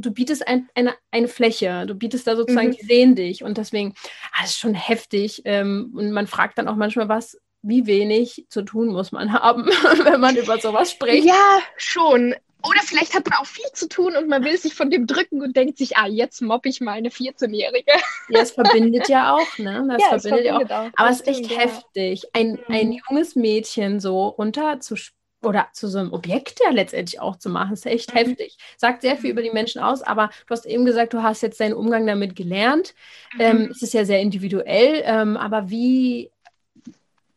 du 0.05 0.11
bietest 0.11 0.47
ein, 0.47 0.69
eine, 0.75 0.95
eine 1.11 1.27
Fläche, 1.27 1.85
du 1.87 1.95
bietest 1.95 2.27
da 2.27 2.35
sozusagen, 2.35 2.69
mhm. 2.69 2.77
die 2.79 2.85
sehen 2.85 3.15
dich 3.15 3.43
und 3.43 3.57
deswegen, 3.57 3.93
ah, 4.31 4.41
das 4.41 4.51
ist 4.51 4.59
schon 4.59 4.73
heftig 4.73 5.41
ähm, 5.45 5.93
und 5.95 6.11
man 6.11 6.27
fragt 6.27 6.57
dann 6.57 6.67
auch 6.67 6.75
manchmal, 6.75 7.09
was, 7.09 7.39
wie 7.61 7.85
wenig 7.85 8.45
zu 8.49 8.61
tun 8.61 8.89
muss 8.89 9.11
man 9.11 9.33
haben, 9.41 9.65
wenn 10.03 10.19
man 10.19 10.35
über 10.35 10.59
sowas 10.59 10.91
spricht. 10.91 11.25
Ja, 11.25 11.59
schon. 11.77 12.35
Oder 12.61 12.81
vielleicht 12.83 13.15
hat 13.15 13.29
man 13.29 13.39
auch 13.39 13.45
viel 13.45 13.71
zu 13.73 13.87
tun 13.87 14.17
und 14.17 14.27
man 14.27 14.43
will 14.43 14.57
sich 14.57 14.73
von 14.73 14.89
dem 14.89 15.07
drücken 15.07 15.41
und 15.41 15.55
denkt 15.55 15.77
sich, 15.77 15.95
ah, 15.95 16.07
jetzt 16.07 16.41
mobb 16.41 16.65
ich 16.65 16.81
mal 16.81 16.91
eine 16.91 17.07
14-Jährige. 17.07 17.93
Ja, 18.27 18.41
es 18.41 18.51
verbindet 18.51 19.07
ja 19.07 19.33
auch, 19.33 19.57
ne? 19.57 19.87
Das 19.89 20.01
ja, 20.01 20.19
verbindet, 20.19 20.69
ja 20.69 20.81
auch. 20.81 20.87
auch. 20.87 20.91
Aber 20.97 21.09
es 21.09 21.21
ist 21.21 21.27
echt 21.27 21.51
ja. 21.51 21.59
heftig, 21.59 22.23
ein, 22.33 22.59
mhm. 22.67 22.75
ein 22.75 22.91
junges 22.91 23.37
Mädchen 23.37 24.01
so 24.01 24.27
runter 24.27 24.81
zu 24.81 24.97
oder 25.41 25.67
zu 25.73 25.87
so 25.87 25.99
einem 25.99 26.11
Objekt 26.11 26.59
ja 26.63 26.71
letztendlich 26.71 27.21
auch 27.21 27.37
zu 27.37 27.49
machen, 27.49 27.73
ist 27.73 27.85
echt 27.85 28.13
mhm. 28.13 28.17
heftig. 28.17 28.57
Sagt 28.77 29.01
sehr 29.01 29.17
viel 29.17 29.31
über 29.31 29.41
die 29.41 29.51
Menschen 29.51 29.81
aus, 29.81 30.01
aber 30.01 30.29
du 30.47 30.51
hast 30.51 30.65
eben 30.65 30.85
gesagt, 30.85 31.13
du 31.13 31.23
hast 31.23 31.41
jetzt 31.41 31.59
deinen 31.59 31.73
Umgang 31.73 32.05
damit 32.05 32.35
gelernt. 32.35 32.93
Mhm. 33.33 33.41
Ähm, 33.41 33.67
es 33.71 33.81
ist 33.81 33.93
ja 33.93 34.05
sehr 34.05 34.21
individuell, 34.21 35.01
ähm, 35.05 35.37
aber 35.37 35.69
wie, 35.69 36.31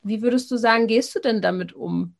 wie 0.02 0.22
würdest 0.22 0.50
du 0.50 0.56
sagen, 0.56 0.86
gehst 0.86 1.14
du 1.14 1.20
denn 1.20 1.40
damit 1.40 1.72
um? 1.72 2.16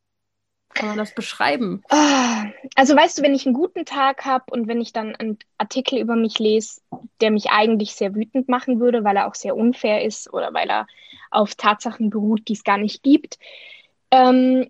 Kann 0.73 0.89
man 0.89 0.97
das 0.97 1.13
beschreiben? 1.13 1.83
Ah, 1.89 2.45
also 2.75 2.95
weißt 2.95 3.19
du, 3.19 3.21
wenn 3.21 3.35
ich 3.35 3.45
einen 3.45 3.53
guten 3.53 3.85
Tag 3.85 4.25
habe 4.25 4.45
und 4.49 4.67
wenn 4.67 4.81
ich 4.81 4.91
dann 4.91 5.15
einen 5.15 5.37
Artikel 5.59 5.99
über 5.99 6.15
mich 6.15 6.39
lese, 6.39 6.81
der 7.21 7.29
mich 7.29 7.51
eigentlich 7.51 7.93
sehr 7.93 8.15
wütend 8.15 8.49
machen 8.49 8.79
würde, 8.79 9.03
weil 9.03 9.17
er 9.17 9.27
auch 9.27 9.35
sehr 9.35 9.55
unfair 9.55 10.03
ist 10.03 10.33
oder 10.33 10.51
weil 10.53 10.69
er 10.69 10.87
auf 11.29 11.53
Tatsachen 11.53 12.09
beruht, 12.09 12.47
die 12.47 12.53
es 12.53 12.63
gar 12.63 12.79
nicht 12.79 13.03
gibt, 13.03 13.37
ähm, 14.09 14.67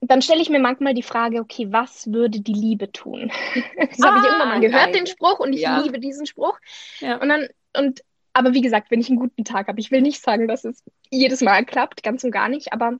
dann 0.00 0.22
stelle 0.22 0.40
ich 0.40 0.50
mir 0.50 0.60
manchmal 0.60 0.94
die 0.94 1.02
Frage, 1.02 1.40
okay, 1.40 1.68
was 1.70 2.12
würde 2.12 2.40
die 2.40 2.52
Liebe 2.52 2.92
tun? 2.92 3.30
das 3.76 4.00
ah, 4.02 4.08
habe 4.08 4.18
ich 4.18 4.24
irgendwann 4.24 4.48
mal 4.48 4.60
gehört, 4.60 4.92
geil. 4.92 4.92
den 4.92 5.06
Spruch, 5.06 5.40
und 5.40 5.52
ich 5.52 5.62
ja. 5.62 5.80
liebe 5.80 5.98
diesen 5.98 6.26
Spruch. 6.26 6.58
Ja. 7.00 7.20
Und 7.20 7.28
dann, 7.28 7.48
und, 7.76 8.04
aber 8.32 8.54
wie 8.54 8.60
gesagt, 8.60 8.90
wenn 8.90 9.00
ich 9.00 9.08
einen 9.08 9.18
guten 9.18 9.44
Tag 9.44 9.66
habe, 9.68 9.80
ich 9.80 9.90
will 9.90 10.00
nicht 10.00 10.22
sagen, 10.22 10.46
dass 10.46 10.64
es 10.64 10.82
jedes 11.10 11.40
Mal 11.40 11.64
klappt, 11.64 12.02
ganz 12.02 12.22
und 12.22 12.30
gar 12.30 12.48
nicht, 12.48 12.72
aber 12.72 12.98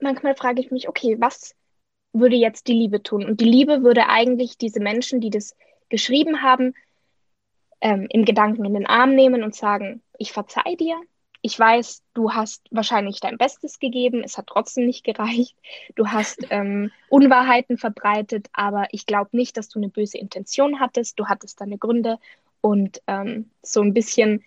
manchmal 0.00 0.36
frage 0.36 0.60
ich 0.60 0.70
mich, 0.70 0.88
okay, 0.88 1.16
was 1.18 1.54
würde 2.12 2.36
jetzt 2.36 2.68
die 2.68 2.74
Liebe 2.74 3.02
tun? 3.02 3.24
Und 3.24 3.40
die 3.40 3.44
Liebe 3.44 3.82
würde 3.82 4.08
eigentlich 4.08 4.58
diese 4.58 4.80
Menschen, 4.80 5.20
die 5.20 5.30
das 5.30 5.56
geschrieben 5.88 6.42
haben, 6.42 6.74
ähm, 7.80 8.06
im 8.10 8.24
Gedanken 8.24 8.64
in 8.64 8.74
den 8.74 8.86
Arm 8.86 9.14
nehmen 9.14 9.42
und 9.42 9.54
sagen, 9.54 10.02
ich 10.18 10.32
verzeih 10.32 10.76
dir, 10.76 11.00
ich 11.42 11.58
weiß, 11.58 12.02
du 12.14 12.32
hast 12.32 12.66
wahrscheinlich 12.70 13.20
dein 13.20 13.38
Bestes 13.38 13.78
gegeben, 13.78 14.22
es 14.24 14.36
hat 14.36 14.46
trotzdem 14.46 14.86
nicht 14.86 15.04
gereicht. 15.04 15.56
Du 15.94 16.08
hast 16.08 16.38
ähm, 16.50 16.90
Unwahrheiten 17.08 17.78
verbreitet, 17.78 18.48
aber 18.52 18.88
ich 18.92 19.06
glaube 19.06 19.30
nicht, 19.32 19.56
dass 19.56 19.68
du 19.68 19.78
eine 19.78 19.88
böse 19.88 20.18
Intention 20.18 20.80
hattest. 20.80 21.18
Du 21.18 21.26
hattest 21.26 21.60
deine 21.60 21.78
Gründe 21.78 22.18
und 22.60 23.00
ähm, 23.06 23.50
so 23.62 23.80
ein 23.80 23.94
bisschen 23.94 24.44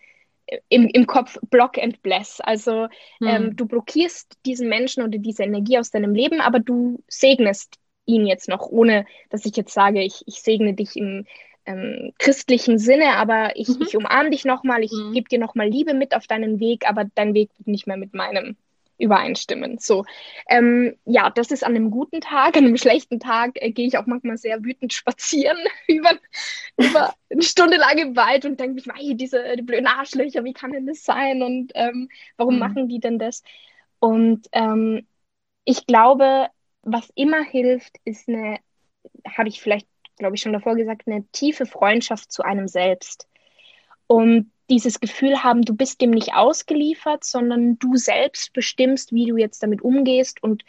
im, 0.69 0.87
im 0.87 1.07
Kopf 1.07 1.37
block 1.49 1.77
and 1.77 2.01
bless. 2.03 2.39
Also 2.41 2.87
hm. 3.19 3.27
ähm, 3.27 3.55
du 3.55 3.65
blockierst 3.65 4.37
diesen 4.45 4.69
Menschen 4.69 5.03
oder 5.03 5.17
diese 5.17 5.43
Energie 5.43 5.79
aus 5.79 5.89
deinem 5.89 6.13
Leben, 6.13 6.41
aber 6.41 6.59
du 6.59 7.01
segnest 7.07 7.79
ihn 8.05 8.27
jetzt 8.27 8.49
noch, 8.49 8.67
ohne 8.67 9.05
dass 9.29 9.45
ich 9.45 9.55
jetzt 9.55 9.73
sage, 9.73 10.01
ich, 10.01 10.23
ich 10.27 10.41
segne 10.41 10.73
dich 10.73 10.95
im 10.95 11.25
ähm, 11.65 12.13
christlichen 12.19 12.79
Sinne, 12.79 13.15
aber 13.15 13.55
ich, 13.55 13.69
mhm. 13.69 13.81
ich 13.81 13.95
umarme 13.95 14.29
dich 14.29 14.45
nochmal, 14.45 14.83
ich 14.83 14.91
mhm. 14.91 15.13
gebe 15.13 15.29
dir 15.29 15.39
nochmal 15.39 15.67
Liebe 15.67 15.93
mit 15.93 16.15
auf 16.15 16.27
deinen 16.27 16.59
Weg, 16.59 16.87
aber 16.87 17.05
dein 17.15 17.33
Weg 17.33 17.49
wird 17.57 17.67
nicht 17.67 17.87
mehr 17.87 17.97
mit 17.97 18.13
meinem 18.13 18.55
übereinstimmen. 18.97 19.77
So, 19.79 20.05
ähm, 20.47 20.95
ja, 21.05 21.29
das 21.29 21.51
ist 21.51 21.63
an 21.63 21.75
einem 21.75 21.91
guten 21.91 22.21
Tag. 22.21 22.55
An 22.55 22.65
einem 22.65 22.77
schlechten 22.77 23.19
Tag 23.19 23.51
äh, 23.55 23.71
gehe 23.71 23.87
ich 23.87 23.97
auch 23.97 24.05
manchmal 24.05 24.37
sehr 24.37 24.63
wütend 24.63 24.93
spazieren 24.93 25.57
über, 25.87 26.11
über 26.77 27.13
eine 27.29 27.41
Stunde 27.41 27.77
lang 27.77 27.97
im 27.97 28.15
Wald 28.15 28.45
und 28.45 28.59
denke 28.59 28.75
mich, 28.75 29.17
diese 29.17 29.55
die 29.57 29.63
blöden 29.63 29.87
Arschlöcher, 29.87 30.43
wie 30.43 30.53
kann 30.53 30.71
denn 30.71 30.85
das 30.85 31.03
sein 31.03 31.41
und 31.41 31.71
ähm, 31.75 32.09
warum 32.37 32.55
mhm. 32.55 32.59
machen 32.59 32.87
die 32.87 32.99
denn 32.99 33.19
das? 33.19 33.43
Und 33.99 34.47
ähm, 34.51 35.05
ich 35.65 35.85
glaube, 35.85 36.47
was 36.83 37.09
immer 37.15 37.41
hilft, 37.43 37.97
ist 38.05 38.27
eine, 38.27 38.59
habe 39.25 39.49
ich 39.49 39.61
vielleicht 39.61 39.87
glaube 40.17 40.35
ich, 40.35 40.41
schon 40.41 40.53
davor 40.53 40.75
gesagt, 40.75 41.07
eine 41.07 41.25
tiefe 41.31 41.65
Freundschaft 41.65 42.31
zu 42.31 42.43
einem 42.43 42.67
selbst. 42.67 43.27
Und 44.07 44.51
dieses 44.69 44.99
Gefühl 44.99 45.43
haben, 45.43 45.63
du 45.63 45.75
bist 45.75 46.01
dem 46.01 46.11
nicht 46.11 46.33
ausgeliefert, 46.33 47.23
sondern 47.23 47.77
du 47.79 47.95
selbst 47.97 48.53
bestimmst, 48.53 49.11
wie 49.11 49.25
du 49.25 49.37
jetzt 49.37 49.61
damit 49.61 49.81
umgehst 49.81 50.41
und 50.41 50.63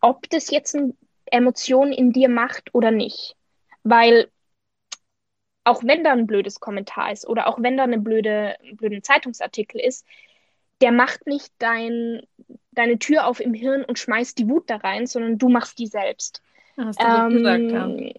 ob 0.00 0.28
das 0.30 0.50
jetzt 0.50 0.76
eine 0.76 0.94
Emotion 1.26 1.92
in 1.92 2.12
dir 2.12 2.28
macht 2.28 2.74
oder 2.74 2.90
nicht. 2.90 3.36
Weil 3.82 4.28
auch 5.64 5.82
wenn 5.84 6.04
da 6.04 6.12
ein 6.12 6.26
blödes 6.26 6.60
Kommentar 6.60 7.12
ist 7.12 7.26
oder 7.26 7.46
auch 7.46 7.62
wenn 7.62 7.76
da 7.76 7.84
eine 7.84 7.98
blöde, 7.98 8.56
ein 8.62 8.76
blöder 8.76 9.02
Zeitungsartikel 9.02 9.80
ist, 9.80 10.06
der 10.80 10.92
macht 10.92 11.26
nicht 11.26 11.52
dein, 11.58 12.22
deine 12.72 12.98
Tür 12.98 13.26
auf 13.26 13.40
im 13.40 13.54
Hirn 13.54 13.84
und 13.84 13.98
schmeißt 13.98 14.38
die 14.38 14.48
Wut 14.48 14.68
da 14.70 14.76
rein, 14.76 15.06
sondern 15.06 15.38
du 15.38 15.48
machst 15.48 15.78
die 15.78 15.86
selbst. 15.86 16.42
Hast 16.76 17.00
du 17.00 17.06
ähm, 17.06 17.30
gesagt, 17.30 17.70
ja. 17.70 18.12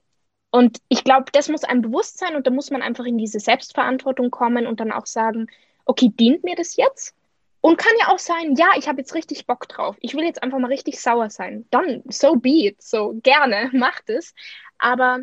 Und 0.51 0.79
ich 0.89 1.03
glaube, 1.03 1.31
das 1.31 1.49
muss 1.49 1.63
einem 1.63 1.81
bewusst 1.81 2.19
sein 2.19 2.35
und 2.35 2.45
da 2.45 2.51
muss 2.51 2.71
man 2.71 2.81
einfach 2.81 3.05
in 3.05 3.17
diese 3.17 3.39
Selbstverantwortung 3.39 4.31
kommen 4.31 4.67
und 4.67 4.79
dann 4.79 4.91
auch 4.91 5.05
sagen, 5.05 5.47
okay, 5.85 6.09
dient 6.09 6.43
mir 6.43 6.55
das 6.55 6.75
jetzt? 6.75 7.15
Und 7.61 7.77
kann 7.77 7.93
ja 7.99 8.09
auch 8.09 8.19
sein, 8.19 8.55
ja, 8.55 8.71
ich 8.77 8.87
habe 8.87 8.99
jetzt 8.99 9.13
richtig 9.13 9.45
Bock 9.45 9.67
drauf. 9.69 9.95
Ich 10.01 10.15
will 10.15 10.23
jetzt 10.23 10.41
einfach 10.43 10.59
mal 10.59 10.67
richtig 10.67 10.99
sauer 10.99 11.29
sein. 11.29 11.65
Dann, 11.69 12.03
so 12.09 12.35
be 12.35 12.65
it. 12.65 12.81
So 12.81 13.19
gerne, 13.23 13.69
macht 13.73 14.09
es. 14.09 14.33
Aber 14.77 15.19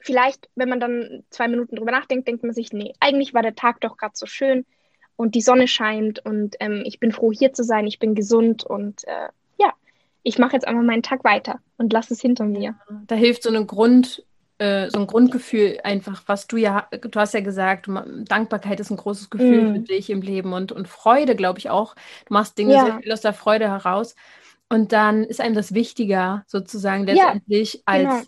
vielleicht, 0.00 0.48
wenn 0.54 0.68
man 0.68 0.80
dann 0.80 1.24
zwei 1.30 1.48
Minuten 1.48 1.76
drüber 1.76 1.90
nachdenkt, 1.90 2.28
denkt 2.28 2.44
man 2.44 2.54
sich, 2.54 2.72
nee, 2.72 2.94
eigentlich 3.00 3.34
war 3.34 3.42
der 3.42 3.54
Tag 3.54 3.80
doch 3.80 3.96
gerade 3.96 4.14
so 4.16 4.26
schön 4.26 4.64
und 5.16 5.34
die 5.34 5.42
Sonne 5.42 5.68
scheint 5.68 6.24
und 6.24 6.56
ähm, 6.60 6.82
ich 6.86 6.98
bin 6.98 7.12
froh, 7.12 7.30
hier 7.30 7.52
zu 7.52 7.62
sein, 7.62 7.86
ich 7.86 7.98
bin 7.98 8.14
gesund 8.14 8.64
und 8.64 9.06
äh, 9.06 9.28
ja, 9.58 9.74
ich 10.22 10.38
mache 10.38 10.54
jetzt 10.54 10.66
einfach 10.66 10.82
meinen 10.82 11.02
Tag 11.02 11.24
weiter 11.24 11.60
und 11.76 11.92
lasse 11.92 12.14
es 12.14 12.22
hinter 12.22 12.46
mir. 12.46 12.76
Da 13.06 13.16
hilft 13.16 13.42
so 13.42 13.50
eine 13.50 13.66
Grund, 13.66 14.24
äh, 14.60 14.90
so 14.90 14.98
ein 14.98 15.06
Grundgefühl 15.06 15.80
einfach, 15.84 16.22
was 16.26 16.46
du 16.46 16.58
ja, 16.58 16.86
du 16.90 17.18
hast 17.18 17.32
ja 17.32 17.40
gesagt, 17.40 17.88
Dankbarkeit 17.88 18.78
ist 18.78 18.90
ein 18.90 18.98
großes 18.98 19.30
Gefühl 19.30 19.62
mm. 19.62 19.74
für 19.74 19.80
dich 19.80 20.10
im 20.10 20.20
Leben 20.20 20.52
und, 20.52 20.70
und 20.70 20.86
Freude, 20.86 21.34
glaube 21.34 21.58
ich 21.58 21.70
auch. 21.70 21.94
Du 22.26 22.34
machst 22.34 22.58
Dinge 22.58 22.74
ja. 22.74 22.84
sehr 22.84 22.98
viel 22.98 23.12
aus 23.12 23.22
der 23.22 23.32
Freude 23.32 23.68
heraus. 23.68 24.14
Und 24.68 24.92
dann 24.92 25.24
ist 25.24 25.40
einem 25.40 25.54
das 25.54 25.72
wichtiger, 25.72 26.44
sozusagen 26.46 27.06
letztendlich 27.06 27.74
ja, 27.74 27.80
als, 27.86 28.02
genau. 28.02 28.22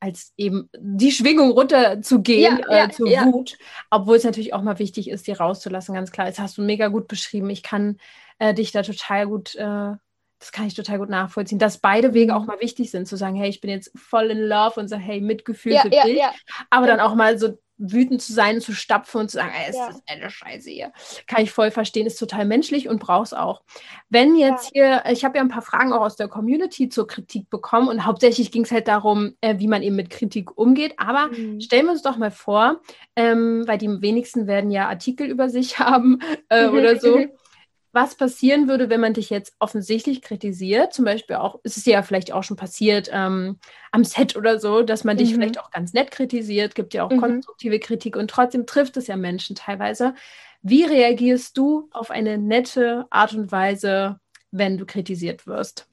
als 0.00 0.32
eben 0.36 0.68
die 0.76 1.12
Schwingung 1.12 1.52
runterzugehen 1.52 2.60
ja, 2.68 2.86
äh, 2.86 2.90
zur 2.90 3.06
Wut. 3.06 3.56
Obwohl 3.88 4.16
es 4.16 4.24
natürlich 4.24 4.54
auch 4.54 4.62
mal 4.62 4.80
wichtig 4.80 5.08
ist, 5.08 5.28
die 5.28 5.32
rauszulassen, 5.32 5.94
ganz 5.94 6.10
klar. 6.10 6.26
Das 6.26 6.40
hast 6.40 6.58
du 6.58 6.62
mega 6.62 6.88
gut 6.88 7.06
beschrieben. 7.06 7.48
Ich 7.50 7.62
kann 7.62 7.98
äh, 8.40 8.52
dich 8.52 8.72
da 8.72 8.82
total 8.82 9.28
gut 9.28 9.54
äh, 9.54 9.92
das 10.38 10.52
kann 10.52 10.66
ich 10.66 10.74
total 10.74 10.98
gut 10.98 11.08
nachvollziehen, 11.08 11.58
dass 11.58 11.78
beide 11.78 12.14
Wege 12.14 12.34
auch 12.34 12.42
mhm. 12.42 12.46
mal 12.46 12.60
wichtig 12.60 12.90
sind, 12.90 13.06
zu 13.06 13.16
sagen, 13.16 13.36
hey, 13.36 13.48
ich 13.48 13.60
bin 13.60 13.70
jetzt 13.70 13.90
voll 13.96 14.30
in 14.30 14.40
Love 14.40 14.80
und 14.80 14.88
so, 14.88 14.96
hey, 14.96 15.20
Mitgefühl 15.20 15.72
ja, 15.72 15.82
für 15.82 15.92
ja, 15.92 16.04
dich, 16.04 16.18
ja. 16.18 16.32
aber 16.70 16.86
dann 16.86 17.00
auch 17.00 17.14
mal 17.14 17.38
so 17.38 17.58
wütend 17.78 18.20
zu 18.20 18.32
sein, 18.32 18.60
zu 18.60 18.72
stapfen 18.72 19.20
und 19.20 19.30
zu 19.30 19.36
sagen, 19.36 19.52
ey, 19.56 19.70
ist 19.70 19.78
das 19.78 20.02
eine 20.06 20.30
Scheiße 20.30 20.68
hier. 20.68 20.92
Kann 21.26 21.44
ich 21.44 21.52
voll 21.52 21.70
verstehen, 21.70 22.06
ist 22.06 22.18
total 22.18 22.44
menschlich 22.44 22.88
und 22.88 22.98
brauchst 22.98 23.36
auch. 23.36 23.62
Wenn 24.10 24.36
jetzt 24.36 24.70
hier, 24.72 25.04
ich 25.10 25.24
habe 25.24 25.38
ja 25.38 25.44
ein 25.44 25.48
paar 25.48 25.62
Fragen 25.62 25.92
auch 25.92 26.00
aus 26.00 26.16
der 26.16 26.28
Community 26.28 26.88
zur 26.88 27.06
Kritik 27.06 27.48
bekommen 27.50 27.88
und 27.88 28.04
hauptsächlich 28.04 28.50
ging 28.50 28.64
es 28.64 28.72
halt 28.72 28.88
darum, 28.88 29.34
äh, 29.40 29.58
wie 29.58 29.68
man 29.68 29.82
eben 29.82 29.96
mit 29.96 30.10
Kritik 30.10 30.58
umgeht. 30.58 30.94
Aber 30.96 31.28
mhm. 31.28 31.60
stellen 31.60 31.86
wir 31.86 31.92
uns 31.92 32.02
doch 32.02 32.16
mal 32.16 32.32
vor, 32.32 32.80
ähm, 33.14 33.62
weil 33.66 33.78
die 33.78 33.88
wenigsten 34.02 34.48
werden 34.48 34.72
ja 34.72 34.88
Artikel 34.88 35.28
über 35.28 35.48
sich 35.48 35.78
haben 35.78 36.18
äh, 36.48 36.66
oder 36.66 36.98
so. 36.98 37.24
was 37.92 38.14
passieren 38.14 38.68
würde, 38.68 38.90
wenn 38.90 39.00
man 39.00 39.14
dich 39.14 39.30
jetzt 39.30 39.54
offensichtlich 39.58 40.22
kritisiert. 40.22 40.92
Zum 40.92 41.04
Beispiel 41.04 41.36
auch, 41.36 41.58
es 41.62 41.76
ist 41.76 41.86
ja 41.86 42.02
vielleicht 42.02 42.32
auch 42.32 42.42
schon 42.42 42.56
passiert 42.56 43.08
ähm, 43.12 43.58
am 43.92 44.04
Set 44.04 44.36
oder 44.36 44.58
so, 44.58 44.82
dass 44.82 45.04
man 45.04 45.16
dich 45.16 45.30
mhm. 45.30 45.34
vielleicht 45.34 45.60
auch 45.60 45.70
ganz 45.70 45.92
nett 45.92 46.10
kritisiert, 46.10 46.74
gibt 46.74 46.94
ja 46.94 47.04
auch 47.04 47.10
mhm. 47.10 47.20
konstruktive 47.20 47.78
Kritik 47.78 48.16
und 48.16 48.30
trotzdem 48.30 48.66
trifft 48.66 48.96
es 48.96 49.06
ja 49.06 49.16
Menschen 49.16 49.56
teilweise. 49.56 50.14
Wie 50.62 50.84
reagierst 50.84 51.56
du 51.56 51.88
auf 51.92 52.10
eine 52.10 52.36
nette 52.36 53.06
Art 53.10 53.32
und 53.34 53.50
Weise, 53.52 54.18
wenn 54.50 54.76
du 54.76 54.86
kritisiert 54.86 55.46
wirst? 55.46 55.88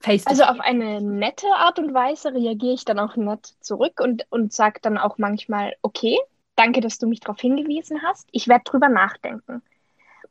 Face 0.00 0.26
also 0.26 0.44
auf 0.44 0.60
eine 0.60 1.00
nette 1.00 1.48
Art 1.56 1.78
und 1.78 1.92
Weise 1.92 2.32
reagiere 2.32 2.74
ich 2.74 2.84
dann 2.84 2.98
auch 2.98 3.16
nett 3.16 3.54
zurück 3.60 4.00
und, 4.00 4.26
und 4.30 4.52
sage 4.52 4.80
dann 4.80 4.96
auch 4.96 5.18
manchmal, 5.18 5.74
okay, 5.82 6.18
danke, 6.54 6.80
dass 6.80 6.98
du 6.98 7.06
mich 7.06 7.20
darauf 7.20 7.40
hingewiesen 7.40 8.02
hast. 8.02 8.28
Ich 8.30 8.48
werde 8.48 8.64
drüber 8.64 8.88
nachdenken. 8.88 9.62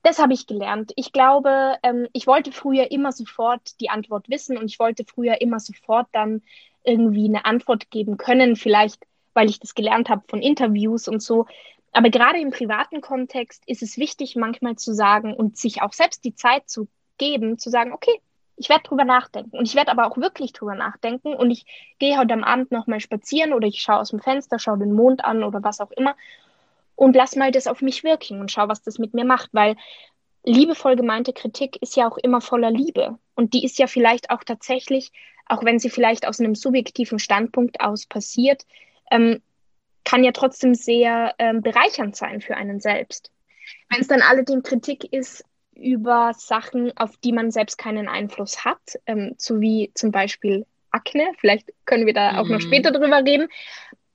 Das 0.08 0.20
habe 0.20 0.32
ich 0.32 0.48
gelernt. 0.48 0.94
Ich 0.96 1.12
glaube, 1.12 1.76
ähm, 1.84 2.08
ich 2.14 2.28
wollte 2.28 2.54
früher 2.54 2.92
immer 2.92 3.12
sofort 3.12 3.78
die 3.82 3.90
Antwort 3.90 4.30
wissen 4.30 4.58
und 4.58 4.64
ich 4.72 4.80
wollte 4.80 5.04
früher 5.04 5.42
immer 5.42 5.60
sofort 5.60 6.08
dann 6.14 6.44
irgendwie 6.86 7.26
eine 7.26 7.44
Antwort 7.44 7.92
geben 7.92 8.16
können, 8.16 8.56
vielleicht 8.56 9.06
weil 9.34 9.50
ich 9.50 9.60
das 9.60 9.76
gelernt 9.76 10.08
habe 10.08 10.24
von 10.30 10.42
Interviews 10.42 11.10
und 11.10 11.22
so. 11.22 11.46
Aber 11.92 12.10
gerade 12.10 12.40
im 12.40 12.52
privaten 12.52 13.02
Kontext 13.02 13.64
ist 13.68 13.84
es 13.84 13.98
wichtig, 13.98 14.38
manchmal 14.38 14.78
zu 14.78 14.94
sagen 14.94 15.34
und 15.34 15.58
sich 15.58 15.82
auch 15.82 15.92
selbst 15.92 16.24
die 16.24 16.34
Zeit 16.34 16.70
zu 16.70 16.88
geben, 17.18 17.60
zu 17.60 17.70
sagen, 17.70 17.92
okay, 17.92 18.22
ich 18.56 18.70
werde 18.70 18.84
drüber 18.84 19.04
nachdenken. 19.04 19.58
Und 19.58 19.68
ich 19.68 19.76
werde 19.76 19.92
aber 19.92 20.08
auch 20.08 20.16
wirklich 20.16 20.54
drüber 20.54 20.76
nachdenken. 20.76 21.34
Und 21.34 21.52
ich 21.52 21.66
gehe 22.00 22.18
heute 22.18 22.34
am 22.34 22.46
Abend 22.46 22.72
nochmal 22.72 23.02
spazieren 23.02 23.52
oder 23.52 23.68
ich 23.68 23.82
schaue 23.82 24.00
aus 24.00 24.12
dem 24.12 24.22
Fenster, 24.22 24.58
schaue 24.58 24.80
den 24.80 24.94
Mond 24.94 25.26
an 25.26 25.44
oder 25.44 25.64
was 25.64 25.82
auch 25.82 25.92
immer 25.92 26.16
und 26.98 27.16
lass 27.16 27.36
mal 27.36 27.52
das 27.52 27.68
auf 27.68 27.82
mich 27.82 28.04
wirken 28.04 28.42
und 28.42 28.52
schau, 28.52 28.68
was 28.68 28.82
das 28.82 28.98
mit 28.98 29.14
mir 29.14 29.24
macht. 29.24 29.50
Weil 29.54 29.78
liebevoll 30.44 30.96
gemeinte 30.96 31.32
Kritik 31.32 31.78
ist 31.82 31.96
ja 31.96 32.10
auch 32.10 32.18
immer 32.18 32.42
voller 32.42 32.72
Liebe. 32.72 33.18
Und 33.36 33.54
die 33.54 33.64
ist 33.64 33.78
ja 33.78 33.88
vielleicht 33.88 34.32
auch 34.32 34.44
tatsächlich, 34.44 35.12
auch 35.46 35.64
wenn 35.64 35.80
sie 35.80 35.92
vielleicht 35.92 36.28
aus 36.28 36.40
einem 36.40 36.56
subjektiven 36.56 37.20
Standpunkt 37.20 37.80
aus 37.80 38.08
passiert, 38.08 38.66
ähm, 39.12 39.42
kann 40.04 40.24
ja 40.24 40.32
trotzdem 40.32 40.74
sehr 40.74 41.36
ähm, 41.38 41.62
bereichernd 41.62 42.16
sein 42.16 42.42
für 42.42 42.58
einen 42.58 42.80
selbst. 42.80 43.32
Wenn 43.90 44.02
es 44.02 44.08
dann 44.08 44.22
allerdings 44.22 44.68
Kritik 44.68 45.14
ist 45.14 45.46
über 45.76 46.32
Sachen, 46.36 46.98
auf 46.98 47.16
die 47.18 47.32
man 47.32 47.52
selbst 47.52 47.78
keinen 47.78 48.08
Einfluss 48.08 48.66
hat, 48.66 48.80
ähm, 49.06 49.36
so 49.38 49.62
wie 49.62 49.92
zum 49.94 50.12
Beispiel 50.12 50.66
Akne, 50.90 51.32
vielleicht 51.38 51.72
können 51.86 52.08
wir 52.08 52.14
da 52.14 52.40
auch 52.40 52.48
noch 52.48 52.58
mhm. 52.58 52.62
später 52.62 52.92
drüber 52.92 53.24
reden, 53.24 53.50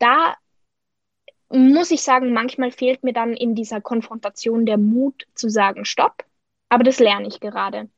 da 0.00 0.34
muss 1.52 1.90
ich 1.90 2.02
sagen, 2.02 2.32
manchmal 2.32 2.70
fehlt 2.70 3.04
mir 3.04 3.12
dann 3.12 3.34
in 3.34 3.54
dieser 3.54 3.80
Konfrontation 3.80 4.66
der 4.66 4.78
Mut 4.78 5.26
zu 5.34 5.48
sagen, 5.48 5.84
stopp, 5.84 6.24
aber 6.68 6.84
das 6.84 6.98
lerne 6.98 7.28
ich 7.28 7.40
gerade. 7.40 7.88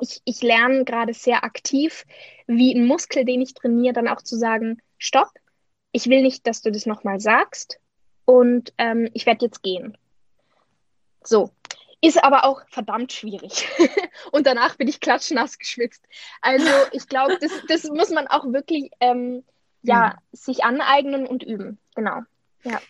Ich, 0.00 0.22
ich 0.24 0.42
lerne 0.42 0.84
gerade 0.84 1.12
sehr 1.12 1.44
aktiv, 1.44 2.04
wie 2.46 2.74
ein 2.74 2.86
Muskel, 2.86 3.24
den 3.24 3.42
ich 3.42 3.54
trainiere, 3.54 3.92
dann 3.92 4.08
auch 4.08 4.22
zu 4.22 4.36
sagen, 4.36 4.80
stopp, 4.96 5.28
ich 5.92 6.06
will 6.06 6.22
nicht, 6.22 6.46
dass 6.46 6.62
du 6.62 6.70
das 6.70 6.86
nochmal 6.86 7.20
sagst 7.20 7.78
und 8.24 8.72
ähm, 8.78 9.08
ich 9.12 9.26
werde 9.26 9.44
jetzt 9.46 9.62
gehen. 9.62 9.98
So, 11.24 11.50
ist 12.00 12.22
aber 12.22 12.44
auch 12.44 12.62
verdammt 12.68 13.12
schwierig. 13.12 13.68
und 14.32 14.46
danach 14.46 14.76
bin 14.76 14.88
ich 14.88 15.00
klatschnass 15.00 15.58
geschwitzt. 15.58 16.04
Also 16.40 16.68
ich 16.92 17.08
glaube, 17.08 17.38
das, 17.40 17.50
das 17.68 17.84
muss 17.84 18.10
man 18.10 18.28
auch 18.28 18.44
wirklich 18.52 18.90
ähm, 19.00 19.44
ja, 19.82 20.14
mhm. 20.14 20.36
sich 20.36 20.64
aneignen 20.64 21.26
und 21.26 21.42
üben. 21.42 21.78
Genau. 21.94 22.22
Ja. 22.70 22.80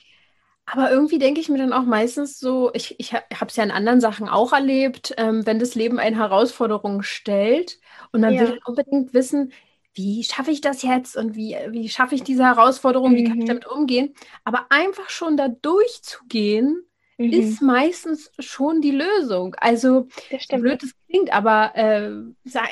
Aber 0.67 0.91
irgendwie 0.91 1.19
denke 1.19 1.41
ich 1.41 1.49
mir 1.49 1.59
dann 1.59 1.73
auch 1.73 1.85
meistens 1.85 2.39
so, 2.39 2.71
ich, 2.75 2.95
ich 2.99 3.15
habe 3.15 3.47
es 3.47 3.57
ja 3.57 3.65
in 3.65 3.71
anderen 3.71 4.01
Sachen 4.01 4.29
auch 4.29 4.53
erlebt, 4.53 5.15
ähm, 5.17 5.47
wenn 5.47 5.59
das 5.59 5.75
Leben 5.75 5.99
eine 5.99 6.17
Herausforderung 6.17 7.03
stellt 7.03 7.79
und 8.13 8.21
man 8.21 8.35
ja. 8.35 8.43
will 8.43 8.61
unbedingt 8.67 9.15
wissen, 9.15 9.53
wie 9.95 10.23
schaffe 10.23 10.51
ich 10.51 10.61
das 10.61 10.83
jetzt 10.83 11.17
und 11.17 11.35
wie, 11.35 11.57
wie 11.71 11.89
schaffe 11.89 12.15
ich 12.15 12.23
diese 12.23 12.45
Herausforderung, 12.45 13.13
mhm. 13.13 13.17
wie 13.17 13.25
kann 13.25 13.39
ich 13.39 13.45
mhm. 13.45 13.49
damit 13.49 13.67
umgehen. 13.67 14.15
Aber 14.45 14.67
einfach 14.69 15.09
schon 15.09 15.37
da 15.37 15.49
durchzugehen, 15.49 16.85
mhm. 17.17 17.33
ist 17.33 17.63
meistens 17.63 18.31
schon 18.39 18.81
die 18.81 18.93
Lösung. 18.93 19.57
Also, 19.59 20.07
so 20.49 20.57
blöd 20.57 20.83
es 20.83 20.95
klingt, 21.09 21.33
aber 21.33 21.73
äh, 21.75 22.13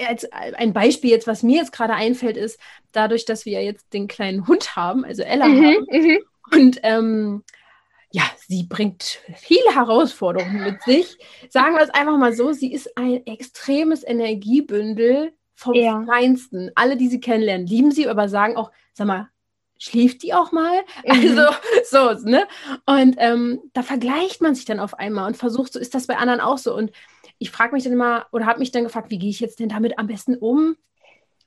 als 0.07 0.31
ein 0.33 0.73
Beispiel 0.73 1.11
jetzt, 1.11 1.27
was 1.27 1.43
mir 1.43 1.57
jetzt 1.57 1.73
gerade 1.73 1.95
einfällt, 1.95 2.37
ist, 2.37 2.61
dadurch, 2.93 3.25
dass 3.25 3.45
wir 3.45 3.63
jetzt 3.65 3.93
den 3.93 4.07
kleinen 4.07 4.47
Hund 4.47 4.77
haben, 4.77 5.05
also 5.05 5.23
Ella 5.23 5.49
mhm. 5.49 5.65
haben, 5.65 5.87
mhm. 5.91 6.19
Und 6.53 6.81
ähm, 6.83 7.43
ja, 8.13 8.23
sie 8.47 8.65
bringt 8.65 9.21
viele 9.37 9.75
Herausforderungen 9.75 10.65
mit 10.65 10.83
sich. 10.83 11.19
Sagen 11.51 11.75
wir 11.75 11.83
es 11.83 11.91
einfach 11.91 12.17
mal 12.17 12.33
so, 12.33 12.53
sie 12.53 12.73
ist 12.73 12.97
ein 12.97 13.27
extremes 13.27 14.07
Energiebündel 14.07 15.33
vom 15.55 15.75
ja. 15.75 16.03
Feinsten. 16.07 16.71
Alle, 16.75 16.97
die 16.97 17.09
sie 17.09 17.21
kennenlernen, 17.21 17.67
lieben 17.67 17.91
sie, 17.91 18.09
aber 18.09 18.29
sagen 18.29 18.57
auch, 18.57 18.71
sag 18.95 19.07
mal, 19.07 19.29
schläft 19.79 20.23
die 20.23 20.35
auch 20.35 20.53
mal? 20.53 20.83
Mhm. 21.05 21.11
Also, 21.11 21.57
so, 21.85 22.29
ne? 22.29 22.47
Und 22.87 23.17
ähm, 23.19 23.61
da 23.73 23.83
vergleicht 23.83 24.41
man 24.41 24.55
sich 24.55 24.65
dann 24.65 24.81
auf 24.81 24.95
einmal 24.95 25.27
und 25.27 25.37
versucht, 25.37 25.73
so 25.73 25.79
ist 25.79 25.95
das 25.95 26.07
bei 26.07 26.17
anderen 26.17 26.41
auch 26.41 26.59
so. 26.59 26.75
Und 26.75 26.93
ich 27.39 27.51
frage 27.51 27.75
mich 27.75 27.85
dann 27.85 27.93
immer 27.93 28.27
oder 28.33 28.47
habe 28.47 28.61
mich 28.61 28.71
dann 28.71 28.85
gefragt, 28.85 29.11
wie 29.11 29.19
gehe 29.19 29.31
ich 29.31 29.41
jetzt 29.41 29.61
denn 29.61 29.69
damit 29.69 29.99
am 29.99 30.07
besten 30.07 30.37
um? 30.37 30.77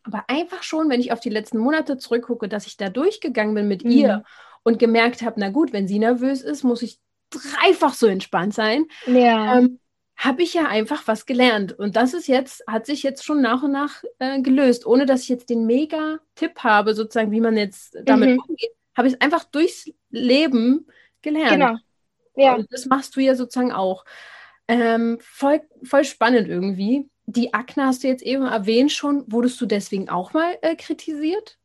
Aber 0.03 0.25
einfach 0.27 0.63
schon, 0.63 0.89
wenn 0.89 1.01
ich 1.01 1.11
auf 1.11 1.19
die 1.19 1.29
letzten 1.29 1.57
Monate 1.57 1.97
zurückgucke, 1.97 2.47
dass 2.47 2.67
ich 2.67 2.77
da 2.77 2.89
durchgegangen 2.89 3.53
bin 3.53 3.67
mit 3.67 3.83
mhm. 3.83 3.91
ihr 3.91 4.23
und 4.63 4.79
gemerkt 4.79 5.21
habe, 5.21 5.39
na 5.39 5.49
gut, 5.49 5.73
wenn 5.73 5.87
sie 5.87 5.99
nervös 5.99 6.41
ist, 6.41 6.63
muss 6.63 6.81
ich 6.81 6.99
dreifach 7.29 7.93
so 7.93 8.07
entspannt 8.07 8.53
sein. 8.53 8.85
Ja. 9.05 9.57
Ähm, 9.57 9.79
habe 10.19 10.43
ich 10.43 10.53
ja 10.53 10.67
einfach 10.67 11.07
was 11.07 11.25
gelernt. 11.25 11.71
Und 11.71 11.95
das 11.95 12.13
ist 12.13 12.27
jetzt, 12.27 12.61
hat 12.67 12.85
sich 12.85 13.03
jetzt 13.03 13.23
schon 13.23 13.41
nach 13.41 13.63
und 13.63 13.71
nach 13.71 14.03
äh, 14.19 14.41
gelöst, 14.41 14.85
ohne 14.85 15.05
dass 15.05 15.23
ich 15.23 15.29
jetzt 15.29 15.49
den 15.49 15.65
Mega-Tipp 15.65 16.59
habe, 16.59 16.93
sozusagen, 16.93 17.31
wie 17.31 17.39
man 17.39 17.55
jetzt 17.55 17.97
damit 18.03 18.31
mhm. 18.31 18.43
umgeht, 18.45 18.71
habe 18.97 19.07
ich 19.07 19.13
es 19.13 19.21
einfach 19.21 19.45
durchs 19.45 19.89
Leben 20.09 20.87
gelernt. 21.21 21.51
Genau. 21.51 21.75
Ja. 22.35 22.55
Und 22.55 22.67
das 22.71 22.85
machst 22.85 23.15
du 23.15 23.21
ja 23.21 23.35
sozusagen 23.35 23.71
auch. 23.71 24.03
Ähm, 24.67 25.19
voll, 25.21 25.61
voll 25.83 26.03
spannend 26.03 26.49
irgendwie. 26.49 27.09
Die 27.25 27.53
Akne 27.53 27.85
hast 27.85 28.03
du 28.03 28.07
jetzt 28.07 28.23
eben 28.23 28.45
erwähnt 28.45 28.91
schon. 28.91 29.23
Wurdest 29.31 29.59
du 29.61 29.65
deswegen 29.65 30.09
auch 30.09 30.33
mal 30.33 30.57
äh, 30.61 30.75
kritisiert? 30.75 31.57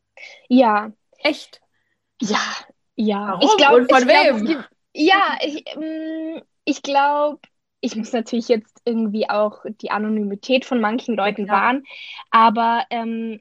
Ja. 0.48 0.92
Echt? 1.18 1.60
Ja, 2.20 2.38
ja. 2.96 3.38
Warum? 3.38 3.48
Ich 3.48 3.56
glaube, 3.56 3.86
von 3.88 4.08
wem? 4.08 4.46
Glaub, 4.46 4.64
ja, 4.94 5.38
ich, 5.42 5.64
ähm, 5.74 6.42
ich 6.64 6.82
glaube, 6.82 7.40
ich 7.80 7.96
muss 7.96 8.12
natürlich 8.12 8.48
jetzt 8.48 8.80
irgendwie 8.84 9.28
auch 9.28 9.64
die 9.66 9.90
Anonymität 9.90 10.64
von 10.64 10.80
manchen 10.80 11.16
Leuten 11.16 11.46
ja, 11.46 11.52
wahren, 11.52 11.84
aber 12.30 12.84
ähm, 12.90 13.40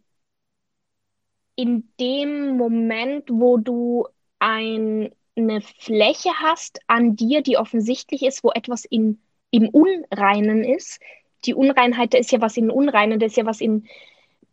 in 1.56 1.94
dem 2.00 2.58
Moment, 2.58 3.30
wo 3.30 3.58
du 3.58 4.08
ein, 4.40 5.14
eine 5.38 5.62
Fläche 5.62 6.32
hast 6.42 6.80
an 6.88 7.16
dir, 7.16 7.42
die 7.42 7.58
offensichtlich 7.58 8.24
ist, 8.24 8.44
wo 8.44 8.52
etwas 8.52 8.86
in, 8.86 9.22
im 9.52 9.70
Unreinen 9.70 10.64
ist, 10.64 11.00
die 11.46 11.54
Unreinheit, 11.54 12.14
da 12.14 12.18
ist 12.18 12.32
ja 12.32 12.42
was 12.42 12.58
in 12.58 12.72
Unreinen, 12.72 13.20
da 13.20 13.26
ist 13.26 13.38
ja 13.38 13.46
was 13.46 13.62
in 13.62 13.88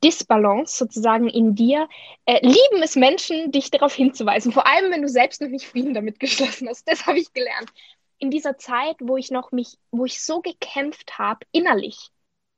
Disbalance 0.03 0.77
sozusagen 0.77 1.29
in 1.29 1.55
dir, 1.55 1.89
äh, 2.25 2.41
lieben 2.41 2.83
es 2.83 2.97
Menschen, 2.97 3.53
dich 3.53 3.71
darauf 3.71 3.95
hinzuweisen. 3.95 4.53
Vor 4.53 4.67
allem, 4.67 4.91
wenn 4.91 5.03
du 5.03 5.09
selbst 5.09 5.41
noch 5.41 5.49
nicht 5.49 5.67
Frieden 5.67 5.95
damit 5.95 6.21
geschlossen 6.21 6.69
hast. 6.69 6.89
Das 6.89 7.07
habe 7.07 7.19
ich 7.19 7.33
gelernt 7.33 7.71
in 8.21 8.31
dieser 8.31 8.59
Zeit, 8.59 8.97
wo 9.01 9.17
ich 9.17 9.31
noch 9.31 9.51
mich, 9.51 9.79
wo 9.91 10.05
ich 10.05 10.23
so 10.23 10.41
gekämpft 10.41 11.19
habe, 11.19 11.41
innerlich 11.51 12.11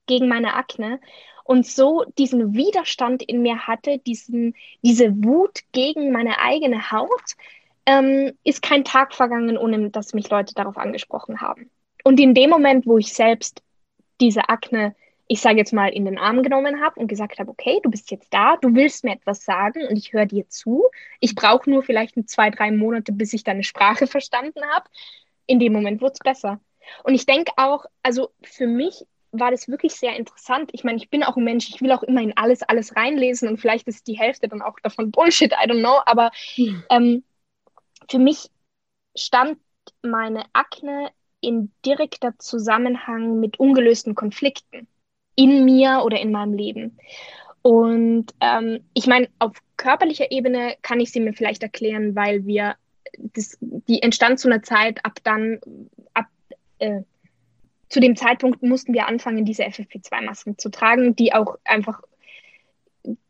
gegen 0.07 0.28
meine 0.28 0.55
Akne 0.55 1.01
und 1.45 1.66
so 1.66 2.05
diesen 2.18 2.55
Widerstand 2.55 3.22
in 3.22 3.43
mir 3.43 3.66
hatte, 3.66 3.99
diesen, 3.99 4.55
diese 4.82 5.11
Wut 5.24 5.61
gegen 5.72 6.12
meine 6.12 6.40
eigene 6.40 6.90
Haut, 6.90 7.36
ähm, 7.86 8.32
ist 8.45 8.62
kein 8.62 8.84
Tag 8.84 9.14
vergangen, 9.14 9.57
ohne 9.57 9.90
dass 9.90 10.14
mich 10.14 10.28
Leute 10.30 10.55
darauf 10.55 10.76
angesprochen 10.76 11.40
haben. 11.40 11.70
Und 12.05 12.20
in 12.20 12.34
dem 12.34 12.51
Moment, 12.51 12.86
wo 12.86 12.99
ich 12.99 13.12
selbst 13.12 13.62
diese 14.20 14.49
Akne, 14.49 14.95
ich 15.29 15.41
sage 15.41 15.59
jetzt 15.59 15.73
mal, 15.73 15.89
in 15.89 16.05
den 16.05 16.18
Arm 16.18 16.43
genommen 16.43 16.83
habe 16.83 17.01
und 17.01 17.07
gesagt 17.07 17.39
habe, 17.39 17.51
okay, 17.51 17.81
du 17.83 17.91
bist 17.91 18.11
jetzt 18.11 18.33
da, 18.35 18.57
du 18.57 18.75
willst 18.75 19.05
mir 19.05 19.12
etwas 19.12 19.45
sagen 19.45 19.87
und 19.89 19.97
ich 19.97 20.12
höre 20.12 20.27
dir 20.27 20.49
zu. 20.49 20.85
Ich 21.20 21.35
brauche 21.35 21.70
nur 21.70 21.83
vielleicht 21.83 22.14
zwei, 22.29 22.51
drei 22.51 22.70
Monate, 22.70 23.12
bis 23.12 23.33
ich 23.33 23.45
deine 23.45 23.62
Sprache 23.62 24.07
verstanden 24.07 24.61
habe 24.75 24.89
in 25.47 25.59
dem 25.59 25.73
Moment 25.73 26.01
wurde 26.01 26.14
es 26.14 26.18
besser. 26.18 26.61
Und 27.05 27.14
ich 27.14 27.27
denke 27.27 27.53
auch, 27.57 27.85
also 28.03 28.33
für 28.43 28.66
mich 28.66 29.05
war 29.31 29.51
das 29.51 29.68
wirklich 29.68 29.95
sehr 29.95 30.16
interessant. 30.16 30.70
Ich 30.73 30.85
meine, 30.85 30.99
ich 30.99 31.09
bin 31.09 31.23
auch 31.23 31.37
ein 31.37 31.45
Mensch, 31.45 31.68
ich 31.68 31.81
will 31.81 31.93
auch 31.93 32.03
immer 32.03 32.20
in 32.20 32.37
alles, 32.37 32.62
alles 32.62 32.97
reinlesen 32.97 33.49
und 33.49 33.59
vielleicht 33.59 33.89
ist 33.89 34.07
die 34.07 34.18
Hälfte 34.18 34.49
dann 34.49 34.62
auch 34.62 34.79
davon 34.83 35.11
Bullshit, 35.12 35.53
I 35.53 35.68
don't 35.68 35.81
know. 35.81 36.01
Aber 36.07 36.31
hm. 36.55 36.83
ähm, 36.91 37.25
für 38.11 38.18
mich 38.18 38.51
stand 39.16 39.59
meine 40.03 40.45
Akne 40.53 41.11
in 41.41 41.73
direkter 41.85 42.39
Zusammenhang 42.39 43.41
mit 43.41 43.59
ungelösten 43.59 44.14
Konflikten 44.14 44.87
in 45.35 45.64
mir 45.64 46.03
oder 46.05 46.20
in 46.20 46.33
meinem 46.33 46.55
Leben. 46.55 46.99
Und 47.62 48.26
ähm, 48.41 48.80
ich 48.93 49.07
meine, 49.07 49.28
auf 49.39 49.53
körperlicher 49.76 50.30
Ebene 50.30 50.74
kann 50.83 51.01
ich 51.01 51.12
sie 51.12 51.20
mir 51.20 51.33
vielleicht 51.33 51.62
erklären, 51.62 52.14
weil 52.16 52.45
wir 52.45 52.76
das, 53.18 53.57
die 53.61 54.03
entstand 54.03 54.41
zu 54.41 54.49
einer 54.49 54.62
Zeit, 54.62 55.05
ab 55.05 55.18
dann, 55.22 55.61
ab 56.14 56.26
äh, 56.78 57.03
zu 57.89 58.01
dem 58.01 58.16
Zeitpunkt 58.16 58.62
mussten 58.62 58.95
wir 58.95 59.07
anfangen, 59.07 59.45
diese 59.45 59.64
FFP2-Masken 59.64 60.59
zu 60.59 60.70
tragen, 60.70 61.14
die 61.14 61.35
auch 61.35 61.59
einfach, 61.64 62.03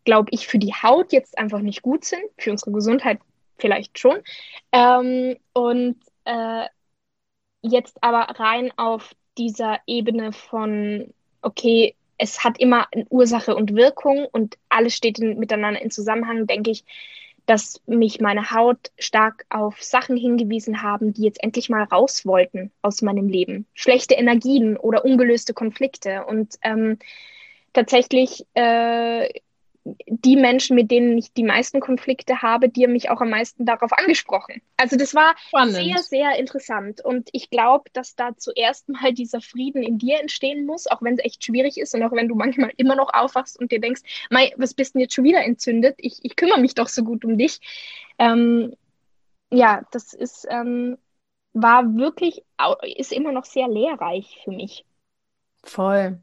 glaube 0.04 0.28
ich, 0.30 0.46
für 0.46 0.58
die 0.58 0.72
Haut 0.72 1.12
jetzt 1.12 1.36
einfach 1.36 1.60
nicht 1.60 1.82
gut 1.82 2.04
sind, 2.04 2.22
für 2.38 2.52
unsere 2.52 2.70
Gesundheit 2.70 3.18
vielleicht 3.58 3.98
schon. 3.98 4.20
Ähm, 4.70 5.36
und 5.52 5.96
äh, 6.24 6.66
jetzt 7.62 8.02
aber 8.02 8.38
rein 8.38 8.70
auf 8.76 9.14
dieser 9.36 9.80
Ebene 9.86 10.32
von, 10.32 11.12
okay, 11.42 11.94
es 12.18 12.44
hat 12.44 12.58
immer 12.58 12.86
eine 12.92 13.06
Ursache 13.10 13.54
und 13.54 13.74
Wirkung 13.74 14.26
und 14.30 14.56
alles 14.68 14.94
steht 14.94 15.18
in, 15.18 15.38
miteinander 15.38 15.82
in 15.82 15.90
Zusammenhang, 15.90 16.46
denke 16.46 16.70
ich, 16.70 16.84
dass 17.46 17.80
mich 17.86 18.20
meine 18.20 18.52
Haut 18.52 18.92
stark 18.98 19.44
auf 19.50 19.82
Sachen 19.82 20.16
hingewiesen 20.16 20.82
haben, 20.82 21.12
die 21.12 21.22
jetzt 21.22 21.42
endlich 21.42 21.68
mal 21.68 21.82
raus 21.82 22.24
wollten 22.24 22.70
aus 22.82 23.02
meinem 23.02 23.28
Leben. 23.28 23.66
Schlechte 23.74 24.14
Energien 24.14 24.76
oder 24.76 25.04
ungelöste 25.04 25.52
Konflikte. 25.52 26.24
Und 26.24 26.56
ähm, 26.62 26.98
tatsächlich 27.72 28.46
äh, 28.54 29.28
die 29.84 30.36
Menschen, 30.36 30.76
mit 30.76 30.90
denen 30.90 31.18
ich 31.18 31.32
die 31.32 31.42
meisten 31.42 31.80
Konflikte 31.80 32.40
habe, 32.40 32.68
die 32.68 32.84
haben 32.84 32.92
mich 32.92 33.10
auch 33.10 33.20
am 33.20 33.30
meisten 33.30 33.64
darauf 33.64 33.92
angesprochen. 33.92 34.62
Also 34.76 34.96
das 34.96 35.14
war 35.14 35.34
Spannend. 35.48 35.74
sehr, 35.74 35.98
sehr 35.98 36.38
interessant. 36.38 37.04
Und 37.04 37.28
ich 37.32 37.50
glaube, 37.50 37.90
dass 37.92 38.14
da 38.14 38.36
zuerst 38.36 38.88
mal 38.88 39.12
dieser 39.12 39.40
Frieden 39.40 39.82
in 39.82 39.98
dir 39.98 40.20
entstehen 40.20 40.66
muss, 40.66 40.86
auch 40.86 41.02
wenn 41.02 41.14
es 41.14 41.24
echt 41.24 41.44
schwierig 41.44 41.78
ist 41.78 41.94
und 41.94 42.02
auch 42.04 42.12
wenn 42.12 42.28
du 42.28 42.36
manchmal 42.36 42.72
immer 42.76 42.94
noch 42.94 43.12
aufwachst 43.12 43.58
und 43.58 43.72
dir 43.72 43.80
denkst, 43.80 44.02
Mei, 44.30 44.52
was 44.56 44.74
bist 44.74 44.94
denn 44.94 45.00
jetzt 45.00 45.14
schon 45.14 45.24
wieder 45.24 45.42
entzündet? 45.42 45.96
Ich, 45.98 46.20
ich 46.22 46.36
kümmere 46.36 46.60
mich 46.60 46.74
doch 46.74 46.88
so 46.88 47.02
gut 47.02 47.24
um 47.24 47.36
dich. 47.36 47.58
Ähm, 48.18 48.74
ja, 49.50 49.82
das 49.90 50.14
ist, 50.14 50.46
ähm, 50.48 50.96
war 51.52 51.96
wirklich, 51.96 52.42
ist 52.96 53.12
immer 53.12 53.32
noch 53.32 53.44
sehr 53.44 53.68
lehrreich 53.68 54.40
für 54.44 54.52
mich. 54.52 54.84
Voll. 55.64 56.20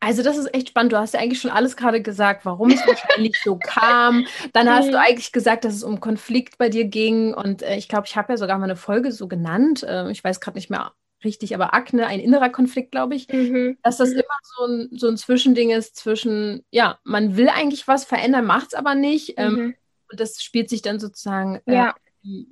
Also 0.00 0.22
das 0.22 0.36
ist 0.36 0.52
echt 0.54 0.68
spannend. 0.68 0.92
Du 0.92 0.98
hast 0.98 1.14
ja 1.14 1.20
eigentlich 1.20 1.40
schon 1.40 1.50
alles 1.50 1.76
gerade 1.76 2.02
gesagt, 2.02 2.44
warum 2.44 2.70
es 2.70 2.86
wahrscheinlich 2.86 3.40
so 3.42 3.58
kam. 3.58 4.26
Dann 4.52 4.68
hast 4.68 4.92
du 4.92 4.98
eigentlich 5.00 5.32
gesagt, 5.32 5.64
dass 5.64 5.74
es 5.74 5.82
um 5.82 6.00
Konflikt 6.00 6.58
bei 6.58 6.68
dir 6.68 6.84
ging. 6.84 7.32
Und 7.32 7.62
äh, 7.62 7.76
ich 7.76 7.88
glaube, 7.88 8.06
ich 8.06 8.16
habe 8.16 8.32
ja 8.32 8.36
sogar 8.36 8.58
mal 8.58 8.64
eine 8.64 8.76
Folge 8.76 9.12
so 9.12 9.28
genannt. 9.28 9.82
Äh, 9.82 10.10
ich 10.10 10.22
weiß 10.22 10.40
gerade 10.40 10.58
nicht 10.58 10.68
mehr 10.68 10.92
richtig, 11.24 11.54
aber 11.54 11.72
Akne, 11.72 12.06
ein 12.06 12.20
innerer 12.20 12.50
Konflikt, 12.50 12.92
glaube 12.92 13.14
ich. 13.14 13.28
Mhm. 13.32 13.78
Dass 13.82 13.96
das 13.96 14.10
mhm. 14.10 14.16
immer 14.16 14.24
so 14.42 14.66
ein, 14.66 14.88
so 14.92 15.08
ein 15.08 15.16
Zwischending 15.16 15.70
ist 15.70 15.96
zwischen, 15.96 16.64
ja, 16.70 16.98
man 17.04 17.38
will 17.38 17.48
eigentlich 17.48 17.88
was 17.88 18.04
verändern, 18.04 18.44
macht 18.44 18.68
es 18.68 18.74
aber 18.74 18.94
nicht. 18.94 19.34
Ähm, 19.38 19.54
mhm. 19.54 19.74
und 20.10 20.20
das 20.20 20.42
spielt 20.42 20.68
sich 20.68 20.82
dann 20.82 21.00
sozusagen 21.00 21.62
äh, 21.64 21.74
ja 21.74 21.94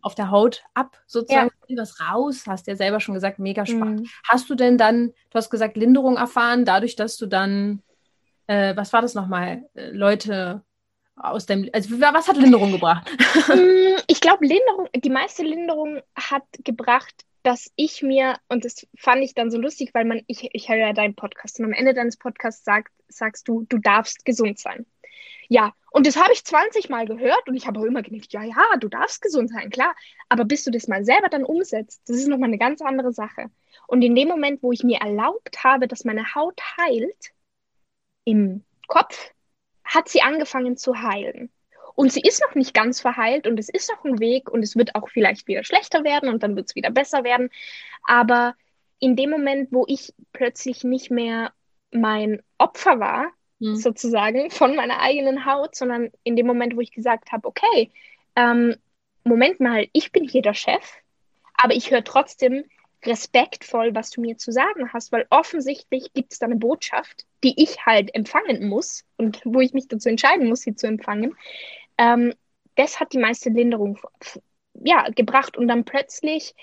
auf 0.02 0.14
der 0.14 0.30
Haut 0.30 0.62
ab, 0.74 0.98
sozusagen 1.06 1.50
ja. 1.68 1.82
was 1.82 2.00
raus. 2.00 2.44
Hast 2.46 2.66
ja 2.66 2.76
selber 2.76 3.00
schon 3.00 3.14
gesagt, 3.14 3.38
mega 3.38 3.66
spannend. 3.66 4.00
Mhm. 4.00 4.08
Hast 4.28 4.50
du 4.50 4.54
denn 4.54 4.78
dann, 4.78 5.08
du 5.30 5.34
hast 5.34 5.50
gesagt, 5.50 5.76
Linderung 5.76 6.16
erfahren, 6.16 6.64
dadurch, 6.64 6.96
dass 6.96 7.16
du 7.16 7.26
dann, 7.26 7.82
äh, 8.46 8.76
was 8.76 8.92
war 8.92 9.02
das 9.02 9.14
nochmal, 9.14 9.64
äh, 9.74 9.90
Leute 9.90 10.62
aus 11.16 11.46
dem, 11.46 11.68
also 11.72 12.00
was 12.00 12.28
hat 12.28 12.36
Linderung 12.36 12.72
gebracht? 12.72 13.10
Mm, 13.48 13.98
ich 14.06 14.20
glaube, 14.20 14.46
Linderung, 14.46 14.88
die 14.94 15.10
meiste 15.10 15.42
Linderung 15.42 16.00
hat 16.14 16.44
gebracht, 16.64 17.24
dass 17.42 17.70
ich 17.74 18.02
mir, 18.02 18.36
und 18.48 18.64
das 18.64 18.86
fand 18.96 19.22
ich 19.22 19.34
dann 19.34 19.50
so 19.50 19.58
lustig, 19.58 19.90
weil 19.94 20.04
man, 20.04 20.22
ich, 20.26 20.48
ich 20.52 20.68
höre 20.68 20.76
ja 20.76 20.92
deinen 20.92 21.16
Podcast 21.16 21.58
und 21.58 21.66
am 21.66 21.72
Ende 21.72 21.92
deines 21.92 22.16
Podcasts 22.16 22.64
sagt, 22.64 22.92
sagst 23.08 23.48
du, 23.48 23.66
du 23.68 23.78
darfst 23.78 24.24
gesund 24.24 24.58
sein. 24.58 24.86
Ja, 25.48 25.74
und 25.90 26.06
das 26.06 26.16
habe 26.16 26.32
ich 26.32 26.44
20 26.44 26.88
Mal 26.88 27.06
gehört 27.06 27.48
und 27.48 27.54
ich 27.54 27.66
habe 27.66 27.78
auch 27.80 27.84
immer 27.84 28.02
gedacht, 28.02 28.32
ja, 28.32 28.42
ja, 28.42 28.76
du 28.78 28.88
darfst 28.88 29.22
gesund 29.22 29.50
sein, 29.50 29.70
klar. 29.70 29.94
Aber 30.28 30.44
bis 30.44 30.64
du 30.64 30.70
das 30.70 30.88
mal 30.88 31.04
selber 31.04 31.28
dann 31.28 31.44
umsetzt, 31.44 32.02
das 32.06 32.16
ist 32.16 32.28
nochmal 32.28 32.48
eine 32.48 32.58
ganz 32.58 32.80
andere 32.80 33.12
Sache. 33.12 33.50
Und 33.86 34.02
in 34.02 34.14
dem 34.14 34.28
Moment, 34.28 34.62
wo 34.62 34.72
ich 34.72 34.84
mir 34.84 35.00
erlaubt 35.00 35.64
habe, 35.64 35.88
dass 35.88 36.04
meine 36.04 36.34
Haut 36.34 36.60
heilt, 36.78 37.32
im 38.24 38.64
Kopf, 38.86 39.32
hat 39.84 40.08
sie 40.08 40.22
angefangen 40.22 40.76
zu 40.76 41.02
heilen. 41.02 41.50
Und 41.94 42.12
sie 42.12 42.22
ist 42.22 42.40
noch 42.40 42.54
nicht 42.54 42.72
ganz 42.72 43.00
verheilt 43.00 43.46
und 43.46 43.58
es 43.58 43.68
ist 43.68 43.90
noch 43.90 44.04
ein 44.04 44.18
Weg 44.18 44.50
und 44.50 44.62
es 44.62 44.76
wird 44.76 44.94
auch 44.94 45.10
vielleicht 45.10 45.46
wieder 45.46 45.62
schlechter 45.62 46.04
werden 46.04 46.30
und 46.30 46.42
dann 46.42 46.56
wird 46.56 46.68
es 46.70 46.74
wieder 46.74 46.90
besser 46.90 47.22
werden. 47.24 47.50
Aber 48.04 48.54
in 48.98 49.16
dem 49.16 49.30
Moment, 49.30 49.72
wo 49.72 49.84
ich 49.86 50.14
plötzlich 50.32 50.84
nicht 50.84 51.10
mehr 51.10 51.52
mein 51.90 52.42
Opfer 52.56 52.98
war, 52.98 53.30
mhm. 53.62 53.76
sozusagen 53.76 54.50
von 54.50 54.74
meiner 54.74 55.00
eigenen 55.00 55.46
Haut, 55.46 55.74
sondern 55.74 56.10
in 56.24 56.36
dem 56.36 56.46
Moment, 56.46 56.76
wo 56.76 56.80
ich 56.80 56.92
gesagt 56.92 57.32
habe, 57.32 57.48
okay, 57.48 57.90
ähm, 58.36 58.76
Moment 59.24 59.60
mal, 59.60 59.86
ich 59.92 60.10
bin 60.10 60.28
hier 60.28 60.42
der 60.42 60.54
Chef, 60.54 60.82
aber 61.54 61.74
ich 61.74 61.90
höre 61.90 62.04
trotzdem 62.04 62.64
respektvoll, 63.04 63.94
was 63.94 64.10
du 64.10 64.20
mir 64.20 64.36
zu 64.36 64.52
sagen 64.52 64.92
hast, 64.92 65.12
weil 65.12 65.26
offensichtlich 65.30 66.12
gibt 66.12 66.32
es 66.32 66.38
da 66.38 66.46
eine 66.46 66.56
Botschaft, 66.56 67.24
die 67.42 67.60
ich 67.62 67.84
halt 67.84 68.14
empfangen 68.14 68.68
muss 68.68 69.04
und 69.16 69.40
wo 69.44 69.60
ich 69.60 69.72
mich 69.72 69.88
dazu 69.88 70.08
entscheiden 70.08 70.48
muss, 70.48 70.60
sie 70.60 70.74
zu 70.74 70.86
empfangen. 70.86 71.36
Ähm, 71.98 72.34
das 72.76 73.00
hat 73.00 73.12
die 73.12 73.18
meiste 73.18 73.50
Linderung 73.50 73.98
ja, 74.74 75.08
gebracht 75.10 75.56
und 75.56 75.68
dann 75.68 75.84
plötzlich, 75.84 76.54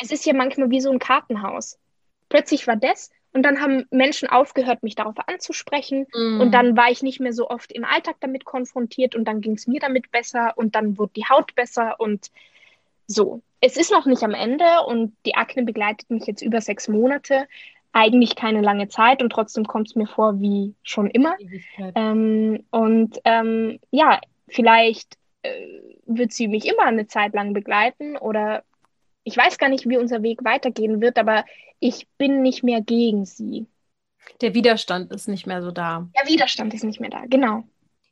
es 0.00 0.10
ist 0.10 0.26
ja 0.26 0.34
manchmal 0.34 0.70
wie 0.70 0.80
so 0.80 0.90
ein 0.90 0.98
Kartenhaus. 0.98 1.78
Plötzlich 2.28 2.66
war 2.66 2.76
das 2.76 3.10
und 3.32 3.42
dann 3.42 3.60
haben 3.60 3.84
Menschen 3.90 4.28
aufgehört, 4.28 4.82
mich 4.82 4.94
darauf 4.94 5.14
anzusprechen. 5.26 6.06
Mm. 6.14 6.40
Und 6.40 6.52
dann 6.52 6.76
war 6.76 6.90
ich 6.90 7.02
nicht 7.02 7.20
mehr 7.20 7.32
so 7.32 7.50
oft 7.50 7.70
im 7.72 7.84
Alltag 7.84 8.16
damit 8.20 8.44
konfrontiert 8.44 9.14
und 9.14 9.24
dann 9.26 9.40
ging 9.40 9.52
es 9.52 9.66
mir 9.66 9.80
damit 9.80 10.10
besser 10.10 10.54
und 10.56 10.74
dann 10.74 10.96
wurde 10.98 11.12
die 11.16 11.26
Haut 11.26 11.54
besser 11.54 12.00
und 12.00 12.30
so. 13.06 13.42
Es 13.60 13.76
ist 13.76 13.90
noch 13.90 14.06
nicht 14.06 14.22
am 14.22 14.34
Ende 14.34 14.64
und 14.86 15.16
die 15.24 15.34
Akne 15.34 15.64
begleitet 15.64 16.10
mich 16.10 16.26
jetzt 16.26 16.42
über 16.42 16.60
sechs 16.60 16.88
Monate. 16.88 17.46
Eigentlich 17.92 18.36
keine 18.36 18.60
lange 18.60 18.88
Zeit 18.88 19.22
und 19.22 19.30
trotzdem 19.30 19.66
kommt 19.66 19.88
es 19.88 19.96
mir 19.96 20.06
vor 20.06 20.40
wie 20.40 20.74
schon 20.82 21.10
immer. 21.10 21.36
Ähm, 21.94 22.64
und 22.70 23.18
ähm, 23.24 23.80
ja, 23.90 24.20
vielleicht 24.48 25.16
äh, 25.42 25.50
wird 26.06 26.32
sie 26.32 26.48
mich 26.48 26.66
immer 26.66 26.84
eine 26.84 27.06
Zeit 27.06 27.34
lang 27.34 27.54
begleiten 27.54 28.16
oder 28.16 28.62
ich 29.26 29.36
weiß 29.36 29.58
gar 29.58 29.68
nicht, 29.68 29.88
wie 29.88 29.98
unser 29.98 30.22
Weg 30.22 30.44
weitergehen 30.44 31.00
wird, 31.00 31.18
aber 31.18 31.44
ich 31.80 32.06
bin 32.16 32.42
nicht 32.42 32.62
mehr 32.62 32.80
gegen 32.80 33.24
sie. 33.24 33.66
Der 34.40 34.54
Widerstand 34.54 35.12
ist 35.12 35.26
nicht 35.26 35.48
mehr 35.48 35.62
so 35.62 35.72
da. 35.72 36.08
Der 36.16 36.28
Widerstand 36.28 36.72
ist 36.72 36.84
nicht 36.84 37.00
mehr 37.00 37.10
da, 37.10 37.24
genau. 37.26 37.64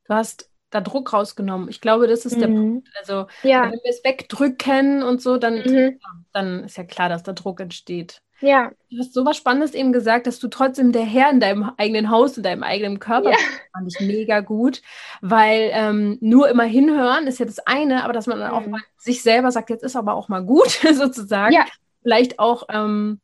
Du 0.08 0.14
hast 0.14 0.50
da 0.70 0.80
Druck 0.80 1.12
rausgenommen. 1.12 1.68
Ich 1.68 1.80
glaube, 1.80 2.08
das 2.08 2.26
ist 2.26 2.36
mhm. 2.36 2.40
der 2.40 2.48
Punkt. 2.48 2.88
Also, 2.98 3.26
ja. 3.44 3.62
wenn 3.62 3.78
wir 3.84 3.90
es 3.90 4.02
wegdrücken 4.02 5.04
und 5.04 5.22
so, 5.22 5.36
dann, 5.36 5.58
mhm. 5.58 6.00
dann 6.32 6.64
ist 6.64 6.76
ja 6.76 6.82
klar, 6.82 7.08
dass 7.08 7.22
da 7.22 7.32
Druck 7.32 7.60
entsteht. 7.60 8.20
Ja. 8.40 8.72
Du 8.90 8.98
hast 8.98 9.14
so 9.14 9.24
was 9.24 9.36
Spannendes 9.36 9.74
eben 9.74 9.92
gesagt, 9.92 10.26
dass 10.26 10.38
du 10.38 10.48
trotzdem 10.48 10.92
der 10.92 11.04
Herr 11.04 11.30
in 11.30 11.40
deinem 11.40 11.72
eigenen 11.76 12.10
Haus, 12.10 12.36
in 12.36 12.42
deinem 12.42 12.62
eigenen 12.62 12.98
Körper 12.98 13.30
ja. 13.30 13.36
bist. 13.36 13.60
Fand 13.72 13.94
ich 13.94 14.06
mega 14.06 14.40
gut, 14.40 14.82
weil 15.20 15.70
ähm, 15.72 16.18
nur 16.20 16.48
immer 16.48 16.64
hinhören 16.64 17.26
ist 17.26 17.38
ja 17.38 17.46
das 17.46 17.60
eine, 17.60 18.04
aber 18.04 18.12
dass 18.12 18.26
man 18.26 18.38
dann 18.38 18.50
mhm. 18.50 18.56
auch 18.56 18.66
mal 18.66 18.80
sich 18.98 19.22
selber 19.22 19.50
sagt, 19.50 19.70
jetzt 19.70 19.84
ist 19.84 19.96
aber 19.96 20.14
auch 20.14 20.28
mal 20.28 20.44
gut, 20.44 20.70
sozusagen. 20.92 21.54
Ja. 21.54 21.66
Vielleicht 22.02 22.38
auch, 22.38 22.64
ähm, 22.68 23.20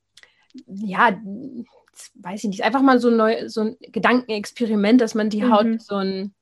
ja, 0.67 1.19
weiß 2.15 2.45
ich 2.45 2.51
nicht, 2.51 2.65
einfach 2.65 2.83
mal 2.83 2.99
so, 2.99 3.11
neu, 3.11 3.49
so 3.49 3.61
ein 3.63 3.77
Gedankenexperiment, 3.81 5.01
dass 5.01 5.15
man 5.15 5.29
die 5.29 5.45
Haut 5.45 5.67
mhm. 5.67 5.79
so 5.79 5.97
ein 5.97 6.35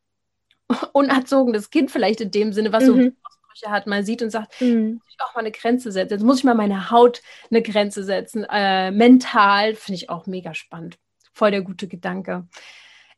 unerzogenes 0.92 1.70
Kind 1.70 1.90
vielleicht 1.90 2.20
in 2.20 2.30
dem 2.30 2.52
Sinne, 2.52 2.72
was 2.72 2.84
mhm. 2.84 2.86
so 2.86 3.10
Ansprüche 3.48 3.70
hat, 3.70 3.86
mal 3.86 4.04
sieht 4.04 4.22
und 4.22 4.30
sagt, 4.30 4.60
mhm. 4.60 4.94
muss 4.94 5.14
ich 5.14 5.20
auch 5.20 5.34
mal 5.34 5.40
eine 5.40 5.52
Grenze 5.52 5.92
setzen. 5.92 6.14
Jetzt 6.14 6.24
muss 6.24 6.38
ich 6.38 6.44
mal 6.44 6.54
meine 6.54 6.90
Haut 6.90 7.22
eine 7.50 7.62
Grenze 7.62 8.04
setzen. 8.04 8.44
Äh, 8.50 8.90
mental 8.90 9.74
finde 9.74 9.96
ich 9.96 10.10
auch 10.10 10.26
mega 10.26 10.54
spannend. 10.54 10.98
Voll 11.32 11.50
der 11.50 11.62
gute 11.62 11.88
Gedanke. 11.88 12.46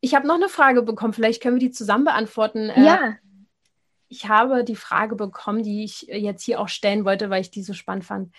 Ich 0.01 0.15
habe 0.15 0.27
noch 0.27 0.37
eine 0.37 0.49
Frage 0.49 0.83
bekommen, 0.83 1.13
vielleicht 1.13 1.43
können 1.43 1.57
wir 1.57 1.69
die 1.69 1.73
zusammen 1.73 2.05
beantworten. 2.05 2.71
Äh, 2.71 2.85
ja. 2.85 3.09
Äh, 3.09 3.13
ich 4.09 4.29
habe 4.29 4.65
die 4.65 4.77
Frage 4.77 5.15
bekommen, 5.15 5.63
die 5.63 5.85
ich 5.85 6.03
jetzt 6.03 6.43
hier 6.43 6.61
auch 6.61 6.69
stellen 6.69 7.05
wollte, 7.05 7.31
weil 7.31 7.43
ich 7.43 7.51
die 7.51 7.63
so 7.63 7.75
spannend 7.75 8.05
fand. 8.05 8.35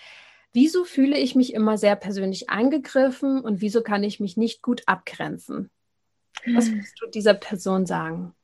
Wieso 0.52 0.84
fühle 0.84 1.16
ich 1.16 1.34
mich 1.34 1.54
immer 1.54 1.78
sehr 1.78 1.96
persönlich 1.96 2.50
angegriffen 2.50 3.40
und 3.40 3.62
wieso 3.62 3.82
kann 3.82 4.04
ich 4.04 4.20
mich 4.20 4.36
nicht 4.36 4.60
gut 4.60 4.82
abgrenzen? 4.84 5.70
Was 6.54 6.66
hm. 6.66 6.74
würdest 6.74 7.00
du 7.00 7.06
dieser 7.08 7.34
Person 7.34 7.86
sagen? 7.86 8.34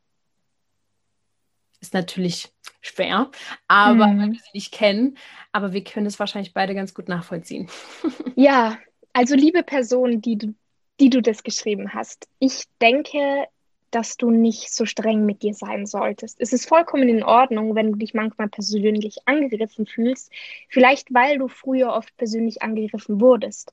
Ist 1.81 1.95
natürlich 1.95 2.53
schwer, 2.81 3.31
aber 3.69 4.09
mhm. 4.09 4.21
weil 4.21 4.33
wir 4.33 4.39
sie 4.39 4.51
nicht 4.55 4.73
kennen. 4.73 5.17
Aber 5.53 5.73
wir 5.73 5.85
können 5.85 6.07
es 6.07 6.19
wahrscheinlich 6.19 6.55
beide 6.55 6.75
ganz 6.75 6.95
gut 6.95 7.09
nachvollziehen. 7.09 7.69
ja, 8.37 8.79
also 9.13 9.35
liebe 9.35 9.63
Person, 9.63 10.21
die 10.21 10.37
du, 10.37 10.55
die 11.01 11.11
du 11.11 11.23
das 11.23 11.43
geschrieben 11.43 11.95
hast, 11.95 12.29
ich 12.39 12.65
denke, 12.81 13.47
dass 13.91 14.17
du 14.17 14.31
nicht 14.31 14.73
so 14.73 14.85
streng 14.85 15.25
mit 15.25 15.43
dir 15.43 15.55
sein 15.55 15.87
solltest. 15.87 16.41
Es 16.41 16.53
ist 16.53 16.69
vollkommen 16.69 17.09
in 17.09 17.23
Ordnung, 17.23 17.75
wenn 17.75 17.93
du 17.93 17.99
dich 17.99 18.13
manchmal 18.13 18.49
persönlich 18.49 19.17
angegriffen 19.25 19.87
fühlst, 19.87 20.31
vielleicht 20.69 21.13
weil 21.15 21.39
du 21.39 21.49
früher 21.49 21.93
oft 21.93 22.15
persönlich 22.17 22.63
angegriffen 22.63 23.21
wurdest. 23.21 23.73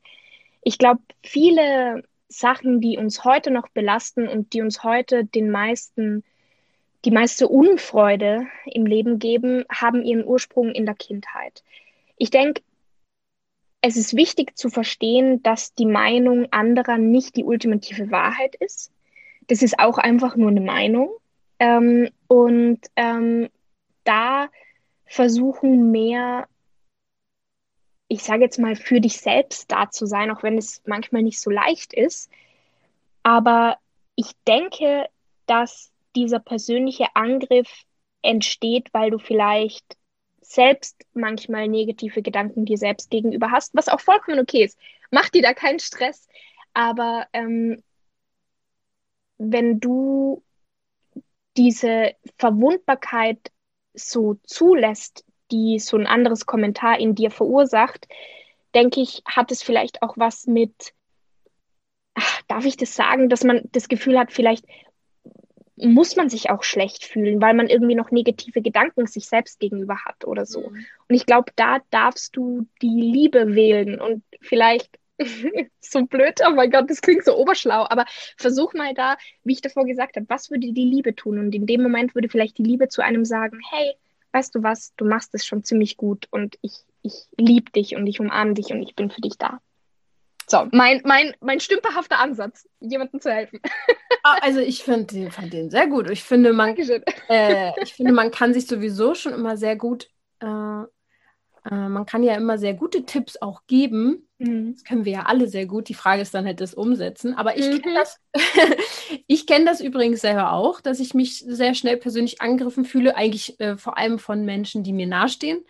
Ich 0.63 0.77
glaube, 0.77 1.01
viele 1.21 2.03
Sachen, 2.29 2.81
die 2.81 2.97
uns 2.97 3.23
heute 3.23 3.51
noch 3.51 3.69
belasten 3.69 4.27
und 4.27 4.53
die 4.53 4.61
uns 4.61 4.83
heute 4.83 5.25
den 5.25 5.51
meisten 5.51 6.23
die 7.05 7.11
meiste 7.11 7.47
Unfreude 7.47 8.47
im 8.65 8.85
Leben 8.85 9.19
geben, 9.19 9.63
haben 9.69 10.03
ihren 10.03 10.25
Ursprung 10.25 10.71
in 10.71 10.85
der 10.85 10.95
Kindheit. 10.95 11.63
Ich 12.17 12.31
denke, 12.31 12.63
es 13.81 13.97
ist 13.97 14.15
wichtig 14.15 14.57
zu 14.57 14.69
verstehen, 14.69 15.43
dass 15.43 15.75
die 15.75 15.85
Meinung 15.85 16.51
anderer 16.51 16.97
nicht 16.97 17.35
die 17.35 17.43
ultimative 17.43 18.09
Wahrheit 18.09 18.55
ist. 18.55 18.91
Das 19.47 19.61
ist 19.61 19.77
auch 19.77 19.99
einfach 19.99 20.35
nur 20.35 20.49
eine 20.49 20.61
Meinung. 20.61 21.11
Ähm, 21.59 22.09
und 22.27 22.79
ähm, 22.95 23.49
da 24.03 24.49
versuchen 25.05 25.91
mehr, 25.91 26.47
ich 28.07 28.23
sage 28.23 28.41
jetzt 28.41 28.57
mal, 28.57 28.75
für 28.75 28.99
dich 28.99 29.19
selbst 29.19 29.71
da 29.71 29.91
zu 29.91 30.07
sein, 30.07 30.31
auch 30.31 30.41
wenn 30.41 30.57
es 30.57 30.81
manchmal 30.85 31.21
nicht 31.21 31.39
so 31.39 31.51
leicht 31.51 31.93
ist. 31.93 32.31
Aber 33.21 33.77
ich 34.15 34.31
denke, 34.47 35.07
dass 35.45 35.91
dieser 36.15 36.39
persönliche 36.39 37.07
Angriff 37.15 37.83
entsteht, 38.21 38.89
weil 38.93 39.11
du 39.11 39.19
vielleicht 39.19 39.97
selbst 40.41 41.03
manchmal 41.13 41.67
negative 41.67 42.21
Gedanken 42.21 42.65
dir 42.65 42.77
selbst 42.77 43.09
gegenüber 43.09 43.51
hast, 43.51 43.73
was 43.73 43.89
auch 43.89 43.99
vollkommen 43.99 44.39
okay 44.39 44.63
ist. 44.63 44.77
Mach 45.11 45.29
dir 45.29 45.41
da 45.41 45.53
keinen 45.53 45.79
Stress. 45.79 46.27
Aber 46.73 47.27
ähm, 47.33 47.83
wenn 49.37 49.79
du 49.79 50.43
diese 51.57 52.13
Verwundbarkeit 52.37 53.39
so 53.93 54.35
zulässt, 54.43 55.25
die 55.51 55.79
so 55.79 55.97
ein 55.97 56.07
anderes 56.07 56.45
Kommentar 56.45 56.99
in 56.99 57.15
dir 57.15 57.31
verursacht, 57.31 58.07
denke 58.73 59.01
ich, 59.01 59.21
hat 59.25 59.51
es 59.51 59.63
vielleicht 59.63 60.01
auch 60.01 60.17
was 60.17 60.47
mit, 60.47 60.93
ach, 62.13 62.41
darf 62.47 62.65
ich 62.65 62.77
das 62.77 62.95
sagen, 62.95 63.29
dass 63.29 63.43
man 63.43 63.61
das 63.71 63.87
Gefühl 63.87 64.19
hat, 64.19 64.31
vielleicht 64.31 64.65
muss 65.77 66.15
man 66.15 66.29
sich 66.29 66.49
auch 66.49 66.63
schlecht 66.63 67.03
fühlen, 67.03 67.41
weil 67.41 67.53
man 67.53 67.67
irgendwie 67.67 67.95
noch 67.95 68.11
negative 68.11 68.61
Gedanken 68.61 69.07
sich 69.07 69.27
selbst 69.27 69.59
gegenüber 69.59 70.05
hat 70.05 70.25
oder 70.25 70.45
so. 70.45 70.69
Mhm. 70.69 70.85
Und 71.09 71.15
ich 71.15 71.25
glaube, 71.25 71.51
da 71.55 71.79
darfst 71.89 72.35
du 72.35 72.67
die 72.81 72.87
Liebe 72.87 73.55
wählen 73.55 73.99
und 73.99 74.23
vielleicht 74.41 74.89
so 75.79 76.05
blöd, 76.05 76.39
oh 76.45 76.53
mein 76.53 76.71
Gott, 76.71 76.89
das 76.89 77.01
klingt 77.01 77.25
so 77.25 77.37
oberschlau, 77.37 77.85
aber 77.89 78.05
versuch 78.37 78.73
mal 78.73 78.93
da, 78.93 79.17
wie 79.43 79.53
ich 79.53 79.61
davor 79.61 79.85
gesagt 79.85 80.15
habe, 80.15 80.25
was 80.29 80.49
würde 80.49 80.71
die 80.71 80.85
Liebe 80.85 81.15
tun? 81.15 81.39
Und 81.39 81.55
in 81.55 81.65
dem 81.65 81.81
Moment 81.81 82.15
würde 82.15 82.29
vielleicht 82.29 82.57
die 82.57 82.63
Liebe 82.63 82.87
zu 82.87 83.01
einem 83.03 83.25
sagen, 83.25 83.59
hey, 83.71 83.95
weißt 84.31 84.55
du 84.55 84.63
was, 84.63 84.93
du 84.95 85.05
machst 85.05 85.33
es 85.33 85.45
schon 85.45 85.63
ziemlich 85.63 85.97
gut 85.97 86.27
und 86.31 86.57
ich, 86.61 86.73
ich 87.01 87.13
liebe 87.37 87.71
dich 87.71 87.95
und 87.95 88.07
ich 88.07 88.19
umarme 88.19 88.53
dich 88.53 88.71
und 88.71 88.81
ich 88.81 88.95
bin 88.95 89.09
für 89.09 89.21
dich 89.21 89.37
da. 89.37 89.59
So, 90.47 90.67
mein, 90.71 91.01
mein, 91.05 91.33
mein 91.41 91.59
stümperhafter 91.59 92.19
Ansatz, 92.19 92.67
jemandem 92.79 93.21
zu 93.21 93.31
helfen. 93.31 93.59
Ah, 94.27 94.39
also 94.41 94.59
ich 94.59 94.83
find 94.83 95.11
den, 95.11 95.29
fand 95.29 95.53
den 95.53 95.69
sehr 95.69 95.85
gut. 95.85 96.09
Ich 96.09 96.23
finde, 96.23 96.51
man, 96.51 96.75
äh, 97.29 97.71
ich 97.83 97.93
finde, 97.93 98.11
man 98.11 98.31
kann 98.31 98.55
sich 98.55 98.65
sowieso 98.65 99.13
schon 99.13 99.33
immer 99.33 99.55
sehr 99.55 99.75
gut, 99.75 100.09
äh, 100.39 100.47
äh, 101.69 101.89
man 101.89 102.05
kann 102.07 102.23
ja 102.23 102.35
immer 102.35 102.57
sehr 102.57 102.73
gute 102.73 103.05
Tipps 103.05 103.37
auch 103.39 103.67
geben. 103.67 104.27
Mhm. 104.37 104.73
Das 104.73 104.83
können 104.83 105.05
wir 105.05 105.11
ja 105.11 105.23
alle 105.23 105.47
sehr 105.47 105.65
gut. 105.65 105.89
Die 105.89 105.93
Frage 105.93 106.21
ist 106.21 106.33
dann 106.33 106.45
halt 106.45 106.61
das 106.61 106.73
Umsetzen. 106.73 107.33
Aber 107.35 107.57
ich 107.57 107.69
mhm. 107.69 107.81
kenne 107.81 107.95
das, 107.95 108.19
ich 109.27 109.47
kenne 109.47 109.65
das 109.65 109.81
übrigens 109.81 110.21
selber 110.21 110.53
auch, 110.53 110.81
dass 110.81 110.99
ich 110.99 111.13
mich 111.13 111.39
sehr 111.39 111.73
schnell 111.75 111.97
persönlich 111.97 112.41
angegriffen 112.41 112.85
fühle, 112.85 113.15
eigentlich 113.15 113.59
äh, 113.59 113.77
vor 113.77 113.97
allem 113.97 114.19
von 114.19 114.45
Menschen, 114.45 114.83
die 114.83 114.93
mir 114.93 115.07
nahestehen. 115.07 115.63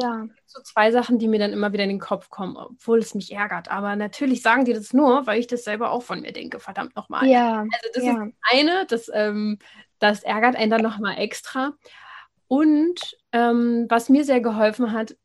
Ja. 0.00 0.26
So 0.52 0.60
zwei 0.60 0.90
Sachen, 0.90 1.18
die 1.18 1.28
mir 1.28 1.38
dann 1.38 1.54
immer 1.54 1.72
wieder 1.72 1.84
in 1.84 1.88
den 1.88 1.98
Kopf 1.98 2.28
kommen, 2.28 2.58
obwohl 2.58 2.98
es 2.98 3.14
mich 3.14 3.32
ärgert. 3.32 3.70
Aber 3.70 3.96
natürlich 3.96 4.42
sagen 4.42 4.66
die 4.66 4.74
das 4.74 4.92
nur, 4.92 5.26
weil 5.26 5.40
ich 5.40 5.46
das 5.46 5.64
selber 5.64 5.90
auch 5.90 6.02
von 6.02 6.20
mir 6.20 6.32
denke, 6.32 6.60
verdammt 6.60 6.94
nochmal. 6.94 7.26
Ja. 7.26 7.60
Also 7.60 7.88
das 7.94 8.04
ja. 8.04 8.24
ist 8.24 8.34
eine, 8.52 8.86
das, 8.86 9.10
ähm, 9.14 9.58
das 9.98 10.22
ärgert 10.22 10.56
einen 10.56 10.70
dann 10.70 10.82
nochmal 10.82 11.16
extra. 11.16 11.72
Und 12.48 13.16
ähm, 13.32 13.86
was 13.88 14.10
mir 14.10 14.24
sehr 14.24 14.42
geholfen 14.42 14.92
hat, 14.92 15.16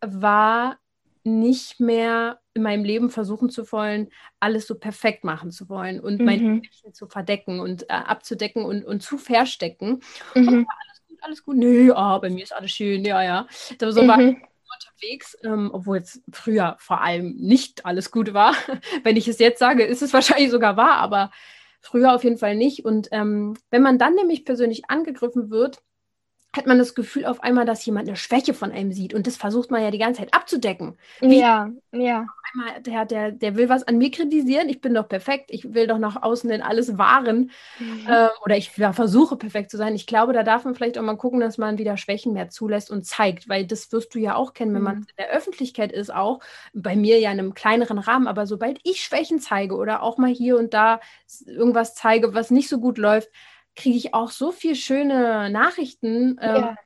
war 0.00 0.78
nicht 1.24 1.78
mehr 1.80 2.40
in 2.54 2.62
meinem 2.62 2.84
Leben 2.84 3.10
versuchen 3.10 3.50
zu 3.50 3.70
wollen, 3.72 4.08
alles 4.40 4.66
so 4.66 4.74
perfekt 4.74 5.24
machen 5.24 5.50
zu 5.50 5.68
wollen 5.68 6.00
und 6.00 6.18
mhm. 6.18 6.24
meine 6.24 6.42
Menschen 6.42 6.94
zu 6.94 7.06
verdecken 7.06 7.60
und 7.60 7.84
äh, 7.84 7.92
abzudecken 7.92 8.64
und, 8.64 8.84
und 8.84 9.02
zu 9.02 9.18
verstecken. 9.18 10.00
Mhm. 10.34 10.48
Und 10.48 10.66
alles 11.22 11.42
gut? 11.42 11.56
Nee, 11.56 11.90
oh, 11.90 12.18
bei 12.20 12.30
mir 12.30 12.42
ist 12.42 12.54
alles 12.54 12.70
schön, 12.70 13.04
ja, 13.04 13.22
ja. 13.22 13.46
Da 13.78 13.92
so 13.92 14.02
mhm. 14.02 14.08
war 14.08 14.20
ich 14.20 14.36
unterwegs, 14.72 15.36
ähm, 15.42 15.70
obwohl 15.72 15.98
es 15.98 16.22
früher 16.32 16.76
vor 16.78 17.00
allem 17.00 17.36
nicht 17.36 17.84
alles 17.86 18.10
gut 18.10 18.34
war. 18.34 18.54
wenn 19.02 19.16
ich 19.16 19.28
es 19.28 19.38
jetzt 19.38 19.58
sage, 19.58 19.84
ist 19.84 20.02
es 20.02 20.12
wahrscheinlich 20.12 20.50
sogar 20.50 20.76
wahr, 20.76 20.98
aber 20.98 21.30
früher 21.80 22.14
auf 22.14 22.24
jeden 22.24 22.38
Fall 22.38 22.56
nicht. 22.56 22.84
Und 22.84 23.08
ähm, 23.12 23.56
wenn 23.70 23.82
man 23.82 23.98
dann 23.98 24.14
nämlich 24.14 24.44
persönlich 24.44 24.88
angegriffen 24.88 25.50
wird, 25.50 25.82
hat 26.54 26.66
man 26.66 26.78
das 26.78 26.96
Gefühl 26.96 27.26
auf 27.26 27.42
einmal, 27.44 27.64
dass 27.64 27.84
jemand 27.86 28.08
eine 28.08 28.16
Schwäche 28.16 28.54
von 28.54 28.72
einem 28.72 28.92
sieht. 28.92 29.14
Und 29.14 29.28
das 29.28 29.36
versucht 29.36 29.70
man 29.70 29.82
ja 29.82 29.92
die 29.92 29.98
ganze 29.98 30.20
Zeit 30.20 30.34
abzudecken. 30.34 30.98
Wie 31.20 31.38
ja, 31.38 31.70
ja. 31.92 32.26
Einmal, 32.52 32.82
der, 32.82 33.04
der, 33.04 33.30
der 33.30 33.54
will 33.54 33.68
was 33.68 33.84
an 33.84 33.98
mir 33.98 34.10
kritisieren, 34.10 34.68
ich 34.68 34.80
bin 34.80 34.92
doch 34.92 35.08
perfekt, 35.08 35.50
ich 35.50 35.74
will 35.74 35.86
doch 35.86 35.98
nach 35.98 36.20
außen 36.20 36.50
hin 36.50 36.60
alles 36.60 36.98
wahren. 36.98 37.52
Mhm. 37.78 38.06
Äh, 38.08 38.28
oder 38.44 38.56
ich 38.56 38.76
ja, 38.76 38.92
versuche 38.92 39.36
perfekt 39.36 39.70
zu 39.70 39.76
sein. 39.76 39.94
Ich 39.94 40.08
glaube, 40.08 40.32
da 40.32 40.42
darf 40.42 40.64
man 40.64 40.74
vielleicht 40.74 40.98
auch 40.98 41.02
mal 41.02 41.16
gucken, 41.16 41.38
dass 41.38 41.56
man 41.56 41.78
wieder 41.78 41.96
Schwächen 41.96 42.32
mehr 42.32 42.48
zulässt 42.48 42.90
und 42.90 43.06
zeigt, 43.06 43.48
weil 43.48 43.64
das 43.64 43.92
wirst 43.92 44.12
du 44.16 44.18
ja 44.18 44.34
auch 44.34 44.52
kennen, 44.52 44.74
wenn 44.74 44.80
mhm. 44.80 44.88
man 44.88 44.96
in 44.96 45.16
der 45.18 45.30
Öffentlichkeit 45.30 45.92
ist, 45.92 46.12
auch 46.12 46.40
bei 46.74 46.96
mir 46.96 47.20
ja 47.20 47.30
in 47.30 47.38
einem 47.38 47.54
kleineren 47.54 47.98
Rahmen. 47.98 48.26
Aber 48.26 48.48
sobald 48.48 48.80
ich 48.82 49.04
Schwächen 49.04 49.38
zeige 49.38 49.76
oder 49.76 50.02
auch 50.02 50.18
mal 50.18 50.30
hier 50.30 50.58
und 50.58 50.74
da 50.74 50.98
irgendwas 51.46 51.94
zeige, 51.94 52.34
was 52.34 52.50
nicht 52.50 52.68
so 52.68 52.80
gut 52.80 52.98
läuft, 52.98 53.28
kriege 53.76 53.96
ich 53.96 54.14
auch 54.14 54.30
so 54.30 54.52
viel 54.52 54.74
schöne 54.74 55.50
Nachrichten 55.50 56.38
ähm, 56.40 56.56
ja. 56.56 56.76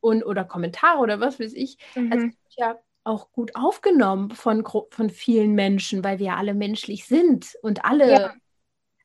und 0.00 0.24
oder 0.24 0.44
Kommentare 0.44 0.98
oder 0.98 1.20
was 1.20 1.38
weiß 1.40 1.52
ich. 1.54 1.78
Mhm. 1.94 2.12
Also 2.12 2.28
ja 2.56 2.78
auch 3.04 3.32
gut 3.32 3.56
aufgenommen 3.56 4.30
von, 4.32 4.64
von 4.90 5.10
vielen 5.10 5.54
Menschen, 5.54 6.04
weil 6.04 6.18
wir 6.18 6.26
ja 6.26 6.36
alle 6.36 6.52
menschlich 6.54 7.06
sind 7.06 7.56
und 7.62 7.84
alle, 7.84 8.10
ja. 8.10 8.34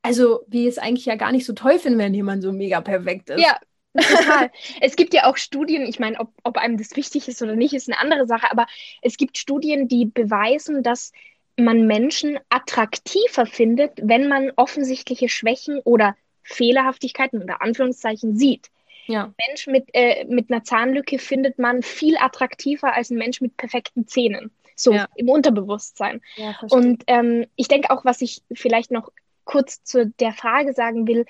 also 0.01 0.41
wir 0.47 0.67
es 0.67 0.77
eigentlich 0.77 1.05
ja 1.05 1.15
gar 1.15 1.31
nicht 1.31 1.45
so 1.45 1.53
toll 1.53 1.79
finden, 1.79 1.99
wenn 1.99 2.13
jemand 2.13 2.43
so 2.43 2.51
mega 2.51 2.81
perfekt 2.81 3.29
ist. 3.29 3.41
Ja, 3.41 3.57
Total. 3.95 4.51
es 4.81 4.95
gibt 4.95 5.13
ja 5.13 5.25
auch 5.25 5.37
Studien, 5.37 5.83
ich 5.83 5.99
meine, 5.99 6.19
ob, 6.19 6.31
ob 6.43 6.57
einem 6.57 6.77
das 6.77 6.95
wichtig 6.95 7.27
ist 7.27 7.41
oder 7.41 7.55
nicht, 7.55 7.73
ist 7.73 7.89
eine 7.89 7.99
andere 7.99 8.27
Sache, 8.27 8.51
aber 8.51 8.65
es 9.01 9.17
gibt 9.17 9.37
Studien, 9.37 9.87
die 9.87 10.05
beweisen, 10.05 10.83
dass 10.83 11.11
man 11.57 11.85
Menschen 11.85 12.39
attraktiver 12.49 13.45
findet, 13.45 13.91
wenn 14.01 14.27
man 14.27 14.51
offensichtliche 14.55 15.29
Schwächen 15.29 15.79
oder 15.83 16.15
Fehlerhaftigkeiten 16.43 17.41
oder 17.41 17.61
Anführungszeichen 17.61 18.35
sieht. 18.35 18.69
Ja. 19.07 19.33
Mensch 19.47 19.67
mit, 19.67 19.89
äh, 19.93 20.25
mit 20.25 20.49
einer 20.49 20.63
Zahnlücke 20.63 21.19
findet 21.19 21.59
man 21.59 21.83
viel 21.83 22.17
attraktiver 22.17 22.93
als 22.93 23.09
ein 23.09 23.17
Mensch 23.17 23.41
mit 23.41 23.57
perfekten 23.57 24.07
Zähnen. 24.07 24.51
So 24.75 24.93
ja. 24.93 25.07
im 25.15 25.29
Unterbewusstsein. 25.29 26.21
Ja, 26.35 26.57
und 26.69 27.03
ähm, 27.07 27.45
ich 27.55 27.67
denke 27.67 27.91
auch, 27.91 28.05
was 28.05 28.21
ich 28.21 28.41
vielleicht 28.53 28.91
noch 28.91 29.11
kurz 29.43 29.83
zu 29.83 30.07
der 30.07 30.33
Frage 30.33 30.73
sagen 30.73 31.05
will, 31.07 31.25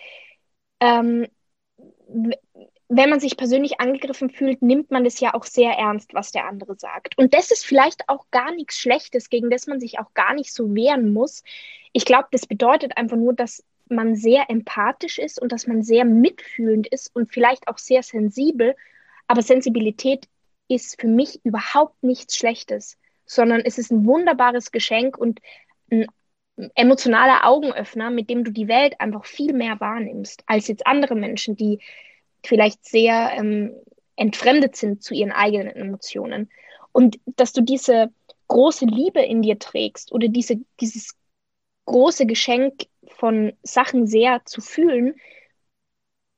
ähm, 0.80 1.28
wenn 2.96 3.10
man 3.10 3.20
sich 3.20 3.38
persönlich 3.38 3.80
angegriffen 3.80 4.30
fühlt, 4.30 4.62
nimmt 4.62 4.92
man 4.92 5.06
es 5.06 5.20
ja 5.20 5.34
auch 5.34 5.46
sehr 5.46 5.72
ernst, 5.72 6.14
was 6.14 6.32
der 6.32 6.46
andere 6.46 6.76
sagt. 6.76 7.18
Und 7.18 7.34
das 7.34 7.52
ist 7.52 7.66
vielleicht 7.66 8.08
auch 8.08 8.26
gar 8.30 8.54
nichts 8.54 8.78
Schlechtes, 8.78 9.30
gegen 9.30 9.50
das 9.50 9.68
man 9.68 9.80
sich 9.80 10.00
auch 10.00 10.14
gar 10.14 10.34
nicht 10.36 10.54
so 10.54 10.76
wehren 10.76 11.12
muss. 11.12 11.44
Ich 11.92 12.06
glaube, 12.06 12.28
das 12.32 12.46
bedeutet 12.46 12.96
einfach 12.98 13.18
nur, 13.18 13.34
dass 13.34 13.64
man 13.90 14.16
sehr 14.16 14.50
empathisch 14.50 15.20
ist 15.20 15.42
und 15.42 15.52
dass 15.52 15.68
man 15.68 15.84
sehr 15.84 16.06
mitfühlend 16.06 16.88
ist 16.88 17.16
und 17.16 17.32
vielleicht 17.32 17.68
auch 17.68 17.78
sehr 17.78 18.04
sensibel. 18.04 18.76
Aber 19.28 19.42
Sensibilität 19.42 20.28
ist 20.68 21.00
für 21.00 21.08
mich 21.08 21.40
überhaupt 21.44 22.02
nichts 22.04 22.36
Schlechtes, 22.36 22.98
sondern 23.26 23.62
es 23.62 23.78
ist 23.78 23.92
ein 23.92 24.06
wunderbares 24.06 24.72
Geschenk 24.72 25.18
und 25.18 25.40
ein 25.92 26.08
emotionaler 26.76 27.48
Augenöffner, 27.48 28.10
mit 28.10 28.30
dem 28.30 28.44
du 28.44 28.52
die 28.52 28.68
Welt 28.68 29.00
einfach 29.00 29.26
viel 29.26 29.54
mehr 29.54 29.80
wahrnimmst, 29.80 30.44
als 30.46 30.68
jetzt 30.68 30.86
andere 30.86 31.16
Menschen, 31.16 31.56
die 31.56 31.80
vielleicht 32.46 32.86
sehr 32.86 33.32
ähm, 33.36 33.74
entfremdet 34.16 34.76
sind 34.76 35.04
zu 35.04 35.14
ihren 35.14 35.32
eigenen 35.32 35.76
Emotionen. 35.76 36.50
Und 36.92 37.20
dass 37.26 37.54
du 37.54 37.62
diese 37.62 38.12
große 38.48 38.86
Liebe 38.86 39.22
in 39.22 39.42
dir 39.42 39.58
trägst 39.58 40.12
oder 40.12 40.28
diese, 40.28 40.58
dieses 40.80 41.16
große 41.86 42.26
Geschenk 42.26 42.84
von 43.18 43.54
Sachen 43.64 44.08
sehr 44.08 44.44
zu 44.46 44.62
fühlen, 44.62 45.16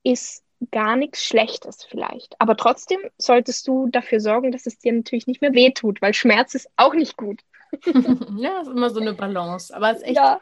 ist 0.03 0.43
gar 0.71 0.95
nichts 0.95 1.23
Schlechtes 1.23 1.84
vielleicht. 1.84 2.36
Aber 2.39 2.55
trotzdem 2.55 2.99
solltest 3.17 3.67
du 3.67 3.88
dafür 3.88 4.19
sorgen, 4.19 4.51
dass 4.51 4.65
es 4.65 4.78
dir 4.78 4.93
natürlich 4.93 5.28
nicht 5.28 5.41
mehr 5.41 5.53
wehtut, 5.53 6.01
weil 6.01 6.13
Schmerz 6.13 6.55
ist 6.55 6.69
auch 6.78 6.93
nicht 6.93 7.17
gut. 7.17 7.41
ja, 8.38 8.61
ist 8.61 8.69
immer 8.69 8.89
so 8.89 8.99
eine 8.99 9.13
Balance. 9.13 9.76
Aber 9.76 9.91
es 9.91 9.97
ist 9.97 10.07
echt, 10.07 10.15
ja. 10.15 10.39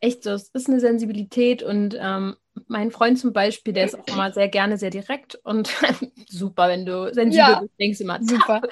echt 0.00 0.22
so, 0.24 0.30
es 0.30 0.48
ist 0.48 0.68
eine 0.68 0.80
Sensibilität 0.80 1.62
und 1.62 1.96
ähm, 1.98 2.36
mein 2.68 2.90
Freund 2.90 3.18
zum 3.18 3.32
Beispiel, 3.32 3.72
der 3.72 3.84
ist 3.84 3.98
auch 3.98 4.06
immer 4.06 4.32
sehr 4.32 4.48
gerne 4.48 4.78
sehr 4.78 4.90
direkt 4.90 5.36
und 5.44 5.70
super, 6.28 6.68
wenn 6.68 6.86
du 6.86 7.12
sensibel 7.12 7.48
ja. 7.48 7.60
bist, 7.60 7.78
denkst 7.78 8.00
immer, 8.00 8.18
super. 8.22 8.62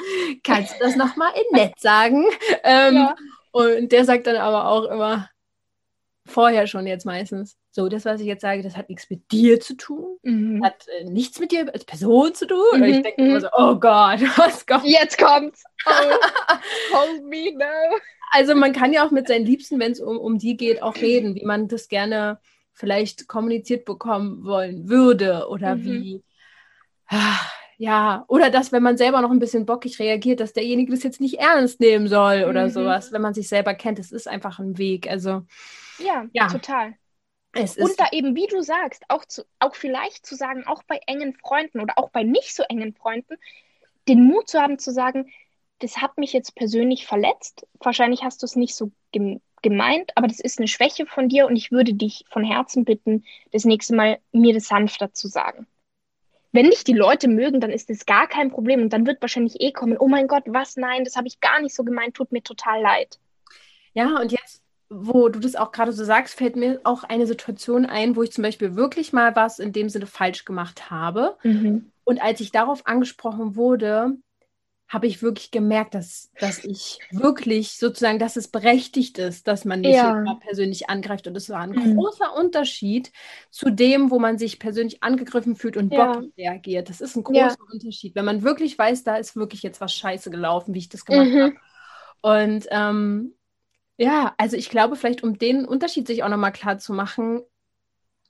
Kannst 0.42 0.74
du 0.74 0.84
das 0.84 0.97
nochmal 0.97 1.32
in 1.34 1.57
nett 1.57 1.78
sagen? 1.78 2.24
Ähm, 2.66 2.95
ja. 2.95 3.14
Und 3.53 3.92
der 3.92 4.07
sagt 4.07 4.26
dann 4.26 4.36
aber 4.36 4.68
auch 4.68 4.84
immer, 4.84 5.28
vorher 6.26 6.66
schon 6.66 6.86
jetzt 6.86 7.04
meistens. 7.04 7.56
So, 7.70 7.88
das, 7.88 8.04
was 8.04 8.20
ich 8.20 8.26
jetzt 8.26 8.42
sage, 8.42 8.62
das 8.62 8.76
hat 8.76 8.88
nichts 8.88 9.10
mit 9.10 9.30
dir 9.30 9.60
zu 9.60 9.76
tun, 9.76 10.16
mhm. 10.22 10.64
hat 10.64 10.86
äh, 11.00 11.04
nichts 11.04 11.38
mit 11.38 11.52
dir 11.52 11.72
als 11.72 11.84
Person 11.84 12.34
zu 12.34 12.46
tun. 12.46 12.58
Mhm. 12.74 12.82
Und 12.82 12.88
ich 12.88 13.02
denke 13.02 13.22
mhm. 13.22 13.30
immer 13.30 13.40
so, 13.40 13.48
oh 13.56 13.74
Gott, 13.74 14.20
was 14.36 14.66
kommt? 14.66 14.84
Jetzt 14.84 15.18
kommt's. 15.18 15.64
Oh, 15.86 15.90
hold 16.94 17.24
me 17.24 17.52
now. 17.52 17.98
Also 18.30 18.54
man 18.54 18.72
kann 18.72 18.92
ja 18.92 19.06
auch 19.06 19.10
mit 19.10 19.28
seinen 19.28 19.44
Liebsten, 19.44 19.78
wenn 19.78 19.92
es 19.92 20.00
um, 20.00 20.18
um 20.18 20.38
die 20.38 20.56
geht, 20.56 20.82
auch 20.82 20.96
reden, 20.96 21.34
wie 21.34 21.44
man 21.44 21.68
das 21.68 21.88
gerne 21.88 22.38
vielleicht 22.72 23.28
kommuniziert 23.28 23.84
bekommen 23.84 24.44
wollen 24.44 24.88
würde 24.88 25.46
oder 25.48 25.76
mhm. 25.76 25.84
wie, 25.84 26.24
ja, 27.76 28.24
oder 28.28 28.50
dass, 28.50 28.72
wenn 28.72 28.82
man 28.82 28.96
selber 28.96 29.20
noch 29.20 29.30
ein 29.30 29.38
bisschen 29.38 29.66
bockig 29.66 29.98
reagiert, 29.98 30.40
dass 30.40 30.52
derjenige 30.52 30.92
das 30.92 31.02
jetzt 31.02 31.20
nicht 31.20 31.38
ernst 31.38 31.80
nehmen 31.80 32.08
soll 32.08 32.46
oder 32.48 32.66
mhm. 32.66 32.70
sowas, 32.70 33.12
wenn 33.12 33.22
man 33.22 33.34
sich 33.34 33.48
selber 33.48 33.74
kennt. 33.74 33.98
Es 33.98 34.12
ist 34.12 34.26
einfach 34.26 34.58
ein 34.58 34.78
Weg. 34.78 35.08
Also 35.08 35.42
ja, 35.99 36.26
ja, 36.32 36.49
total. 36.49 36.95
und 37.55 38.01
da 38.01 38.09
eben, 38.12 38.34
wie 38.34 38.47
du 38.47 38.62
sagst, 38.62 39.05
auch, 39.09 39.24
zu, 39.24 39.45
auch 39.61 39.74
vielleicht 39.74 40.26
zu 40.26 40.34
sagen, 40.34 40.66
auch 40.66 40.82
bei 40.82 41.01
engen 41.07 41.34
Freunden 41.34 41.80
oder 41.80 41.99
auch 41.99 42.11
bei 42.11 42.22
nicht 42.24 42.55
so 42.55 42.64
engen 42.64 42.95
Freunden, 42.95 43.36
den 44.09 44.24
Mut 44.24 44.49
zu 44.49 44.61
haben 44.61 44.78
zu 44.78 44.92
sagen, 44.92 45.32
das 45.78 45.99
hat 45.99 46.18
mich 46.18 46.32
jetzt 46.32 46.55
persönlich 46.55 47.07
verletzt. 47.07 47.66
Wahrscheinlich 47.80 48.22
hast 48.22 48.42
du 48.42 48.47
es 48.47 48.57
nicht 48.57 48.74
so 48.74 48.90
gemeint, 49.62 50.12
aber 50.14 50.26
das 50.26 50.40
ist 50.40 50.59
eine 50.59 50.68
Schwäche 50.68 51.07
von 51.07 51.28
dir 51.28 51.47
und 51.47 51.57
ich 51.57 51.72
würde 51.72 51.95
dich 51.95 52.24
von 52.28 52.45
Herzen 52.45 52.84
bitten, 52.84 53.24
das 53.53 53.64
nächste 53.64 53.95
Mal 53.95 54.18
mir 54.32 54.55
das 54.55 54.68
sanfter 54.68 55.12
zu 55.12 55.28
sagen. 55.28 55.66
Wenn 56.53 56.70
dich 56.70 56.84
die 56.84 56.92
Leute 56.92 57.28
mögen, 57.28 57.61
dann 57.61 57.70
ist 57.70 57.90
das 57.90 58.07
gar 58.07 58.28
kein 58.28 58.51
Problem 58.51 58.82
und 58.82 58.92
dann 58.92 59.07
wird 59.07 59.20
wahrscheinlich 59.20 59.61
eh 59.61 59.72
kommen, 59.72 59.97
oh 59.99 60.07
mein 60.07 60.28
Gott, 60.28 60.45
was, 60.47 60.76
nein, 60.76 61.05
das 61.05 61.16
habe 61.16 61.26
ich 61.26 61.40
gar 61.40 61.61
nicht 61.61 61.74
so 61.74 61.82
gemeint, 61.82 62.14
tut 62.14 62.30
mir 62.30 62.42
total 62.42 62.80
leid. 62.80 63.18
Ja, 63.92 64.20
und 64.20 64.30
jetzt, 64.32 64.62
wo 64.97 65.28
du 65.28 65.40
das 65.40 65.57
auch 65.57 65.72
gerade 65.72 65.92
so 65.92 66.05
sagst, 66.05 66.34
fällt 66.34 66.57
mir 66.57 66.80
auch 66.84 67.05
eine 67.05 67.26
Situation 67.26 67.86
ein, 67.86 68.16
wo 68.16 68.22
ich 68.22 68.32
zum 68.32 68.42
Beispiel 68.42 68.76
wirklich 68.76 69.12
mal 69.12 69.34
was 69.34 69.59
in 69.59 69.72
dem 69.72 69.88
Sinne 69.88 70.07
falsch 70.07 70.45
gemacht 70.45 70.90
habe. 70.90 71.36
Mhm. 71.42 71.90
Und 72.05 72.22
als 72.22 72.40
ich 72.40 72.53
darauf 72.53 72.86
angesprochen 72.86 73.57
wurde, 73.57 74.16
habe 74.86 75.07
ich 75.07 75.22
wirklich 75.22 75.51
gemerkt, 75.51 75.95
dass, 75.95 76.30
dass 76.38 76.62
ich 76.62 77.01
wirklich 77.11 77.78
sozusagen, 77.78 78.18
dass 78.18 78.36
es 78.36 78.49
berechtigt 78.49 79.18
ist, 79.18 79.49
dass 79.49 79.64
man 79.64 79.80
mich 79.80 79.97
ja. 79.97 80.22
persönlich 80.40 80.88
angreift. 80.88 81.26
Und 81.26 81.36
es 81.36 81.49
war 81.49 81.61
ein 81.61 81.70
mhm. 81.70 81.97
großer 81.97 82.36
Unterschied 82.36 83.11
zu 83.51 83.70
dem, 83.70 84.11
wo 84.11 84.18
man 84.18 84.38
sich 84.38 84.59
persönlich 84.59 85.03
angegriffen 85.03 85.57
fühlt 85.57 85.76
und 85.76 85.92
ja. 85.92 86.12
bockig 86.12 86.32
reagiert. 86.38 86.90
Das 86.90 87.01
ist 87.01 87.16
ein 87.16 87.24
großer 87.24 87.38
ja. 87.38 87.57
Unterschied. 87.72 88.14
Wenn 88.14 88.26
man 88.26 88.42
wirklich 88.42 88.78
weiß, 88.78 89.03
da 89.03 89.16
ist 89.16 89.34
wirklich 89.34 89.62
jetzt 89.62 89.80
was 89.80 89.95
scheiße 89.95 90.30
gelaufen, 90.30 90.74
wie 90.74 90.78
ich 90.78 90.88
das 90.90 91.05
gemacht 91.05 91.30
mhm. 91.30 91.40
habe. 91.40 91.55
Und 92.20 92.66
ähm, 92.70 93.34
ja, 93.97 94.34
also 94.38 94.57
ich 94.57 94.70
glaube, 94.70 94.97
vielleicht 94.97 95.22
um 95.22 95.38
den 95.38 95.64
Unterschied 95.64 96.07
sich 96.07 96.22
auch 96.22 96.28
nochmal 96.28 96.53
klar 96.53 96.78
zu 96.78 96.92
machen, 96.92 97.42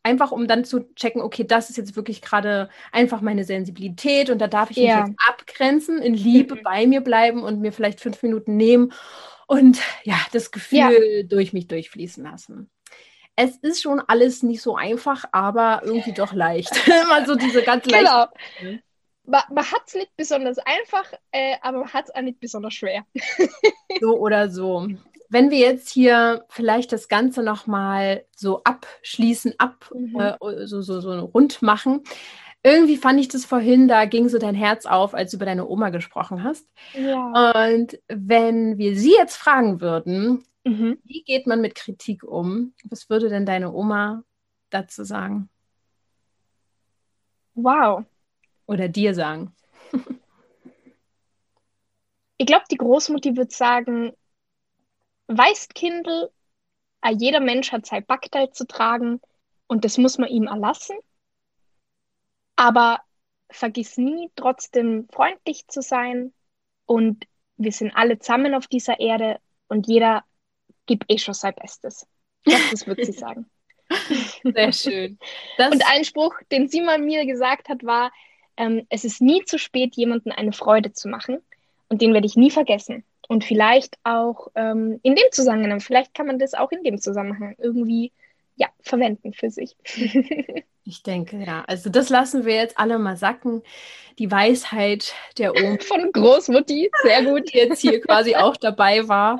einfach 0.03 0.31
um 0.31 0.47
dann 0.47 0.65
zu 0.65 0.95
checken, 0.95 1.23
okay, 1.23 1.45
das 1.45 1.71
ist 1.71 1.77
jetzt 1.77 1.97
wirklich 1.97 2.21
gerade 2.21 2.69
einfach 2.93 3.23
meine 3.23 3.45
Sensibilität 3.45 4.29
und 4.29 4.39
da 4.39 4.47
darf 4.47 4.71
ich 4.71 4.77
ja. 4.77 5.01
mich 5.01 5.09
jetzt 5.09 5.19
abgrenzen, 5.27 6.03
in 6.03 6.15
Liebe 6.15 6.57
mhm. 6.57 6.63
bei 6.63 6.87
mir 6.87 7.01
bleiben 7.01 7.43
und 7.43 7.61
mir 7.61 7.73
vielleicht 7.73 8.01
fünf 8.01 8.23
Minuten 8.23 8.57
nehmen 8.57 8.93
und 9.47 9.81
ja, 10.05 10.17
das 10.33 10.51
Gefühl 10.51 10.79
ja. 10.79 11.23
durch 11.25 11.53
mich 11.53 11.67
durchfließen 11.67 12.23
lassen. 12.23 12.71
Es 13.37 13.57
ist 13.57 13.83
schon 13.83 14.01
alles 14.01 14.43
nicht 14.43 14.63
so 14.63 14.77
einfach, 14.77 15.25
aber 15.33 15.81
irgendwie 15.83 16.13
doch 16.13 16.35
leicht. 16.35 16.71
Immer 16.87 17.27
so 17.27 17.35
diese 17.35 17.63
ganz 17.63 17.85
genau. 17.85 18.27
leichte. 18.61 18.83
Man, 19.27 19.43
man 19.51 19.73
hat 19.73 19.83
es 19.87 19.95
nicht 19.95 20.15
besonders 20.17 20.59
einfach, 20.59 21.11
äh, 21.33 21.57
aber 21.63 21.79
man 21.79 21.93
hat 21.93 22.05
es 22.05 22.15
auch 22.15 22.21
nicht 22.21 22.39
besonders 22.39 22.75
schwer. 22.75 23.07
so 24.01 24.19
oder 24.19 24.51
so 24.51 24.87
wenn 25.29 25.51
wir 25.51 25.59
jetzt 25.59 25.89
hier 25.89 26.45
vielleicht 26.49 26.93
das 26.93 27.09
Ganze 27.09 27.43
nochmal 27.43 28.25
so 28.37 28.63
abschließen, 28.65 29.55
ab, 29.59 29.91
mhm. 29.95 30.19
äh, 30.19 30.67
so, 30.67 30.83
so, 30.83 31.01
so 31.01 31.19
rund 31.21 31.63
machen. 31.63 32.03
Irgendwie 32.63 32.97
fand 32.97 33.21
ich 33.21 33.29
das 33.29 33.45
vorhin, 33.45 33.89
da 33.89 34.07
ging 34.07 34.29
so 34.29 34.39
dein 34.39 34.55
Herz 34.55 34.87
auf, 34.87 35.13
als 35.13 35.31
du 35.31 35.37
über 35.37 35.45
deine 35.45 35.69
Oma 35.69 35.91
gesprochen 35.91 36.43
hast. 36.43 36.67
Ja. 36.95 37.69
Und 37.69 37.99
wenn 38.09 38.79
wir 38.79 38.97
sie 38.97 39.13
jetzt 39.13 39.37
fragen 39.37 39.83
würden, 39.83 40.45
mhm. 40.65 40.99
wie 41.05 41.23
geht 41.25 41.47
man 41.47 41.61
mit 41.61 41.75
Kritik 41.75 42.25
um? 42.25 42.73
Was 42.85 43.11
würde 43.11 43.29
denn 43.29 43.45
deine 43.45 43.73
Oma 43.73 44.23
dazu 44.71 45.05
sagen? 45.05 45.51
Wow. 47.55 48.05
Oder 48.67 48.89
dir 48.89 49.15
sagen? 49.15 49.55
ich 52.39 52.47
glaube, 52.47 52.65
die 52.71 52.79
Großmutti 52.79 53.37
würde 53.37 53.55
sagen, 53.55 54.13
weißt 55.29 55.75
Kindl, 55.75 56.31
jeder 57.19 57.41
Mensch 57.41 57.73
hat 57.73 57.87
sein 57.87 58.05
Backteil 58.05 58.51
zu 58.51 58.67
tragen 58.67 59.21
und 59.67 59.85
das 59.85 59.99
muss 59.99 60.19
man 60.19 60.29
ihm 60.29 60.47
erlassen. 60.47 60.97
Aber 62.57 63.01
vergiss 63.51 63.97
nie, 63.99 64.31
trotzdem 64.37 65.09
freundlich 65.13 65.67
zu 65.69 65.83
sein 65.83 66.33
und 66.87 67.27
wir 67.57 67.73
sind 67.73 67.95
alle 67.95 68.19
zusammen 68.19 68.55
auf 68.55 68.67
dieser 68.67 69.01
Erde 69.01 69.39
und 69.69 69.87
jeder 69.87 70.25
gibt 70.87 71.11
eh 71.11 71.19
schon 71.19 71.35
sein 71.35 71.55
Bestes. 71.55 72.07
Das, 72.45 72.71
das 72.71 72.87
wird 72.87 73.05
sie 73.05 73.13
sagen. 73.13 73.51
Sehr 74.43 74.73
schön. 74.73 75.19
Das 75.59 75.73
und 75.73 75.85
ein 75.87 76.05
Spruch, 76.05 76.35
den 76.51 76.69
sie 76.69 76.81
mal 76.81 76.99
mir 76.99 77.27
gesagt 77.27 77.69
hat, 77.69 77.85
war, 77.85 78.13
ähm, 78.57 78.87
es 78.89 79.05
ist 79.05 79.21
nie 79.21 79.45
zu 79.45 79.59
spät, 79.59 79.97
jemandem 79.97 80.33
eine 80.33 80.53
Freude 80.53 80.93
zu 80.93 81.09
machen. 81.09 81.43
Und 81.89 82.03
den 82.03 82.13
werde 82.15 82.27
ich 82.27 82.37
nie 82.37 82.51
vergessen. 82.51 83.05
Und 83.29 83.45
vielleicht 83.45 83.97
auch 84.05 84.49
ähm, 84.55 85.01
in 85.03 85.15
dem 85.15 85.25
Zusammenhang, 85.31 85.81
vielleicht 85.81 86.15
kann 86.15 86.27
man 86.27 86.39
das 86.39 86.55
auch 86.55 86.71
in 86.73 86.83
dem 86.83 87.01
Zusammenhang 87.01 87.55
irgendwie 87.59 88.13
ja, 88.57 88.69
verwenden 88.81 89.33
für 89.33 89.51
sich. 89.51 89.77
ich 90.85 91.03
denke, 91.03 91.39
ja. 91.39 91.65
Also 91.67 91.91
das 91.91 92.09
lassen 92.09 92.45
wir 92.45 92.55
jetzt 92.55 92.79
alle 92.79 92.99
mal 92.99 93.17
sacken. 93.17 93.63
Die 94.19 94.31
Weisheit 94.31 95.15
der 95.39 95.55
Oma. 95.55 95.79
Von 95.81 96.13
Großmutti, 96.13 96.91
sehr 97.03 97.25
gut. 97.25 97.53
Die 97.53 97.59
jetzt 97.59 97.81
hier 97.81 98.01
quasi 98.01 98.37
auch 98.37 98.57
dabei 98.57 99.09
war. 99.09 99.39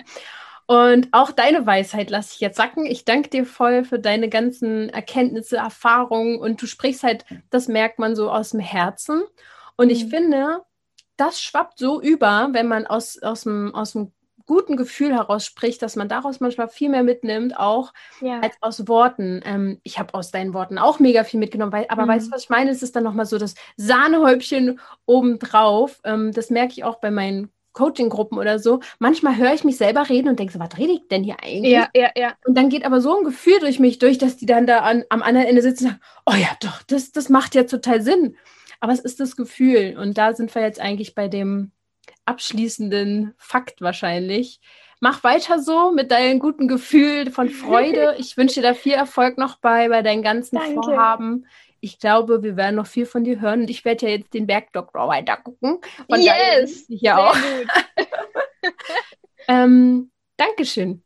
Und 0.67 1.09
auch 1.13 1.31
deine 1.31 1.67
Weisheit 1.67 2.11
lasse 2.11 2.33
ich 2.35 2.41
jetzt 2.41 2.57
sacken. 2.57 2.87
Ich 2.87 3.05
danke 3.05 3.29
dir 3.29 3.45
voll 3.45 3.85
für 3.85 3.99
deine 3.99 4.31
ganzen 4.31 4.89
Erkenntnisse, 4.89 5.59
Erfahrungen 5.59 6.39
und 6.39 6.61
du 6.63 6.67
sprichst 6.67 7.03
halt, 7.03 7.27
das 7.51 7.69
merkt 7.69 7.99
man 7.99 8.17
so 8.17 8.31
aus 8.31 8.51
dem 8.51 8.61
Herzen. 8.61 9.25
Und 9.77 9.87
mhm. 9.87 9.93
ich 9.93 10.07
finde, 10.07 10.63
das 11.17 11.41
schwappt 11.41 11.79
so 11.79 12.01
über, 12.01 12.49
wenn 12.53 12.67
man 12.67 12.87
aus, 12.87 13.23
aus, 13.23 13.43
dem, 13.43 13.75
aus 13.75 13.93
dem 13.93 14.13
guten 14.47 14.77
Gefühl 14.77 15.15
heraus 15.15 15.47
spricht, 15.47 15.83
dass 15.83 15.97
man 15.97 16.09
daraus 16.09 16.41
manchmal 16.41 16.69
viel 16.69 16.89
mehr 16.89 17.03
mitnimmt, 17.03 17.57
auch 17.59 17.93
ja. 18.21 18.41
als 18.41 18.57
aus 18.61 18.89
Worten. 18.89 19.41
Ähm, 19.45 19.81
ich 19.83 19.99
habe 19.99 20.15
aus 20.15 20.31
deinen 20.31 20.55
Worten 20.55 20.79
auch 20.79 20.99
mega 20.99 21.25
viel 21.25 21.41
mitgenommen, 21.41 21.73
weil, 21.73 21.87
aber 21.89 22.05
mhm. 22.05 22.09
weißt 22.09 22.27
du, 22.27 22.33
was 22.33 22.45
ich 22.45 22.51
meine? 22.51 22.71
Es 22.71 22.83
ist 22.83 22.95
dann 22.95 23.05
nochmal 23.05 23.27
so 23.27 23.39
das 23.39 23.55
Sahnehäubchen 23.77 24.81
obendrauf. 25.07 26.01
Ähm, 26.05 26.33
das 26.33 26.51
merke 26.51 26.73
ich 26.73 26.85
auch 26.85 26.97
bei 26.97 27.11
meinen 27.11 27.51
Coaching-Gruppen 27.73 28.39
oder 28.39 28.59
so. 28.59 28.81
Manchmal 28.99 29.37
höre 29.37 29.53
ich 29.53 29.65
mich 29.65 29.77
selber 29.77 30.09
reden 30.09 30.29
und 30.29 30.39
denke 30.39 30.53
so, 30.53 30.61
was 30.61 30.79
rede 30.79 30.93
ich 30.93 31.09
denn 31.09 31.25
hier 31.25 31.37
eigentlich? 31.43 31.73
Ja, 31.73 31.89
ja, 31.95 32.11
ja. 32.17 32.35
Und 32.47 32.57
dann 32.57 32.69
geht 32.69 32.85
aber 32.85 33.01
so 33.01 33.19
ein 33.19 33.25
Gefühl 33.25 33.59
durch 33.61 33.81
mich 33.81 33.99
durch, 33.99 34.17
dass 34.17 34.37
die 34.37 34.47
dann 34.47 34.67
da 34.67 34.81
an, 34.81 35.05
am 35.09 35.23
anderen 35.23 35.47
Ende 35.47 35.61
sitzen 35.61 35.85
und 35.85 35.91
sagen, 35.91 36.03
oh 36.27 36.35
ja, 36.35 36.49
doch, 36.61 36.83
das, 36.85 37.13
das 37.13 37.29
macht 37.29 37.55
ja 37.55 37.65
total 37.65 38.01
Sinn. 38.01 38.37
Aber 38.85 38.93
es 38.93 39.01
ist 39.01 39.19
das 39.19 39.35
Gefühl. 39.35 39.97
Und 39.99 40.19
da 40.19 40.35
sind 40.35 40.55
wir 40.55 40.61
jetzt 40.61 40.79
eigentlich 40.79 41.15
bei 41.15 41.27
dem 41.27 41.73
abschließenden 42.27 43.33
Fakt 43.39 43.81
wahrscheinlich. 43.81 44.61
Mach 45.01 45.25
weiter 45.25 45.59
so 45.59 45.91
mit 45.91 46.11
deinem 46.11 46.39
guten 46.39 46.69
Gefühl 46.69 47.31
von 47.31 47.49
Freude. 47.49 48.15
Ich 48.19 48.37
wünsche 48.37 48.61
dir 48.61 48.69
da 48.69 48.75
viel 48.75 48.93
Erfolg 48.93 49.39
noch 49.39 49.57
bei, 49.57 49.89
bei 49.89 50.03
deinen 50.03 50.23
ganzen 50.23 50.57
Danke. 50.57 50.75
Vorhaben. 50.75 51.47
Ich 51.81 51.99
glaube, 51.99 52.43
wir 52.43 52.59
werden 52.59 52.77
noch 52.77 52.87
viel 52.87 53.07
von 53.07 53.25
dir 53.25 53.41
hören 53.41 53.63
und 53.63 53.71
ich 53.71 53.87
werde 53.87 54.05
ja 54.05 54.17
jetzt 54.17 54.35
den 54.35 54.47
Bergdoktor 54.47 55.09
weiter 55.09 55.39
gucken. 55.39 55.79
Yes! 56.11 56.85
Hier 56.87 57.19
auch. 57.19 57.37
ähm, 59.49 60.11
Dankeschön. 60.37 61.03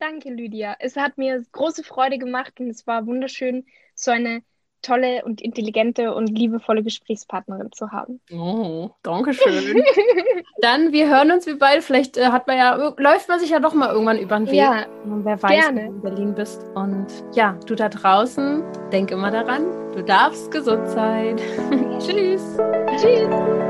Danke, 0.00 0.30
Lydia. 0.30 0.74
Es 0.80 0.96
hat 0.96 1.16
mir 1.16 1.40
große 1.52 1.84
Freude 1.84 2.18
gemacht 2.18 2.58
und 2.58 2.70
es 2.70 2.88
war 2.88 3.06
wunderschön, 3.06 3.66
so 3.94 4.10
eine 4.10 4.42
tolle 4.82 5.24
und 5.24 5.40
intelligente 5.40 6.14
und 6.14 6.26
liebevolle 6.26 6.82
Gesprächspartnerin 6.82 7.72
zu 7.72 7.90
haben. 7.90 8.20
Oh, 8.32 8.90
danke 9.02 9.32
schön. 9.32 9.82
Dann, 10.60 10.92
wir 10.92 11.08
hören 11.08 11.30
uns 11.30 11.46
wie 11.46 11.54
bald. 11.54 11.82
Vielleicht 11.82 12.16
äh, 12.16 12.26
hat 12.26 12.46
man 12.46 12.58
ja, 12.58 12.74
läuft 12.96 13.28
man 13.28 13.40
sich 13.40 13.50
ja 13.50 13.60
doch 13.60 13.74
mal 13.74 13.90
irgendwann 13.90 14.18
über 14.18 14.36
den 14.36 14.46
Weg. 14.46 14.54
Ja, 14.54 14.86
und 15.04 15.24
wer 15.24 15.42
weiß, 15.42 15.50
gerne. 15.50 15.80
wenn 15.80 15.86
du 15.86 15.94
in 15.94 16.02
Berlin 16.02 16.34
bist. 16.34 16.64
Und 16.74 17.06
ja, 17.32 17.58
du 17.66 17.74
da 17.74 17.88
draußen, 17.88 18.62
denk 18.92 19.10
immer 19.10 19.30
daran, 19.30 19.64
du 19.94 20.02
darfst 20.02 20.50
gesund 20.50 20.88
sein. 20.88 21.36
Tschüss. 21.98 22.58
Tschüss. 23.00 23.69